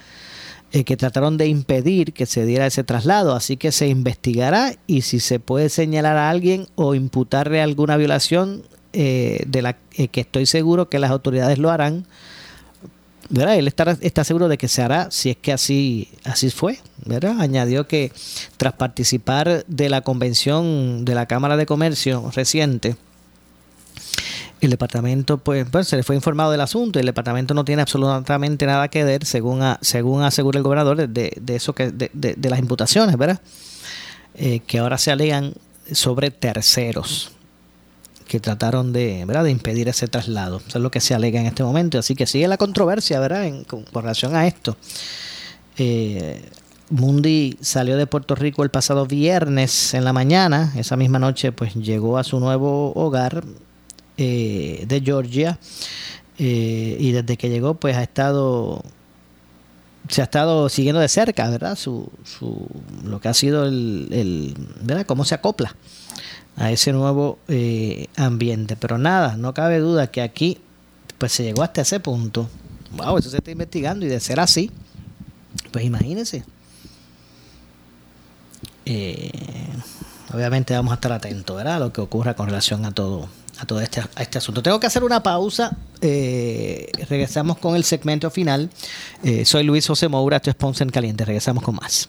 eh, 0.70 0.84
que 0.84 0.98
trataron 0.98 1.38
de 1.38 1.46
impedir 1.46 2.12
que 2.12 2.26
se 2.26 2.44
diera 2.44 2.66
ese 2.66 2.84
traslado, 2.84 3.34
así 3.34 3.56
que 3.56 3.72
se 3.72 3.88
investigará 3.88 4.74
y 4.86 5.00
si 5.00 5.18
se 5.18 5.40
puede 5.40 5.70
señalar 5.70 6.18
a 6.18 6.28
alguien 6.28 6.66
o 6.74 6.94
imputarle 6.94 7.62
alguna 7.62 7.96
violación 7.96 8.64
eh, 8.92 9.44
de 9.46 9.62
la 9.62 9.78
eh, 9.94 10.08
que 10.08 10.20
estoy 10.20 10.44
seguro 10.44 10.90
que 10.90 10.98
las 10.98 11.10
autoridades 11.10 11.56
lo 11.58 11.70
harán, 11.70 12.06
él 13.30 13.68
está, 13.68 13.96
está, 14.00 14.24
seguro 14.24 14.48
de 14.48 14.56
que 14.56 14.68
se 14.68 14.82
hará 14.82 15.10
si 15.10 15.30
es 15.30 15.36
que 15.36 15.52
así, 15.52 16.08
así 16.24 16.50
fue. 16.50 16.78
¿verdad? 17.04 17.40
Añadió 17.40 17.86
que 17.86 18.12
tras 18.56 18.74
participar 18.74 19.64
de 19.66 19.88
la 19.88 20.02
convención 20.02 21.04
de 21.04 21.14
la 21.14 21.26
Cámara 21.26 21.56
de 21.56 21.66
Comercio 21.66 22.30
reciente, 22.34 22.96
el 24.60 24.70
departamento, 24.70 25.38
pues, 25.38 25.66
pues, 25.70 25.88
se 25.88 25.96
le 25.96 26.02
fue 26.02 26.16
informado 26.16 26.50
del 26.50 26.60
asunto 26.60 26.98
y 26.98 27.00
el 27.00 27.06
departamento 27.06 27.54
no 27.54 27.64
tiene 27.64 27.82
absolutamente 27.82 28.66
nada 28.66 28.88
que 28.88 29.04
ver, 29.04 29.24
según, 29.24 29.62
según 29.80 30.22
asegura 30.22 30.58
el 30.58 30.64
gobernador, 30.64 31.08
de, 31.08 31.32
de 31.40 31.56
eso 31.56 31.74
que, 31.74 31.90
de, 31.90 32.10
de, 32.12 32.50
las 32.50 32.58
imputaciones, 32.58 33.16
¿verdad? 33.16 33.40
Eh, 34.34 34.60
que 34.66 34.78
ahora 34.78 34.98
se 34.98 35.12
alegan 35.12 35.54
sobre 35.92 36.30
terceros 36.30 37.32
que 38.28 38.38
trataron 38.38 38.92
de, 38.92 39.24
¿verdad? 39.24 39.44
de 39.44 39.50
impedir 39.50 39.88
ese 39.88 40.06
traslado. 40.06 40.58
Eso 40.64 40.78
es 40.78 40.82
lo 40.82 40.90
que 40.92 41.00
se 41.00 41.14
alega 41.14 41.40
en 41.40 41.46
este 41.46 41.64
momento. 41.64 41.98
Así 41.98 42.14
que 42.14 42.26
sigue 42.26 42.46
la 42.46 42.56
controversia 42.56 43.18
¿verdad? 43.18 43.46
En, 43.46 43.64
con, 43.64 43.84
relación 43.92 44.36
a 44.36 44.46
esto. 44.46 44.76
Eh, 45.76 46.44
Mundi 46.90 47.58
salió 47.60 47.96
de 47.96 48.06
Puerto 48.06 48.34
Rico 48.34 48.62
el 48.62 48.70
pasado 48.70 49.06
viernes 49.06 49.94
en 49.94 50.04
la 50.04 50.12
mañana. 50.12 50.72
Esa 50.76 50.96
misma 50.96 51.18
noche 51.18 51.50
pues 51.50 51.74
llegó 51.74 52.18
a 52.18 52.24
su 52.24 52.38
nuevo 52.38 52.92
hogar 52.94 53.42
eh, 54.16 54.84
de 54.86 55.00
Georgia. 55.00 55.58
Eh, 56.38 56.96
y 57.00 57.10
desde 57.10 57.36
que 57.36 57.48
llegó 57.48 57.74
pues 57.74 57.96
ha 57.96 58.02
estado 58.02 58.84
se 60.08 60.20
ha 60.22 60.24
estado 60.24 60.68
siguiendo 60.68 61.00
de 61.00 61.08
cerca, 61.08 61.50
¿verdad? 61.50 61.76
Su, 61.76 62.10
su, 62.24 62.66
lo 63.04 63.20
que 63.20 63.28
ha 63.28 63.34
sido 63.34 63.66
el, 63.66 64.08
el 64.12 64.54
¿verdad? 64.82 65.04
Cómo 65.04 65.24
se 65.24 65.34
acopla 65.34 65.74
a 66.56 66.70
ese 66.72 66.92
nuevo 66.92 67.38
eh, 67.48 68.08
ambiente. 68.16 68.76
Pero 68.76 68.98
nada, 68.98 69.36
no 69.36 69.54
cabe 69.54 69.78
duda 69.78 70.08
que 70.08 70.22
aquí 70.22 70.58
pues 71.18 71.32
se 71.32 71.44
llegó 71.44 71.62
hasta 71.62 71.82
ese 71.82 72.00
punto. 72.00 72.48
Wow, 72.92 73.18
eso 73.18 73.30
se 73.30 73.38
está 73.38 73.50
investigando 73.50 74.06
y 74.06 74.08
de 74.08 74.20
ser 74.20 74.40
así, 74.40 74.70
pues 75.72 75.84
imagínense. 75.84 76.44
Eh, 78.86 79.30
obviamente 80.32 80.74
vamos 80.74 80.92
a 80.92 80.94
estar 80.94 81.12
atentos 81.12 81.54
¿verdad? 81.54 81.76
a 81.76 81.78
lo 81.78 81.92
que 81.92 82.00
ocurra 82.00 82.34
con 82.34 82.46
relación 82.46 82.86
a 82.86 82.92
todo 82.92 83.28
a 83.58 83.66
todo 83.66 83.80
este, 83.80 84.00
a 84.00 84.22
este 84.22 84.38
asunto. 84.38 84.62
Tengo 84.62 84.78
que 84.78 84.86
hacer 84.86 85.02
una 85.02 85.20
pausa. 85.20 85.76
Eh, 86.00 86.92
regresamos 87.08 87.58
con 87.58 87.74
el 87.74 87.82
segmento 87.82 88.30
final. 88.30 88.70
soy 89.44 89.64
Luis 89.64 89.86
José 89.86 90.06
Moura, 90.06 90.36
esto 90.36 90.50
es 90.50 90.56
Ponce 90.56 90.84
en 90.84 90.90
Caliente. 90.90 91.24
Regresamos 91.24 91.64
con 91.64 91.74
más. 91.74 92.08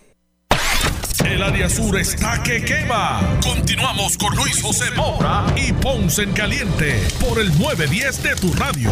El 1.25 1.43
área 1.43 1.69
sur 1.69 1.97
está 1.99 2.41
que 2.43 2.63
quema. 2.63 3.39
Continuamos 3.43 4.17
con 4.17 4.35
Luis 4.35 4.61
José 4.61 4.85
Moura 4.95 5.45
y 5.55 5.71
Ponce 5.71 6.23
en 6.23 6.33
Caliente 6.33 6.99
por 7.19 7.39
el 7.39 7.49
910 7.57 8.23
de 8.23 8.35
tu 8.35 8.53
radio. 8.53 8.89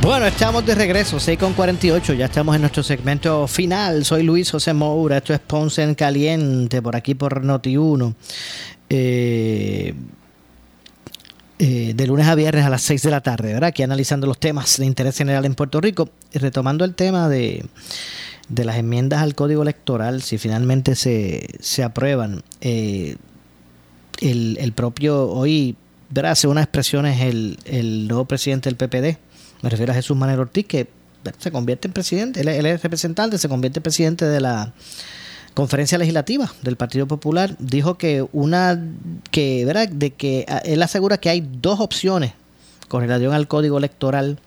Bueno, 0.00 0.26
estamos 0.26 0.64
de 0.64 0.74
regreso, 0.74 1.20
6 1.20 1.38
con 1.38 1.52
48. 1.52 2.14
Ya 2.14 2.26
estamos 2.26 2.54
en 2.54 2.62
nuestro 2.62 2.82
segmento 2.82 3.46
final. 3.46 4.04
Soy 4.04 4.22
Luis 4.22 4.50
José 4.50 4.72
Moura. 4.72 5.18
Esto 5.18 5.34
es 5.34 5.40
Ponce 5.40 5.82
en 5.82 5.94
Caliente, 5.94 6.80
por 6.80 6.96
aquí 6.96 7.14
por 7.14 7.44
Noti1. 7.44 8.14
Eh, 8.88 9.94
eh, 11.58 11.92
de 11.94 12.06
lunes 12.06 12.26
a 12.26 12.34
viernes 12.34 12.64
a 12.64 12.70
las 12.70 12.82
6 12.82 13.02
de 13.02 13.10
la 13.10 13.20
tarde, 13.20 13.52
¿verdad? 13.52 13.68
Aquí 13.68 13.82
analizando 13.82 14.26
los 14.26 14.38
temas 14.38 14.78
de 14.78 14.86
interés 14.86 15.16
general 15.16 15.44
en 15.44 15.54
Puerto 15.54 15.80
Rico. 15.80 16.08
Y 16.32 16.38
retomando 16.38 16.84
el 16.84 16.94
tema 16.94 17.28
de 17.28 17.64
de 18.48 18.64
las 18.64 18.76
enmiendas 18.76 19.22
al 19.22 19.34
código 19.34 19.62
electoral, 19.62 20.22
si 20.22 20.38
finalmente 20.38 20.94
se, 20.94 21.48
se 21.60 21.82
aprueban, 21.82 22.42
eh, 22.60 23.16
el, 24.20 24.72
propio, 24.72 25.28
hoy 25.28 25.76
verá, 26.10 26.30
hace 26.30 26.48
unas 26.48 26.64
expresiones 26.64 27.20
el, 27.20 27.58
el 27.64 28.08
nuevo 28.08 28.24
presidente 28.24 28.70
del 28.70 28.76
PPD, 28.76 29.18
me 29.62 29.70
refiero 29.70 29.92
a 29.92 29.94
Jesús 29.94 30.16
Manuel 30.16 30.40
Ortiz, 30.40 30.66
que 30.66 30.88
se 31.38 31.50
convierte 31.50 31.88
en 31.88 31.92
presidente, 31.92 32.40
él, 32.40 32.66
es 32.66 32.82
representante, 32.82 33.36
se 33.36 33.48
convierte 33.48 33.80
en 33.80 33.82
presidente 33.82 34.24
de 34.24 34.40
la 34.40 34.72
conferencia 35.56 35.96
legislativa 35.96 36.52
del 36.60 36.76
Partido 36.76 37.06
Popular 37.06 37.56
dijo 37.58 37.96
que 37.96 38.22
una 38.34 38.78
que 39.30 39.64
¿verdad? 39.64 39.88
de 39.88 40.12
que 40.12 40.44
ah, 40.48 40.58
él 40.58 40.82
asegura 40.82 41.16
que 41.16 41.30
hay 41.30 41.40
dos 41.40 41.80
opciones 41.80 42.34
con 42.88 43.00
relación 43.00 43.32
al 43.32 43.48
código 43.48 43.78
electoral 43.78 44.38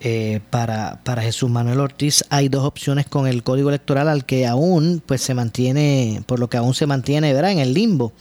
eh, 0.00 0.40
para, 0.50 0.98
para 1.04 1.22
Jesús 1.22 1.48
Manuel 1.48 1.78
Ortiz 1.78 2.24
hay 2.30 2.48
dos 2.48 2.64
opciones 2.64 3.06
con 3.06 3.28
el 3.28 3.44
código 3.44 3.68
electoral 3.68 4.08
al 4.08 4.24
que 4.24 4.44
aún 4.44 5.00
pues 5.06 5.22
se 5.22 5.34
mantiene 5.34 6.20
por 6.26 6.40
lo 6.40 6.50
que 6.50 6.56
aún 6.56 6.74
se 6.74 6.86
mantiene 6.88 7.32
¿verdad? 7.32 7.52
en 7.52 7.60
el 7.60 7.74
limbo 7.74 8.12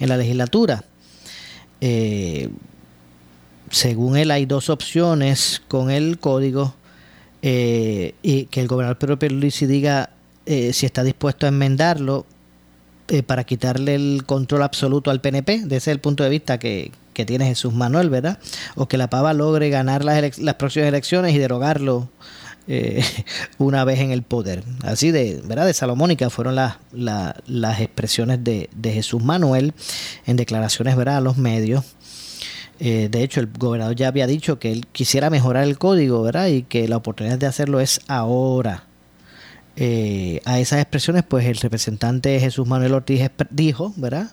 en 0.00 0.08
la 0.08 0.16
legislatura 0.16 0.82
eh, 1.80 2.48
según 3.70 4.16
él 4.16 4.32
hay 4.32 4.44
dos 4.44 4.68
opciones 4.70 5.62
con 5.68 5.92
el 5.92 6.18
código 6.18 6.74
eh, 7.42 8.16
y 8.22 8.46
que 8.46 8.60
el 8.60 8.66
gobernador 8.66 8.98
Pedro 8.98 9.20
Pierluisi 9.20 9.66
diga 9.66 10.10
eh, 10.46 10.72
si 10.72 10.86
está 10.86 11.02
dispuesto 11.02 11.46
a 11.46 11.48
enmendarlo 11.48 12.26
eh, 13.08 13.22
para 13.22 13.44
quitarle 13.44 13.94
el 13.94 14.24
control 14.26 14.62
absoluto 14.62 15.10
al 15.10 15.20
PNP, 15.20 15.62
desde 15.64 15.92
el 15.92 16.00
punto 16.00 16.24
de 16.24 16.30
vista 16.30 16.58
que, 16.58 16.92
que 17.12 17.24
tiene 17.24 17.46
Jesús 17.46 17.72
Manuel, 17.72 18.10
¿verdad? 18.10 18.38
O 18.74 18.88
que 18.88 18.98
la 18.98 19.08
Pava 19.08 19.32
logre 19.32 19.70
ganar 19.70 20.04
las, 20.04 20.38
las 20.38 20.54
próximas 20.54 20.88
elecciones 20.88 21.34
y 21.34 21.38
derogarlo 21.38 22.08
eh, 22.66 23.02
una 23.58 23.84
vez 23.84 24.00
en 24.00 24.10
el 24.10 24.22
poder. 24.22 24.64
Así 24.82 25.10
de, 25.10 25.40
¿verdad? 25.44 25.66
De 25.66 25.74
Salomónica 25.74 26.30
fueron 26.30 26.54
las, 26.54 26.76
las 26.92 27.80
expresiones 27.80 28.42
de, 28.42 28.70
de, 28.74 28.92
Jesús 28.92 29.22
Manuel 29.22 29.74
en 30.26 30.36
declaraciones, 30.36 30.96
¿verdad? 30.96 31.18
A 31.18 31.20
los 31.20 31.36
medios. 31.36 31.84
Eh, 32.80 33.08
de 33.10 33.22
hecho, 33.22 33.40
el 33.40 33.46
gobernador 33.46 33.94
ya 33.94 34.08
había 34.08 34.26
dicho 34.26 34.58
que 34.58 34.72
él 34.72 34.86
quisiera 34.92 35.30
mejorar 35.30 35.64
el 35.64 35.78
código, 35.78 36.22
¿verdad? 36.22 36.48
Y 36.48 36.62
que 36.62 36.88
la 36.88 36.96
oportunidad 36.96 37.38
de 37.38 37.46
hacerlo 37.46 37.80
es 37.80 38.00
ahora. 38.08 38.84
Eh, 39.76 40.40
a 40.44 40.60
esas 40.60 40.80
expresiones, 40.80 41.24
pues 41.24 41.46
el 41.46 41.56
representante 41.56 42.38
Jesús 42.38 42.66
Manuel 42.66 42.94
Ortiz 42.94 43.30
dijo, 43.50 43.92
¿verdad? 43.96 44.30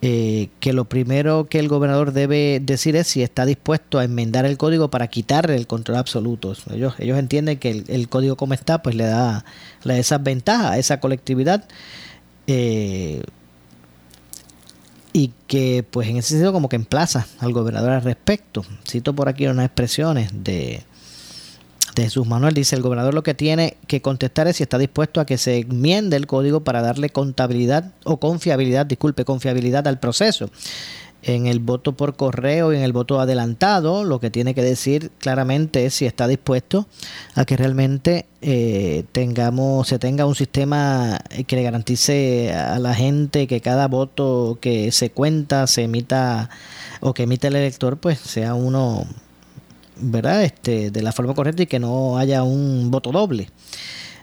Eh, 0.00 0.50
que 0.60 0.72
lo 0.72 0.84
primero 0.84 1.48
que 1.48 1.58
el 1.58 1.66
gobernador 1.66 2.12
debe 2.12 2.60
decir 2.62 2.94
es 2.94 3.08
si 3.08 3.22
está 3.22 3.44
dispuesto 3.44 3.98
a 3.98 4.04
enmendar 4.04 4.46
el 4.46 4.56
código 4.56 4.90
para 4.90 5.08
quitarle 5.08 5.56
el 5.56 5.66
control 5.66 5.98
absoluto. 5.98 6.54
Ellos, 6.72 6.94
ellos 6.98 7.18
entienden 7.18 7.58
que 7.58 7.84
el, 7.88 8.08
código 8.08 8.36
como 8.36 8.54
está, 8.54 8.80
pues 8.80 8.94
le 8.94 9.04
da, 9.04 9.44
le 9.82 9.94
da 9.94 9.98
esas 9.98 10.22
ventajas 10.22 10.70
a 10.72 10.78
esa 10.78 11.00
colectividad. 11.00 11.64
Eh, 12.46 13.22
y 15.12 15.32
que 15.48 15.84
pues 15.90 16.08
en 16.08 16.18
ese 16.18 16.30
sentido 16.30 16.52
como 16.52 16.68
que 16.68 16.76
emplaza 16.76 17.26
al 17.40 17.52
gobernador 17.52 17.90
al 17.90 18.02
respecto. 18.02 18.64
Cito 18.88 19.14
por 19.14 19.28
aquí 19.28 19.46
unas 19.48 19.66
expresiones 19.66 20.30
de, 20.32 20.42
de 20.42 20.84
Jesús 22.02 22.26
Manuel. 22.26 22.54
Dice, 22.54 22.76
el 22.76 22.82
gobernador 22.82 23.14
lo 23.14 23.22
que 23.22 23.34
tiene 23.34 23.76
que 23.86 24.02
contestar 24.02 24.48
es 24.48 24.56
si 24.56 24.62
está 24.62 24.78
dispuesto 24.78 25.20
a 25.20 25.26
que 25.26 25.38
se 25.38 25.58
enmiende 25.58 26.16
el 26.16 26.26
código 26.26 26.60
para 26.60 26.82
darle 26.82 27.10
contabilidad 27.10 27.92
o 28.04 28.18
confiabilidad, 28.18 28.86
disculpe, 28.86 29.24
confiabilidad 29.24 29.86
al 29.86 29.98
proceso. 29.98 30.50
En 31.20 31.48
el 31.48 31.58
voto 31.58 31.96
por 31.96 32.14
correo 32.14 32.72
y 32.72 32.76
en 32.76 32.82
el 32.82 32.92
voto 32.92 33.20
adelantado, 33.20 34.04
lo 34.04 34.20
que 34.20 34.30
tiene 34.30 34.54
que 34.54 34.62
decir 34.62 35.10
claramente 35.18 35.84
es 35.84 35.94
si 35.94 36.06
está 36.06 36.28
dispuesto 36.28 36.86
a 37.34 37.44
que 37.44 37.56
realmente 37.56 38.26
eh, 38.40 39.04
tengamos, 39.10 39.88
se 39.88 39.98
tenga 39.98 40.26
un 40.26 40.36
sistema 40.36 41.18
que 41.48 41.56
le 41.56 41.64
garantice 41.64 42.54
a 42.54 42.78
la 42.78 42.94
gente 42.94 43.48
que 43.48 43.60
cada 43.60 43.88
voto 43.88 44.58
que 44.60 44.92
se 44.92 45.10
cuenta, 45.10 45.66
se 45.66 45.82
emita 45.82 46.50
o 47.00 47.14
que 47.14 47.24
emite 47.24 47.48
el 47.48 47.56
elector, 47.56 47.98
pues 47.98 48.20
sea 48.20 48.54
uno 48.54 49.04
¿verdad? 50.00 50.44
Este, 50.44 50.90
de 50.90 51.02
la 51.02 51.12
forma 51.12 51.34
correcta 51.34 51.62
y 51.62 51.66
que 51.66 51.78
no 51.78 52.18
haya 52.18 52.42
un 52.42 52.90
voto 52.90 53.12
doble. 53.12 53.48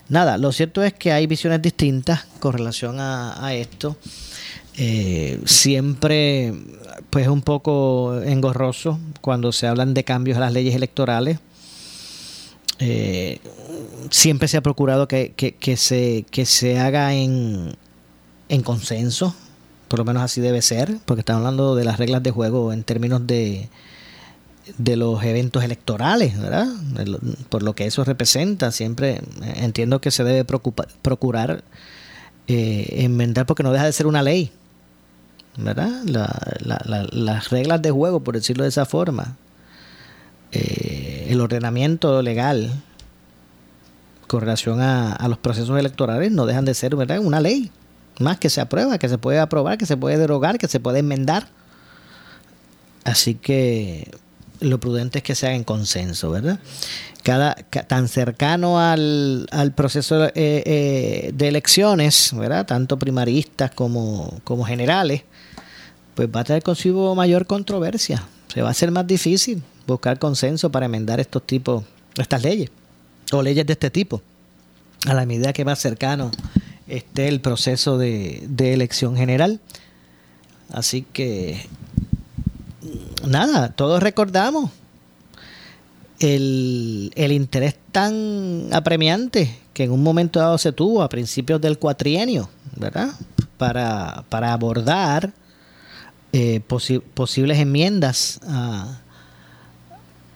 Nada, 0.07 0.37
lo 0.37 0.51
cierto 0.51 0.83
es 0.83 0.93
que 0.93 1.11
hay 1.11 1.25
visiones 1.25 1.61
distintas 1.61 2.25
con 2.39 2.53
relación 2.53 2.97
a, 2.99 3.53
esto. 3.53 3.97
Eh, 4.77 5.39
siempre 5.45 6.53
pues 7.09 7.27
un 7.27 7.41
poco 7.41 8.21
engorroso 8.21 8.99
cuando 9.21 9.51
se 9.51 9.67
hablan 9.67 9.93
de 9.93 10.03
cambios 10.03 10.37
a 10.37 10.41
las 10.41 10.53
leyes 10.53 10.75
electorales. 10.75 11.39
Eh, 12.79 13.39
siempre 14.11 14.47
se 14.47 14.57
ha 14.57 14.61
procurado 14.61 15.07
que, 15.07 15.33
se, 15.77 16.25
que 16.29 16.45
se 16.45 16.77
haga 16.79 17.13
en, 17.13 17.75
en 18.49 18.63
consenso, 18.63 19.33
por 19.87 19.99
lo 19.99 20.05
menos 20.05 20.23
así 20.23 20.41
debe 20.41 20.61
ser, 20.61 20.97
porque 21.05 21.21
estamos 21.21 21.39
hablando 21.39 21.75
de 21.75 21.85
las 21.85 21.97
reglas 21.97 22.21
de 22.21 22.31
juego 22.31 22.73
en 22.73 22.83
términos 22.83 23.25
de, 23.25 23.69
de 24.77 24.95
los 24.95 25.23
eventos 25.23 25.63
electorales, 25.63 26.39
¿verdad? 26.39 26.67
Por 27.49 27.63
lo 27.63 27.75
que 27.75 27.85
eso 27.85 28.03
representa, 28.03 28.71
siempre 28.71 29.21
entiendo 29.55 30.01
que 30.01 30.11
se 30.11 30.23
debe 30.23 30.43
procurar 30.43 31.63
eh, 32.47 33.03
enmendar 33.03 33.45
porque 33.45 33.63
no 33.63 33.71
deja 33.71 33.85
de 33.85 33.91
ser 33.91 34.07
una 34.07 34.23
ley, 34.23 34.51
¿verdad? 35.57 36.03
las 36.03 37.49
reglas 37.49 37.81
de 37.81 37.91
juego, 37.91 38.21
por 38.21 38.35
decirlo 38.35 38.63
de 38.63 38.69
esa 38.69 38.85
forma, 38.85 39.37
eh, 40.51 41.27
el 41.29 41.41
ordenamiento 41.41 42.21
legal 42.21 42.71
con 44.27 44.41
relación 44.41 44.81
a, 44.81 45.13
a, 45.13 45.27
los 45.27 45.37
procesos 45.37 45.77
electorales 45.77 46.31
no 46.31 46.45
dejan 46.45 46.65
de 46.65 46.73
ser, 46.73 46.95
¿verdad? 46.95 47.19
Una 47.19 47.39
ley, 47.39 47.71
más 48.19 48.37
que 48.39 48.49
se 48.49 48.61
aprueba, 48.61 48.97
que 48.97 49.09
se 49.09 49.17
puede 49.17 49.39
aprobar, 49.39 49.77
que 49.77 49.85
se 49.85 49.97
puede 49.97 50.17
derogar, 50.17 50.57
que 50.57 50.67
se 50.67 50.79
puede 50.79 50.99
enmendar. 50.99 51.47
Así 53.03 53.35
que 53.35 54.09
lo 54.59 54.79
prudente 54.79 55.19
es 55.19 55.23
que 55.23 55.35
se 55.35 55.47
haga 55.47 55.55
en 55.55 55.63
consenso, 55.63 56.31
¿verdad? 56.31 56.59
Cada, 57.23 57.55
tan 57.55 58.07
cercano 58.07 58.79
al, 58.79 59.47
proceso 59.75 60.25
eh, 60.25 60.31
eh, 60.35 61.31
de 61.33 61.47
elecciones, 61.47 62.31
¿verdad? 62.35 62.65
Tanto 62.65 62.99
primaristas 62.99 63.71
como, 63.71 64.39
como 64.43 64.63
generales, 64.63 65.23
pues 66.13 66.29
va 66.33 66.41
a 66.41 66.43
tener 66.43 66.63
consigo 66.63 67.15
mayor 67.15 67.47
controversia. 67.47 68.23
Se 68.53 68.61
va 68.61 68.69
a 68.69 68.71
hacer 68.71 68.91
más 68.91 69.07
difícil 69.07 69.63
buscar 69.87 70.19
consenso 70.19 70.71
para 70.71 70.85
enmendar 70.85 71.19
estos 71.19 71.45
tipos, 71.45 71.83
estas 72.17 72.43
leyes, 72.43 72.69
o 73.31 73.41
leyes 73.41 73.65
de 73.65 73.73
este 73.73 73.89
tipo, 73.89 74.21
a 75.05 75.13
la 75.13 75.25
medida 75.25 75.53
que 75.53 75.65
más 75.65 75.79
cercano 75.79 76.31
esté 76.87 77.27
el 77.27 77.41
proceso 77.41 77.97
de, 77.97 78.43
de 78.47 78.73
elección 78.73 79.17
general. 79.17 79.59
Así 80.71 81.05
que 81.13 81.67
nada, 83.27 83.69
todos 83.69 84.01
recordamos 84.01 84.71
el, 86.19 87.11
interés 87.15 87.75
tan 87.91 88.69
apremiante 88.71 89.57
que 89.73 89.83
en 89.83 89.91
un 89.91 90.03
momento 90.03 90.39
dado 90.39 90.57
se 90.57 90.71
tuvo 90.71 91.03
a 91.03 91.09
principios 91.09 91.59
del 91.61 91.77
cuatrienio, 91.77 92.49
¿verdad? 92.75 93.09
Para, 93.57 94.23
para 94.29 94.53
abordar 94.53 95.33
eh, 96.33 96.61
posibles 96.61 97.59
enmiendas 97.59 98.39
a, 98.47 98.99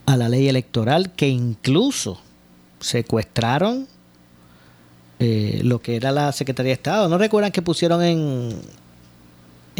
a 0.05 0.17
la 0.17 0.29
ley 0.29 0.47
electoral 0.47 1.13
que 1.13 1.29
incluso 1.29 2.19
secuestraron 2.79 3.87
eh, 5.19 5.59
lo 5.63 5.81
que 5.81 5.97
era 5.97 6.11
la 6.11 6.31
Secretaría 6.31 6.69
de 6.69 6.75
Estado. 6.75 7.09
¿No 7.09 7.17
recuerdan 7.17 7.51
que 7.51 7.61
pusieron 7.61 8.01
en, 8.01 8.55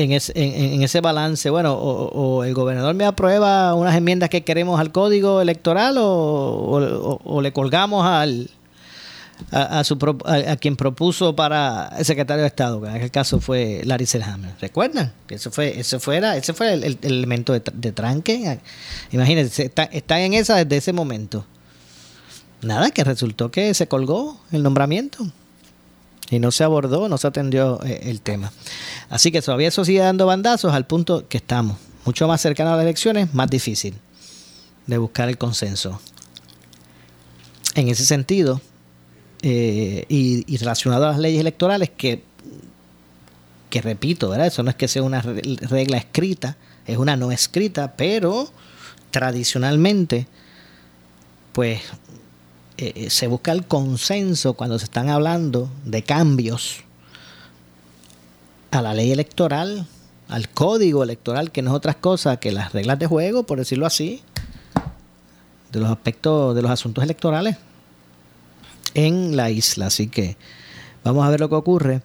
en, 0.04 0.12
en, 0.14 0.84
ese 0.84 1.02
balance, 1.02 1.50
bueno, 1.50 1.74
o, 1.74 2.44
el 2.44 2.54
gobernador 2.54 2.96
me 2.96 3.06
aprueba 3.06 3.74
unas 3.74 3.96
enmiendas 3.96 4.30
que 4.30 4.44
queremos 4.44 4.80
al 4.80 4.92
código 4.92 5.42
electoral 5.42 5.96
o, 6.00 7.40
le 7.42 7.52
colgamos 7.52 8.06
al 8.06 8.50
a, 9.52 9.84
su, 9.84 9.98
a, 10.26 10.56
quien 10.58 10.76
propuso 10.76 11.36
para 11.36 11.94
el 11.98 12.06
secretario 12.06 12.42
de 12.42 12.48
Estado, 12.48 12.82
que 12.82 12.88
en 12.88 12.96
aquel 12.96 13.12
caso 13.12 13.40
fue 13.40 13.82
Larry 13.86 14.06
Selhammer. 14.06 14.54
¿Recuerdan? 14.60 15.14
Eso 15.30 15.52
fue, 15.52 15.80
eso 15.80 16.00
fuera, 16.00 16.36
ese 16.36 16.54
fue 16.54 16.74
el, 16.74 16.98
elemento 17.02 17.54
de, 17.54 17.92
tranque. 17.92 18.60
Imagínense, 19.12 19.66
está, 19.66 19.84
están 19.84 20.20
en 20.20 20.34
esa 20.34 20.56
desde 20.56 20.78
ese 20.78 20.94
momento. 20.94 21.46
Nada, 22.62 22.92
que 22.92 23.04
resultó 23.04 23.52
que 23.52 23.74
se 23.74 23.88
colgó 23.88 24.40
el 24.52 24.64
nombramiento 24.64 25.32
y 26.30 26.40
no 26.40 26.52
se 26.52 26.64
abordó, 26.64 27.10
no 27.10 27.18
se 27.18 27.28
atendió 27.28 27.84
eh, 27.84 28.02
el 28.04 28.22
tema. 28.22 28.52
Así 29.10 29.32
que 29.32 29.42
todavía 29.42 29.70
eso 29.70 29.84
sigue 29.84 30.00
dando 30.00 30.26
bandazos 30.26 30.74
al 30.74 30.86
punto 30.86 31.28
que 31.28 31.38
estamos. 31.38 31.78
Mucho 32.06 32.28
más 32.28 32.42
cercano 32.42 32.72
a 32.72 32.76
las 32.76 32.84
elecciones, 32.84 33.34
más 33.34 33.50
difícil 33.50 33.96
de 34.88 34.98
buscar 34.98 35.30
el 35.30 35.38
consenso. 35.38 36.00
En 37.76 37.88
ese 37.90 38.06
sentido, 38.06 38.62
eh, 39.42 40.06
y, 40.10 40.58
relacionado 40.58 41.06
a 41.06 41.10
las 41.10 41.20
leyes 41.20 41.40
electorales, 41.42 41.90
que, 41.90 42.24
que 43.70 43.82
repito, 43.82 44.30
¿verdad? 44.30 44.48
eso 44.48 44.64
no 44.64 44.70
es 44.70 44.76
que 44.76 44.88
sea 44.88 45.04
una 45.04 45.22
regla 45.22 45.98
escrita, 45.98 46.58
es 46.88 46.98
una 46.98 47.16
no 47.16 47.32
escrita, 47.32 47.94
pero 47.96 48.52
tradicionalmente, 49.12 50.28
pues 51.54 51.82
eh, 52.80 52.94
eh, 52.96 53.10
se 53.10 53.28
busca 53.28 53.52
el 53.52 53.66
consenso 53.66 54.54
cuando 54.54 54.80
se 54.80 54.86
están 54.86 55.10
hablando 55.10 55.70
de 55.86 56.04
cambios 56.04 56.84
a 58.72 58.82
la 58.82 58.94
ley 58.94 59.12
electoral, 59.12 59.86
al 60.28 60.50
código 60.50 61.04
electoral, 61.04 61.52
que 61.52 61.62
no 61.62 61.72
es 61.72 61.76
otra 61.76 61.96
cosa 61.96 62.38
que 62.38 62.52
las 62.52 62.72
reglas 62.72 62.98
de 63.00 63.08
juego, 63.08 63.44
por 63.44 63.58
decirlo 63.58 63.86
así, 63.86 64.22
de 65.72 65.80
los 65.80 65.90
aspectos 65.90 66.56
de 66.56 66.62
los 66.62 66.72
asuntos 66.72 67.04
electorales 67.04 67.58
en 68.94 69.36
la 69.36 69.50
isla. 69.50 69.88
Así 69.88 70.08
que, 70.08 70.38
Vamos 71.04 71.26
a 71.26 71.30
ver 71.30 71.40
lo 71.40 71.50
que 71.50 71.56
ocurre 71.56 72.02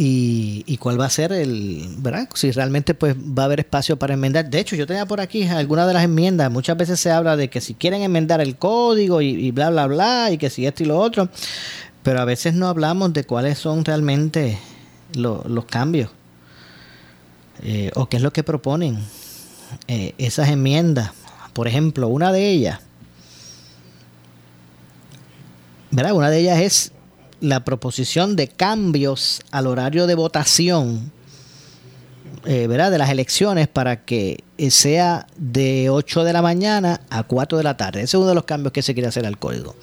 y, 0.00 0.62
y, 0.64 0.76
cuál 0.76 0.98
va 1.00 1.06
a 1.06 1.10
ser 1.10 1.32
el, 1.32 1.88
¿verdad? 1.98 2.28
Si 2.32 2.52
realmente 2.52 2.94
pues 2.94 3.16
va 3.16 3.42
a 3.42 3.46
haber 3.46 3.58
espacio 3.58 3.98
para 3.98 4.14
enmendar. 4.14 4.48
De 4.48 4.60
hecho, 4.60 4.76
yo 4.76 4.86
tenía 4.86 5.06
por 5.06 5.20
aquí 5.20 5.42
algunas 5.48 5.88
de 5.88 5.92
las 5.92 6.04
enmiendas. 6.04 6.52
Muchas 6.52 6.76
veces 6.76 7.00
se 7.00 7.10
habla 7.10 7.36
de 7.36 7.50
que 7.50 7.60
si 7.60 7.74
quieren 7.74 8.02
enmendar 8.02 8.40
el 8.40 8.56
código 8.56 9.20
y, 9.20 9.50
bla, 9.50 9.70
bla, 9.70 9.88
bla, 9.88 10.30
y 10.30 10.38
que 10.38 10.50
si 10.50 10.66
esto 10.66 10.84
y 10.84 10.86
lo 10.86 11.00
otro, 11.00 11.28
pero 12.04 12.20
a 12.20 12.24
veces 12.24 12.54
no 12.54 12.68
hablamos 12.68 13.12
de 13.12 13.24
cuáles 13.24 13.58
son 13.58 13.84
realmente 13.84 14.56
los 15.14 15.64
cambios 15.64 16.10
eh, 17.64 17.90
o 17.96 18.08
qué 18.08 18.18
es 18.18 18.22
lo 18.22 18.32
que 18.32 18.44
proponen 18.44 18.98
eh, 19.88 20.14
esas 20.18 20.48
enmiendas. 20.48 21.10
Por 21.52 21.66
ejemplo, 21.66 22.06
una 22.06 22.30
de 22.30 22.48
ellas, 22.48 22.78
¿verdad? 25.90 26.12
Una 26.12 26.30
de 26.30 26.38
ellas 26.38 26.60
es 26.60 26.92
la 27.40 27.64
proposición 27.64 28.36
de 28.36 28.48
cambios 28.48 29.40
al 29.50 29.66
horario 29.66 30.06
de 30.06 30.14
votación 30.14 31.12
eh, 32.44 32.66
¿verdad? 32.66 32.90
de 32.90 32.98
las 32.98 33.10
elecciones 33.10 33.68
para 33.68 34.04
que 34.04 34.42
sea 34.70 35.26
de 35.36 35.90
8 35.90 36.24
de 36.24 36.32
la 36.32 36.40
mañana 36.40 37.00
a 37.10 37.24
4 37.24 37.58
de 37.58 37.64
la 37.64 37.76
tarde. 37.76 38.00
Ese 38.00 38.16
es 38.16 38.20
uno 38.20 38.28
de 38.28 38.34
los 38.34 38.44
cambios 38.44 38.72
que 38.72 38.82
se 38.82 38.94
quiere 38.94 39.08
hacer 39.08 39.26
al 39.26 39.38
código. 39.38 39.74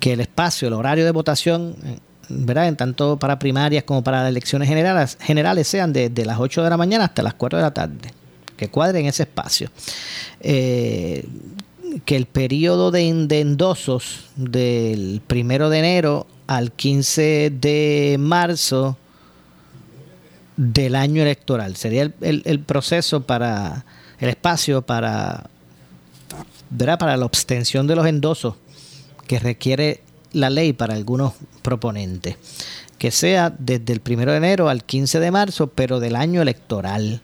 Que 0.00 0.12
el 0.12 0.20
espacio, 0.20 0.68
el 0.68 0.74
horario 0.74 1.04
de 1.04 1.10
votación, 1.10 1.76
eh, 1.84 1.98
¿verdad? 2.28 2.68
en 2.68 2.76
tanto 2.76 3.18
para 3.18 3.38
primarias 3.38 3.84
como 3.84 4.02
para 4.02 4.22
las 4.22 4.30
elecciones 4.30 4.68
generales, 4.68 5.18
generales 5.20 5.66
sean 5.68 5.92
de, 5.92 6.10
las 6.24 6.38
8 6.38 6.62
de 6.62 6.70
la 6.70 6.76
mañana 6.76 7.04
hasta 7.04 7.22
las 7.22 7.34
4 7.34 7.58
de 7.58 7.62
la 7.62 7.74
tarde. 7.74 8.12
Que 8.56 8.70
cuadren 8.70 9.06
ese 9.06 9.24
espacio. 9.24 9.70
Eh, 10.40 11.26
que 12.04 12.16
el 12.16 12.26
periodo 12.26 12.92
de, 12.92 13.12
de 13.26 13.40
endosos 13.40 14.26
del 14.36 15.20
primero 15.26 15.70
de 15.70 15.78
enero 15.80 16.26
al 16.46 16.72
15 16.72 17.52
de 17.60 18.16
marzo 18.18 18.96
del 20.56 20.94
año 20.94 21.22
electoral. 21.22 21.76
Sería 21.76 22.12
el, 22.20 22.60
proceso 22.60 23.22
para, 23.22 23.84
el 24.18 24.28
espacio 24.28 24.82
para, 24.82 25.48
para 26.98 27.16
la 27.16 27.24
abstención 27.24 27.86
de 27.86 27.96
los 27.96 28.06
endosos 28.06 28.54
que 29.26 29.38
requiere 29.38 30.00
la 30.32 30.50
ley 30.50 30.72
para 30.72 30.94
algunos 30.94 31.32
proponentes. 31.62 32.36
Que 32.98 33.10
sea 33.10 33.54
desde 33.58 33.92
el 33.92 34.02
1 34.06 34.30
de 34.30 34.36
enero 34.36 34.68
al 34.68 34.84
15 34.84 35.20
de 35.20 35.30
marzo, 35.30 35.66
pero 35.68 36.00
del 36.00 36.16
año 36.16 36.42
electoral. 36.42 37.20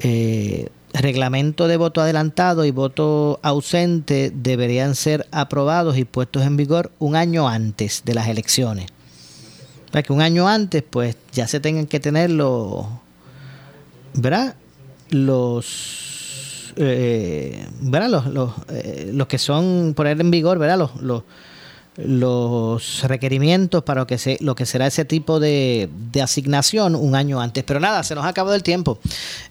Eh, 0.00 0.68
reglamento 0.94 1.66
de 1.66 1.76
voto 1.76 2.00
adelantado 2.00 2.64
y 2.64 2.70
voto 2.70 3.40
ausente 3.42 4.32
deberían 4.34 4.94
ser 4.94 5.26
aprobados 5.32 5.98
y 5.98 6.04
puestos 6.04 6.44
en 6.44 6.56
vigor 6.56 6.92
un 7.00 7.16
año 7.16 7.48
antes 7.48 8.02
de 8.04 8.14
las 8.14 8.28
elecciones. 8.28 8.86
Para 9.90 10.02
que 10.02 10.12
un 10.12 10.22
año 10.22 10.48
antes, 10.48 10.82
pues 10.88 11.16
ya 11.32 11.46
se 11.46 11.60
tengan 11.60 11.86
que 11.86 12.00
tener 12.00 12.30
los, 12.30 12.86
¿verdad? 14.14 14.54
Los, 15.10 16.72
eh, 16.76 17.66
¿verdad? 17.80 18.08
Los, 18.08 18.26
los, 18.26 18.52
eh, 18.68 19.10
los, 19.12 19.26
que 19.26 19.38
son 19.38 19.94
poner 19.94 20.20
en 20.20 20.30
vigor, 20.30 20.58
¿verdad? 20.58 20.78
Los, 20.78 20.96
los, 21.02 21.22
los 21.96 23.02
requerimientos 23.04 23.84
para 23.84 24.00
lo 24.00 24.06
que, 24.06 24.18
se, 24.18 24.36
lo 24.40 24.54
que 24.54 24.66
será 24.66 24.86
ese 24.86 25.04
tipo 25.04 25.38
de, 25.40 25.88
asignación 26.22 26.94
un 26.94 27.14
año 27.14 27.40
antes. 27.40 27.64
Pero 27.64 27.80
nada, 27.80 28.02
se 28.02 28.14
nos 28.14 28.24
ha 28.24 28.28
acabado 28.28 28.54
el 28.56 28.62
tiempo. 28.62 28.98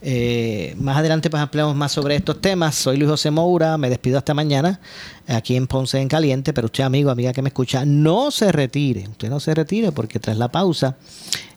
Eh, 0.01 0.75
más 0.77 0.97
adelante 0.97 1.29
pues 1.29 1.41
ampliamos 1.41 1.75
más 1.75 1.91
sobre 1.91 2.15
estos 2.15 2.41
temas. 2.41 2.75
Soy 2.75 2.97
Luis 2.97 3.09
José 3.09 3.31
Moura, 3.31 3.77
me 3.77 3.89
despido 3.89 4.17
hasta 4.17 4.33
mañana 4.33 4.79
aquí 5.27 5.55
en 5.55 5.67
Ponce 5.67 5.99
en 5.99 6.07
Caliente, 6.07 6.53
pero 6.53 6.65
usted 6.65 6.83
amigo, 6.83 7.09
amiga 7.09 7.31
que 7.31 7.41
me 7.41 7.49
escucha, 7.49 7.85
no 7.85 8.31
se 8.31 8.51
retire, 8.51 9.07
usted 9.07 9.29
no 9.29 9.39
se 9.39 9.53
retire 9.53 9.91
porque 9.91 10.19
tras 10.19 10.37
la 10.37 10.49
pausa 10.49 10.97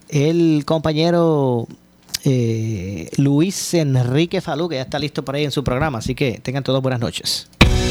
el 0.09 0.63
compañero 0.65 1.67
eh, 2.25 3.11
Luis 3.17 3.75
Enrique 3.75 4.41
Falú, 4.41 4.69
que 4.69 4.77
ya 4.77 4.83
está 4.83 4.99
listo 4.99 5.25
por 5.25 5.35
ahí 5.35 5.45
en 5.45 5.51
su 5.51 5.65
programa, 5.65 5.99
así 5.99 6.15
que 6.15 6.41
tengan 6.43 6.63
todos 6.63 6.83
buenas 6.83 7.01
noches. 7.01 7.49